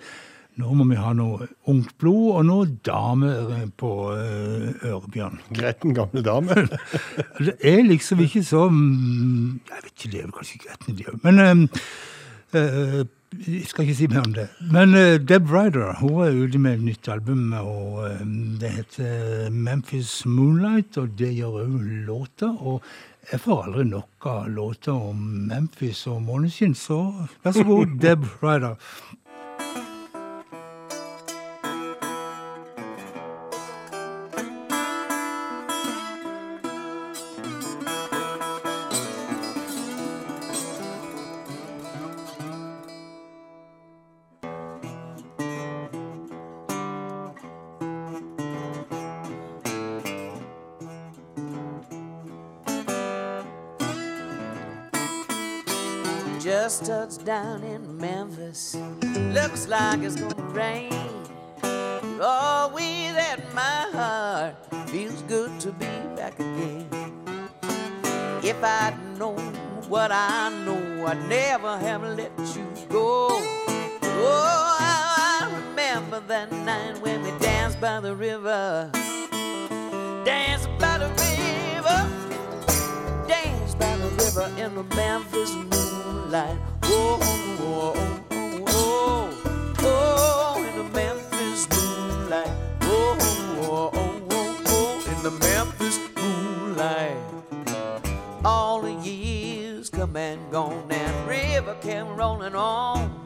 Nå 0.62 0.70
må 0.78 0.86
vi 0.86 1.00
ha 1.02 1.16
noe 1.18 1.48
ungt 1.72 1.96
blod, 1.98 2.28
og 2.38 2.44
noe 2.46 2.68
damer 2.86 3.56
eh, 3.56 3.66
på 3.74 3.90
eh, 4.14 4.86
Ørebjørn. 4.86 5.40
Gretten 5.58 5.96
gamle 5.98 6.22
dame? 6.26 6.68
det 7.48 7.56
er 7.58 7.82
liksom 7.88 8.22
ikke 8.22 8.44
så 8.46 8.68
mm, 8.70 9.64
Jeg 9.72 9.80
vet 9.80 9.92
ikke, 9.96 10.12
det 10.12 10.20
er 10.20 10.28
vel 10.28 10.36
kanskje 10.38 10.62
gretne, 10.68 10.96
de 11.00 11.10
òg. 11.10 11.18
Men 11.26 11.42
øh, 11.42 11.82
øh, 12.62 13.00
jeg 13.48 13.66
skal 13.68 13.86
ikke 13.86 13.96
si 13.98 14.08
mer 14.12 14.26
om 14.26 14.34
det. 14.36 14.48
Men 14.72 14.96
uh, 14.98 15.16
Deb 15.22 15.50
Ryder 15.52 15.98
hun 16.00 16.20
er 16.26 16.38
ute 16.38 16.60
med 16.62 16.78
et 16.78 16.86
nytt 16.90 17.10
album, 17.12 17.54
og 17.58 18.04
eh, 18.08 18.22
det 18.62 18.70
heter 18.78 19.50
Memphis 19.54 20.26
Moonlight, 20.26 20.98
og 20.98 21.18
det 21.20 21.34
gjør 21.38 21.64
òg 21.64 21.74
låter. 22.08 22.54
Og 22.60 22.84
jeg 23.32 23.40
får 23.44 23.66
aldri 23.68 23.88
nok 23.90 24.28
av 24.30 24.48
låter 24.52 24.94
om 24.94 25.20
Memphis 25.50 26.06
og 26.12 26.22
måneskinn, 26.26 26.76
så 26.76 27.00
vær 27.44 27.56
så 27.56 27.66
god, 27.68 27.98
Deb 28.04 28.26
Ryder. 28.44 28.76
Like 59.74 60.04
it's 60.04 60.16
gonna 60.16 60.36
rain. 60.52 60.94
You're 61.64 62.24
always 62.24 63.16
at 63.16 63.42
my 63.56 63.88
heart. 63.92 64.56
Feels 64.90 65.24
good 65.24 65.60
to 65.62 65.72
be 65.72 65.88
back 66.16 66.36
again. 66.40 66.88
If 68.44 68.64
I'd 68.64 68.96
known 69.18 69.40
what 69.90 70.12
I 70.12 70.52
know, 70.64 71.08
I'd 71.08 71.28
never 71.28 71.76
have 71.80 72.04
let 72.04 72.32
you 72.56 72.68
go. 72.88 73.30
Oh, 74.26 74.78
I 74.80 75.50
remember 75.52 76.20
that 76.28 76.52
night 76.52 77.02
when 77.02 77.24
we 77.24 77.32
danced 77.40 77.82
by 77.82 78.00
the 78.00 78.16
river. 78.16 78.92
Danced 80.24 80.70
by 80.78 81.00
the 81.00 81.10
river. 81.26 82.00
Danced 83.28 83.80
by 83.80 83.98
the 83.98 84.10
river 84.22 84.52
in 84.56 84.76
the 84.76 84.84
Memphis 84.96 85.52
moonlight. 85.56 86.60
Oh, 86.84 87.18
oh, 87.24 87.56
oh, 87.60 88.24
oh, 88.32 88.66
oh, 88.68 89.43
Oh, 89.86 90.66
in 90.68 90.76
the 90.78 90.84
Memphis 90.92 91.68
moonlight. 91.70 92.52
Oh, 92.82 93.18
oh, 93.20 93.92
oh, 93.94 94.22
oh, 94.30 94.62
oh, 94.68 95.12
in 95.12 95.24
the 95.24 95.32
Memphis 95.32 96.00
moonlight. 96.16 97.18
All 98.46 98.82
the 98.82 98.94
years 98.94 99.90
come 99.90 100.16
and 100.16 100.40
gone, 100.52 100.92
and 100.92 101.28
river 101.28 101.76
came 101.82 102.08
rolling 102.16 102.56
on. 102.56 103.26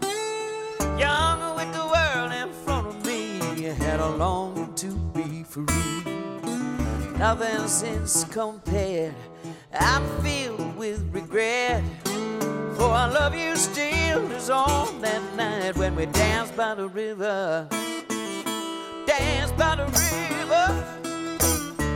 Young 0.97 1.55
with 1.55 1.71
the 1.73 1.85
world 1.85 2.31
in 2.31 2.51
front 2.65 2.87
of 2.87 3.05
me, 3.05 3.63
had 3.63 3.99
a 3.99 4.09
longing 4.09 4.73
to 4.75 4.87
be 5.13 5.43
free. 5.43 5.65
Nothing 7.17 7.67
since 7.67 8.23
compared. 8.25 9.15
I'm 9.73 10.03
filled 10.21 10.77
with 10.77 11.03
regret. 11.11 11.83
For 12.77 12.91
I 12.91 13.07
love 13.07 13.33
you 13.33 13.55
still 13.55 14.31
as 14.33 14.51
on 14.51 15.01
that 15.01 15.23
night 15.35 15.75
when 15.77 15.95
we 15.95 16.05
danced 16.05 16.55
by 16.55 16.75
the 16.75 16.87
river. 16.87 17.67
Danced 19.07 19.57
by 19.57 19.75
the 19.77 19.85
river. 19.85 20.67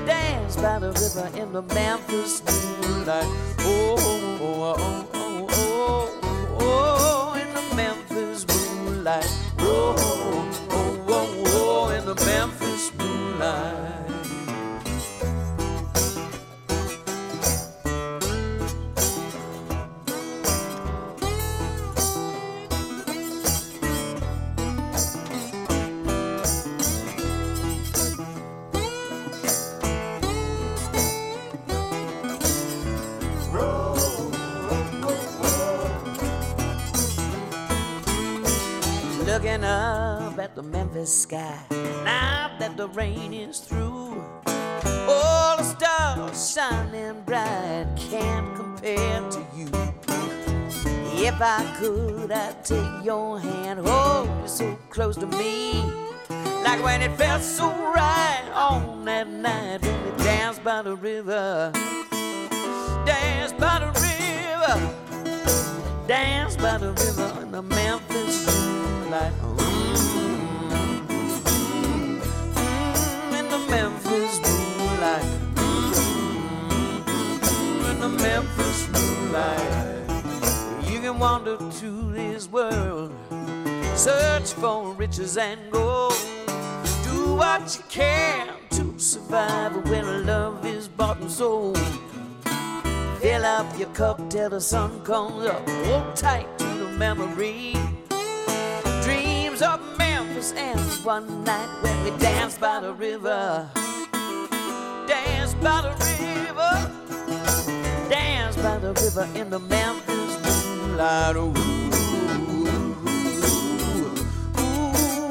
Danced 0.08 0.60
by 0.60 0.80
the 0.80 0.92
river 0.92 1.30
in 1.38 1.54
the 1.54 1.62
Memphis 1.62 2.42
moonlight. 2.82 3.28
Oh, 3.60 3.96
oh, 4.42 4.76
oh, 4.76 5.08
oh, 5.14 5.48
oh, 5.52 6.20
oh, 6.60 7.40
in 7.40 7.54
the 7.54 7.76
Memphis 7.76 8.48
moonlight. 8.48 9.32
Oh, 9.60 9.96
oh, 10.00 10.68
oh, 10.72 11.06
oh, 11.10 11.44
oh, 11.46 11.90
in 11.90 12.06
the 12.06 12.16
Memphis 12.26 12.92
moonlight. 12.98 13.11
The 40.94 41.06
sky. 41.06 41.58
Now 42.04 42.52
that 42.60 42.76
the 42.76 42.88
rain 42.90 43.34
is 43.34 43.60
through, 43.60 44.24
all 45.08 45.58
the 45.58 45.64
stars 45.64 46.54
shining 46.54 47.22
bright 47.22 47.88
can't 47.96 48.56
compare 48.56 49.22
to 49.30 49.46
you. 49.56 49.68
If 51.24 51.40
I 51.40 51.64
could, 51.80 52.32
I'd 52.32 52.66
take 52.66 53.06
your 53.06 53.40
hand, 53.40 53.80
oh, 53.84 54.26
hold 54.26 54.42
you 54.42 54.48
so 54.48 54.78
close 54.90 55.16
to 55.18 55.28
me. 55.28 55.82
Like 56.64 56.84
when 56.84 57.02
it 57.02 57.16
felt 57.18 57.42
so 57.42 57.68
right 57.70 58.50
on 58.54 59.06
that 59.06 59.28
night 59.28 59.82
when 59.82 60.04
we 60.04 60.24
danced 60.24 60.64
by 60.64 60.82
the 60.82 60.96
river. 60.96 61.72
Danced 63.06 63.58
by 63.58 63.80
the 63.80 63.88
river. 63.88 64.78
Danced 66.08 66.60
by 66.60 66.78
the 66.78 66.92
river 66.92 67.42
in 67.42 67.52
the 67.52 67.62
Memphis 67.62 68.46
moonlight. 69.12 69.51
Memphis 78.22 78.88
moonlight. 78.90 80.92
You 80.92 81.00
can 81.00 81.18
wander 81.18 81.58
to 81.58 82.14
this 82.14 82.48
world, 82.48 83.12
search 83.96 84.54
for 84.54 84.94
riches 84.94 85.38
and 85.38 85.60
gold. 85.72 86.14
Do 87.04 87.36
what 87.36 87.76
you 87.76 87.84
can 87.90 88.50
to 88.72 89.00
survive 89.00 89.76
when 89.90 90.28
love 90.28 90.64
is 90.66 90.88
bought 90.88 91.20
and 91.20 91.32
sold. 91.32 91.80
Fill 93.20 93.44
up 93.44 93.80
your 93.80 93.90
cup 93.90 94.30
till 94.30 94.52
the 94.52 94.62
sun 94.62 95.04
comes 95.04 95.46
up. 95.46 95.68
Hold 95.86 96.16
tight 96.16 96.48
to 96.60 96.66
the 96.66 96.90
memory. 96.98 97.76
Dreams 99.02 99.64
of 99.64 99.80
Memphis 99.98 100.54
and 100.54 100.80
one 101.04 101.44
night 101.44 101.70
when 101.82 102.04
we 102.04 102.12
danced 102.20 102.60
by 102.60 102.80
the 102.80 102.94
river. 102.94 103.68
Danced 105.08 105.60
by 105.60 105.82
the 105.82 105.90
river. 106.24 107.01
Danced 108.12 108.62
by 108.62 108.78
the 108.78 108.92
river 108.92 109.26
in 109.36 109.50
the 109.50 109.60
Memphis 109.60 110.38
moonlight. 110.44 111.38
Ooh, 111.38 111.40
ooh, 111.40 111.54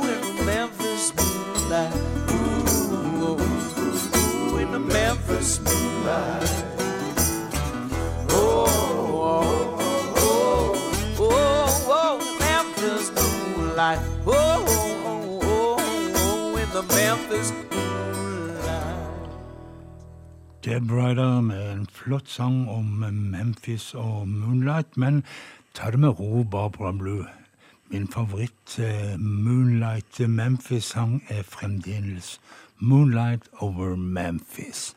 in 0.09 0.20
the 0.39 0.43
Memphis 0.47 1.12
moonlight. 1.15 1.94
Ooh, 2.31 3.36
ooh, 3.36 4.57
in 4.57 4.73
the 4.73 4.78
Memphis 4.78 5.61
moonlight. 5.61 6.48
Oh, 8.31 8.65
oh, 9.12 9.77
oh, 10.16 10.73
oh, 11.19 11.86
oh, 11.86 12.39
Memphis 12.40 13.11
moonlight. 13.11 13.98
Oh, 14.27 14.65
oh, 14.66 15.02
oh, 15.05 15.77
oh, 16.23 16.57
in 16.57 16.70
the 16.70 16.82
Memphis 16.94 17.51
moonlight. 17.51 17.70
Deb 20.65 20.91
Ryder 20.93 21.41
med 21.41 21.73
en 21.73 21.87
flott 21.93 22.28
sang 22.28 22.69
om 22.69 22.85
Memphis 23.32 23.95
og 23.95 24.28
Moonlight, 24.28 24.97
men 24.97 25.23
ta 25.74 25.91
det 25.91 26.01
med 26.03 26.19
ro, 26.20 26.43
Barbara 26.45 26.93
Blue. 26.93 27.24
Min 27.89 28.05
favoritt 28.09 28.77
eh, 28.78 29.16
Moonlight 29.19 30.20
Memphis-sang 30.28 31.23
er 31.28 31.43
fremdeles 31.49 32.39
Moonlight 32.78 33.49
Over 33.61 33.97
Memphis. 33.97 34.95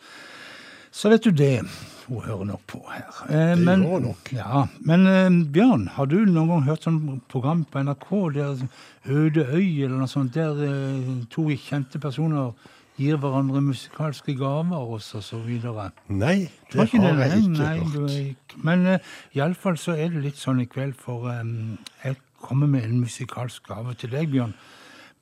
Så 0.92 1.10
vet 1.10 1.24
du 1.24 1.32
det. 1.32 1.64
Hun 2.08 2.22
hører 2.22 2.44
nok 2.52 2.68
på 2.68 2.84
her. 2.92 3.08
Eh, 3.30 3.56
Det 3.56 3.64
men, 3.66 3.88
gjør 3.88 4.00
nok. 4.10 4.34
Ja, 4.36 4.66
men 4.80 5.08
eh, 5.08 5.32
Bjørn, 5.54 5.88
har 5.96 6.06
du 6.06 6.20
noen 6.26 6.52
gang 6.52 6.68
hørt 6.68 6.84
sånn 6.84 7.22
program 7.32 7.64
på 7.64 7.82
NRK 7.88 8.12
der 8.36 8.68
Øde 9.08 9.48
øy 9.48 9.84
eller 9.84 9.98
noe 10.04 10.12
sånt, 10.12 10.36
der 10.36 10.60
eh, 10.68 11.12
to 11.32 11.48
kjente 11.56 12.00
personer 12.04 12.52
gir 12.98 13.18
hverandre 13.18 13.62
musikalske 13.62 14.36
gaver 14.38 14.78
og 14.94 15.02
så, 15.02 15.22
videre? 15.46 15.90
Nei, 16.10 16.50
det 16.72 16.80
har 16.80 16.86
det, 16.92 17.30
jeg 17.32 17.44
ikke 17.44 17.58
nei, 17.58 17.78
hørt. 17.96 18.56
Men 18.64 18.86
uh, 18.88 19.14
iallfall 19.36 19.78
så 19.82 19.96
er 19.98 20.14
det 20.14 20.24
litt 20.28 20.38
sånn 20.42 20.62
i 20.62 20.68
kveld, 20.70 20.94
for 21.00 21.30
um, 21.32 21.78
jeg 22.04 22.18
kommer 22.44 22.68
med 22.68 22.86
en 22.86 23.00
musikalsk 23.02 23.66
gave 23.68 23.96
til 23.98 24.12
deg, 24.14 24.30
Bjørn. 24.34 24.54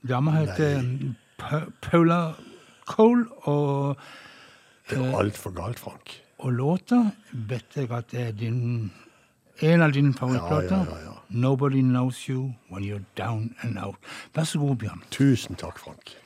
Dama 0.07 0.33
heter 0.39 0.81
Pa- 1.37 1.67
Paula 1.81 2.33
Cole, 2.89 3.27
og 3.47 3.97
Det 4.89 4.97
er 4.97 5.17
altfor 5.19 5.53
galt, 5.55 5.79
Frank. 5.79 6.17
Og 6.41 6.51
låta 6.57 7.03
vet 7.31 7.77
jeg 7.77 7.91
at 7.93 8.09
det 8.11 8.27
er 8.27 8.31
din 8.35 8.91
en 9.61 9.81
av 9.85 9.91
dine 9.93 10.13
favorittplater. 10.17 10.87
Ja, 10.89 10.97
ja, 10.97 11.03
ja. 11.05 11.17
'Nobody 11.31 11.79
Knows 11.81 12.25
You 12.27 12.53
When 12.69 12.83
You're 12.83 13.05
Down 13.15 13.55
and 13.61 13.77
Out'. 13.77 13.95
Vær 14.35 14.43
så 14.43 14.59
god, 14.59 14.75
Bjørn. 14.75 15.03
Tusen 15.11 15.55
takk, 15.55 15.79
Frank. 15.79 16.17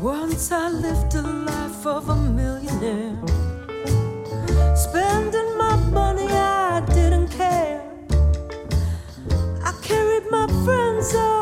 Once 0.00 0.52
I 0.52 0.68
lived 0.68 1.14
a 1.16 1.22
life 1.22 1.84
of 1.84 2.08
a 2.08 2.14
millionaire. 2.14 3.18
Spending 4.76 5.58
my 5.58 5.74
money, 5.90 6.28
I 6.28 6.80
didn't 6.94 7.28
care. 7.30 7.82
I 9.64 9.72
carried 9.82 10.30
my 10.30 10.46
friends 10.64 11.12
out 11.16 11.39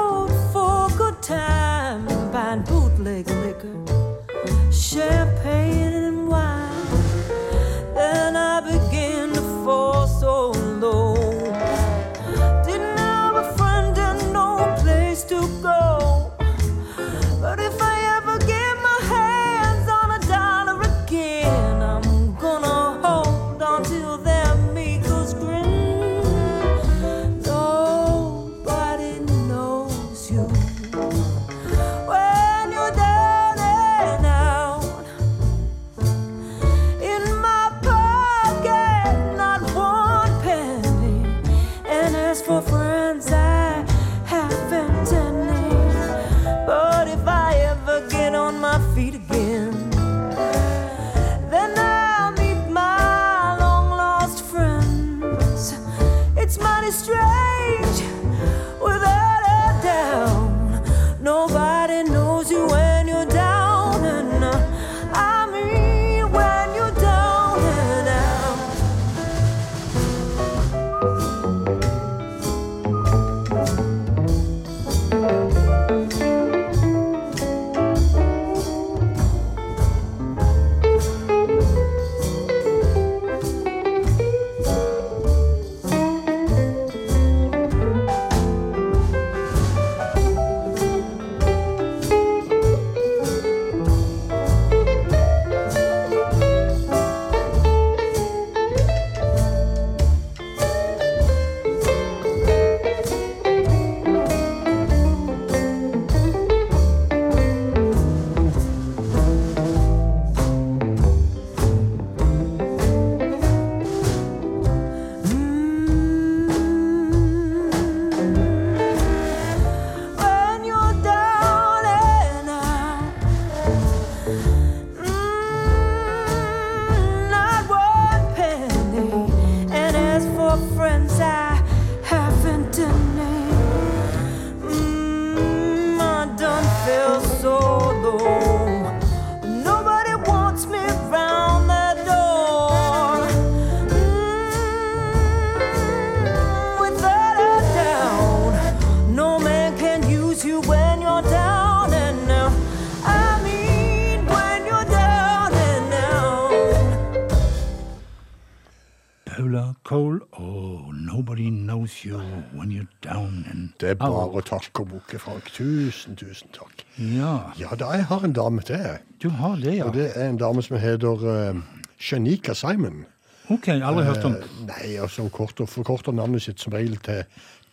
er 164.00 164.14
bare 164.14 164.40
å 164.40 164.44
takke 164.46 164.82
og 164.84 164.88
bukke, 164.92 165.18
Frank. 165.22 165.50
Tusen, 165.54 166.16
tusen 166.16 166.48
takk. 166.54 166.84
Ja, 166.98 167.52
Ja, 167.58 167.74
da 167.78 167.92
jeg 167.96 168.04
har 168.10 168.24
en 168.24 168.32
dame 168.32 168.62
til. 168.62 168.98
du 169.22 169.28
har 169.30 169.56
det, 169.56 169.76
ja. 169.76 169.84
Og 169.84 169.94
det 169.94 170.12
er 170.14 170.28
en 170.28 170.38
dame 170.38 170.62
som 170.62 170.76
heter 170.76 171.24
uh, 171.24 171.60
Shanika 171.98 172.54
Simon. 172.54 173.04
Ok, 173.48 173.68
aldri 173.68 174.04
hørt 174.04 174.24
om. 174.24 174.34
Uh, 174.34 174.66
nei, 174.66 174.96
altså 175.00 175.22
hun 175.22 175.30
korter, 175.30 175.66
forkorter 175.66 176.12
navnet 176.12 176.42
sitt 176.42 176.60
som 176.60 176.72
regel 176.72 176.96
til 176.96 177.24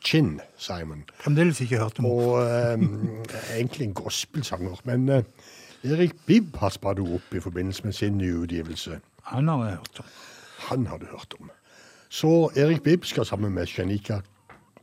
Chin 0.05 0.39
Simon. 0.57 1.03
Fremdeles 1.19 1.61
ikke 1.61 1.77
hørt 1.81 1.99
om. 1.99 2.05
Og 2.05 2.39
uh, 2.43 2.85
egentlig 3.57 3.87
en 3.87 3.93
gospelsanger. 3.93 4.79
Men 4.83 5.09
uh, 5.09 5.21
Erik 5.83 6.13
Bibb 6.25 6.55
har 6.61 6.69
spadd 6.73 7.01
henne 7.01 7.19
opp 7.19 7.35
i 7.35 7.41
forbindelse 7.43 7.83
med 7.85 7.93
sin 7.93 8.17
nye 8.17 8.45
utgivelse. 8.45 8.99
Han 9.33 9.47
har 9.47 9.65
jeg 9.65 9.77
hørt 9.81 9.99
om. 9.99 10.05
Han 10.69 10.87
har 10.87 10.97
du 10.97 11.05
hørt 11.11 11.33
om. 11.39 11.51
Så 12.09 12.49
Erik 12.55 12.81
Bibb 12.83 13.05
skal 13.05 13.25
sammen 13.25 13.53
med 13.53 13.67
Shanika 13.67 14.21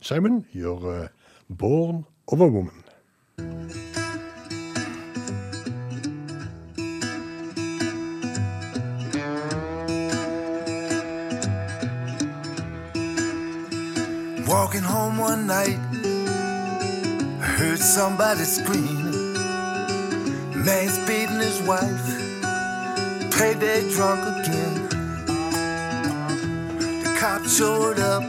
Simon 0.03 0.43
gjøre 0.51 1.07
Born 1.53 2.05
of 2.29 2.41
a 2.41 2.47
Woman. 2.47 2.83
Walking 14.47 14.81
home 14.81 15.17
one 15.19 15.45
night, 15.45 15.77
I 17.39 17.45
heard 17.45 17.77
somebody 17.79 18.43
screaming. 18.45 19.33
Man's 20.65 20.97
beating 21.07 21.39
his 21.39 21.61
wife, 21.67 22.05
payday 23.37 23.89
drunk 23.91 24.21
again. 24.39 24.89
The 27.03 27.15
cops 27.19 27.57
showed 27.57 27.99
up, 27.99 28.23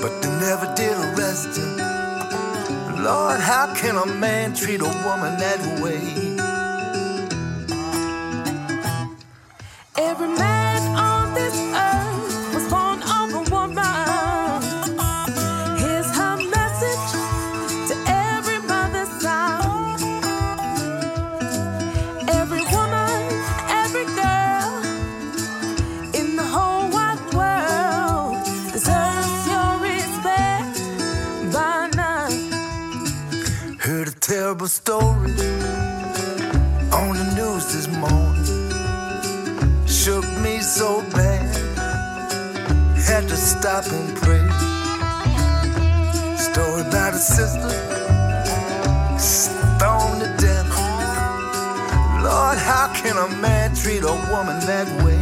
but 0.00 0.20
they 0.20 0.28
never 0.40 0.72
did 0.76 0.96
him. 1.34 1.76
Lord, 3.02 3.40
how 3.40 3.74
can 3.74 3.96
a 3.96 4.06
man 4.06 4.54
treat 4.54 4.80
a 4.80 4.84
woman 4.84 5.36
that 5.38 5.60
way? 5.82 6.36
Every 9.96 10.28
man 10.28 10.96
terrible 34.64 34.68
story 34.68 35.30
on 36.92 37.16
the 37.16 37.24
news 37.36 37.64
this 37.72 37.88
morning. 37.88 38.44
Shook 39.86 40.24
me 40.40 40.60
so 40.60 41.02
bad, 41.12 41.54
had 42.96 43.28
to 43.28 43.36
stop 43.36 43.84
and 43.86 44.16
pray. 44.16 44.46
Story 46.36 46.80
about 46.82 47.14
a 47.14 47.18
sister 47.18 47.70
stoned 49.18 50.20
to 50.22 50.34
death. 50.38 50.68
Lord, 52.22 52.58
how 52.58 52.92
can 52.94 53.16
a 53.18 53.28
man 53.36 53.74
treat 53.74 54.02
a 54.02 54.14
woman 54.30 54.60
that 54.66 54.86
way? 55.04 55.13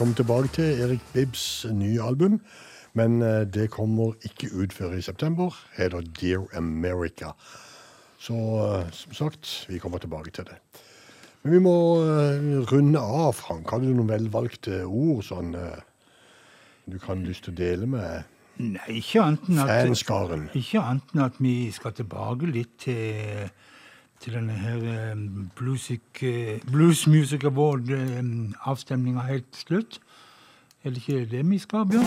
Komme 0.00 0.16
tilbake 0.16 0.48
til 0.56 0.78
Erik 0.80 1.02
Bibbs 1.12 1.66
nye 1.76 2.00
album, 2.00 2.38
men 2.96 3.20
eh, 3.22 3.42
det 3.44 3.66
kommer 3.70 4.14
ikke 4.24 4.48
ut 4.56 4.72
før 4.72 4.94
i 4.96 5.02
september. 5.04 5.52
Heter 5.76 6.00
Dear 6.16 6.46
America. 6.56 7.34
Så 8.18 8.32
eh, 8.32 8.88
som 8.96 9.12
sagt, 9.18 9.66
vi 9.68 9.78
kommer 9.78 10.00
tilbake 10.00 10.32
til 10.32 10.48
det. 10.48 10.56
Men 11.42 11.52
vi 11.52 11.60
må 11.60 11.74
eh, 12.00 12.48
runde 12.72 13.00
av, 13.00 13.34
Frank. 13.36 13.68
Har 13.68 13.84
du 13.84 13.90
noen 13.92 14.08
velvalgte 14.08 14.86
ord 14.88 15.20
sånn 15.26 15.52
du 16.90 16.96
kan 16.98 17.20
lyst 17.26 17.44
til 17.44 17.52
å 17.52 17.60
dele 17.60 17.86
med 17.90 18.24
Nei, 18.60 19.02
ikke 19.02 19.20
annet 19.22 19.52
enn 19.52 19.60
at, 19.66 19.74
fanskaren? 19.84 20.48
ikke 20.56 20.80
annet 20.80 21.12
enn 21.14 21.26
at 21.26 21.36
vi 21.44 21.54
skal 21.76 21.92
tilbake 21.96 22.48
litt 22.48 22.72
til, 22.86 23.52
til 24.20 24.36
denne 24.36 24.52
her 24.52 24.84
eh, 24.84 25.24
bluesic, 25.56 26.22
eh, 26.22 26.60
Blues 26.68 27.06
Music 27.06 27.44
Award-avstemninga 27.44 29.26
helt 29.30 29.48
til 29.52 29.66
slutt. 29.66 30.00
Er 30.84 30.90
det 30.90 31.02
ikke 31.02 31.26
det 31.30 31.44
vi 31.50 31.58
skal, 31.58 31.86
Bjørn? 31.88 32.06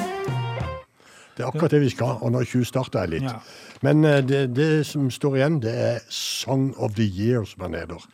Det 1.38 1.44
er 1.44 1.48
akkurat 1.48 1.72
det 1.72 1.82
vi 1.82 1.90
skal, 1.90 2.20
og 2.22 2.32
nå 2.34 2.44
tjuvstarter 2.46 3.06
jeg 3.06 3.12
litt. 3.16 3.26
Ja. 3.26 3.40
Men 3.82 4.06
eh, 4.06 4.22
det, 4.22 4.44
det 4.56 4.86
som 4.86 5.10
står 5.12 5.40
igjen, 5.40 5.62
det 5.64 5.74
er 5.74 6.04
Song 6.14 6.72
of 6.78 6.94
the 7.00 7.06
Year, 7.06 7.46
som 7.50 7.66
han 7.66 7.78
heter. 7.78 8.06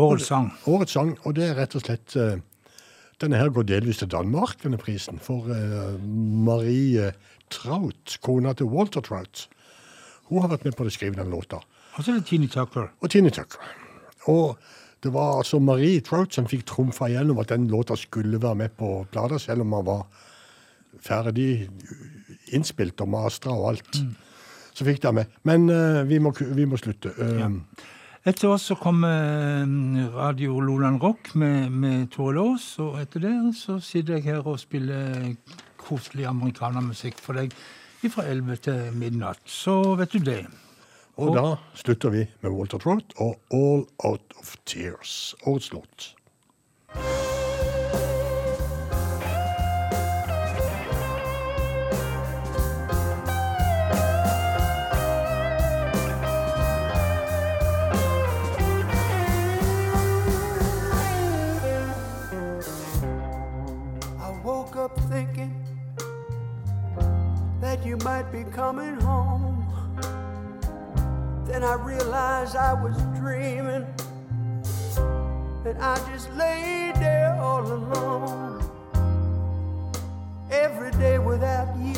Årets 0.00 0.30
sang. 0.30 0.48
Årets 0.70 0.96
sang, 0.96 1.12
og 1.24 1.36
det 1.36 1.50
er 1.50 1.58
rett 1.60 1.76
og 1.76 1.84
slett 1.84 2.16
eh, 2.16 2.38
Denne 3.20 3.36
her 3.36 3.50
går 3.52 3.66
delvis 3.68 3.98
til 4.00 4.08
Danmark, 4.08 4.62
denne 4.62 4.78
prisen, 4.80 5.18
for 5.20 5.50
eh, 5.52 5.98
Marie 6.00 7.10
Trout, 7.52 8.16
kona 8.24 8.54
til 8.56 8.70
Walter 8.72 9.04
Trout. 9.04 9.42
Hun 10.30 10.40
har 10.40 10.48
vært 10.54 10.64
med 10.64 10.78
på 10.78 10.86
å 10.88 10.92
skrive 10.94 11.18
den 11.18 11.28
låta. 11.28 11.60
Og 11.96 12.04
så 12.04 12.12
er 12.12 12.20
det 12.20 12.26
Tini 12.30 12.48
Tucker. 12.50 12.90
Og 13.00 13.10
Tini 13.10 13.30
Tucker. 13.30 13.58
Og 14.30 14.58
det 15.02 15.12
var 15.12 15.38
altså 15.40 15.58
Marie 15.58 16.00
Trout 16.04 16.34
som 16.34 16.48
fikk 16.48 16.66
trumfa 16.68 17.08
igjennom 17.08 17.38
at 17.40 17.52
den 17.52 17.68
låta 17.72 17.96
skulle 17.96 18.40
være 18.42 18.54
med 18.54 18.76
på 18.76 19.06
plata, 19.12 19.38
selv 19.38 19.64
om 19.64 19.72
han 19.72 19.86
var 19.86 20.02
ferdig 21.00 21.68
innspilt 22.52 23.00
og 23.00 23.08
mastra 23.08 23.54
og 23.54 23.70
alt. 23.72 24.02
Så 24.74 24.84
fikk 24.84 25.02
de 25.02 25.12
med. 25.12 25.32
Men 25.42 25.70
uh, 25.70 26.02
vi, 26.08 26.18
må, 26.18 26.34
vi 26.40 26.66
må 26.68 26.78
slutte. 26.80 27.14
Eh, 27.16 27.48
Etter 28.28 28.50
oss 28.52 28.66
så 28.68 28.76
kom 28.76 29.04
uh, 29.04 29.64
Radio 30.14 30.60
Loland 30.60 31.00
Rock 31.02 31.34
med, 31.34 31.70
med 31.72 32.10
Tore 32.12 32.36
Laas, 32.36 32.74
og 32.78 33.00
etter 33.00 33.24
det 33.24 33.34
så 33.56 33.78
sitter 33.80 34.18
jeg 34.18 34.28
her 34.28 34.46
og 34.46 34.60
spiller 34.60 35.30
koselig 35.80 36.28
amerikanermusikk 36.28 37.16
for 37.20 37.40
deg 37.40 37.54
fra 38.12 38.26
11 38.28 38.60
til 38.66 38.82
midnatt. 38.96 39.40
Så 39.48 39.94
vet 39.96 40.12
du 40.12 40.20
det. 40.24 40.42
Og 41.20 41.34
da 41.36 41.56
slutter 41.74 42.08
vi 42.08 42.26
med 42.40 42.50
Walter 42.50 42.78
Trout 42.78 43.12
og 43.16 43.36
All 43.52 43.84
Out 44.04 44.32
of 44.38 44.56
Tears. 44.66 45.34
Årets 45.46 45.72
låt. 45.72 46.16
I 64.16 64.30
woke 64.44 64.76
up 64.76 65.00
thinking 65.10 65.52
that 67.60 67.84
you 67.84 67.96
might 67.98 68.32
be 68.32 68.44
coming 68.56 69.00
home. 69.02 69.29
Then 71.50 71.64
I 71.64 71.74
realized 71.74 72.54
I 72.54 72.74
was 72.74 72.96
dreaming, 73.18 73.84
and 75.64 75.78
I 75.80 75.96
just 76.12 76.32
laid 76.34 76.94
there 76.94 77.36
all 77.40 77.66
alone. 77.66 78.62
Every 80.48 80.92
day 80.92 81.18
without 81.18 81.76
you, 81.76 81.96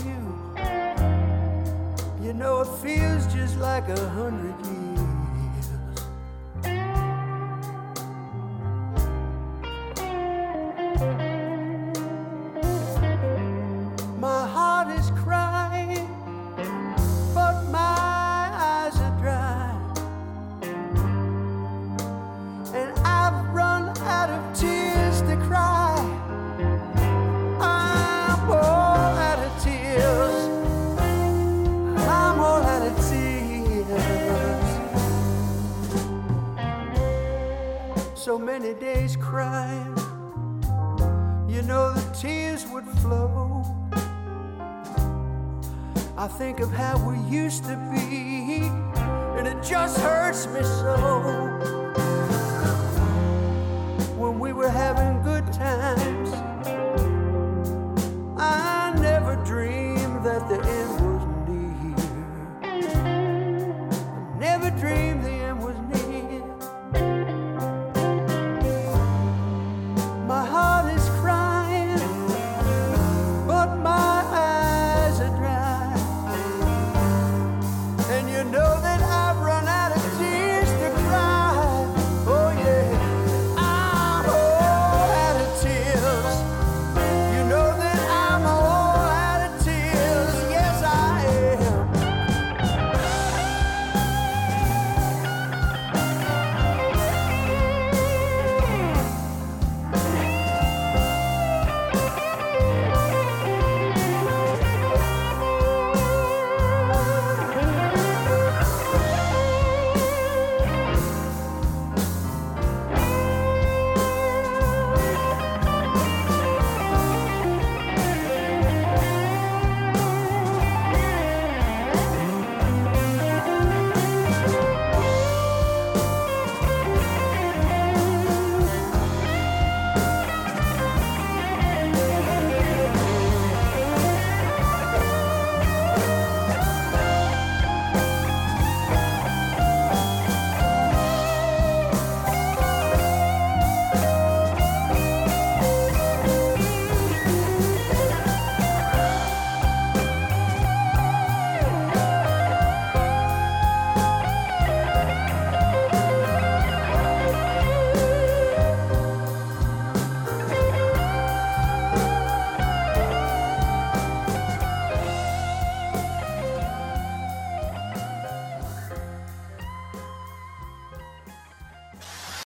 you 2.23 2.33
know 2.33 2.63
it 2.63 2.69
feels 2.81 3.27
just 3.27 3.59
like 3.59 3.91
a 3.91 4.09
hundred 4.09 4.57
years. 4.65 4.92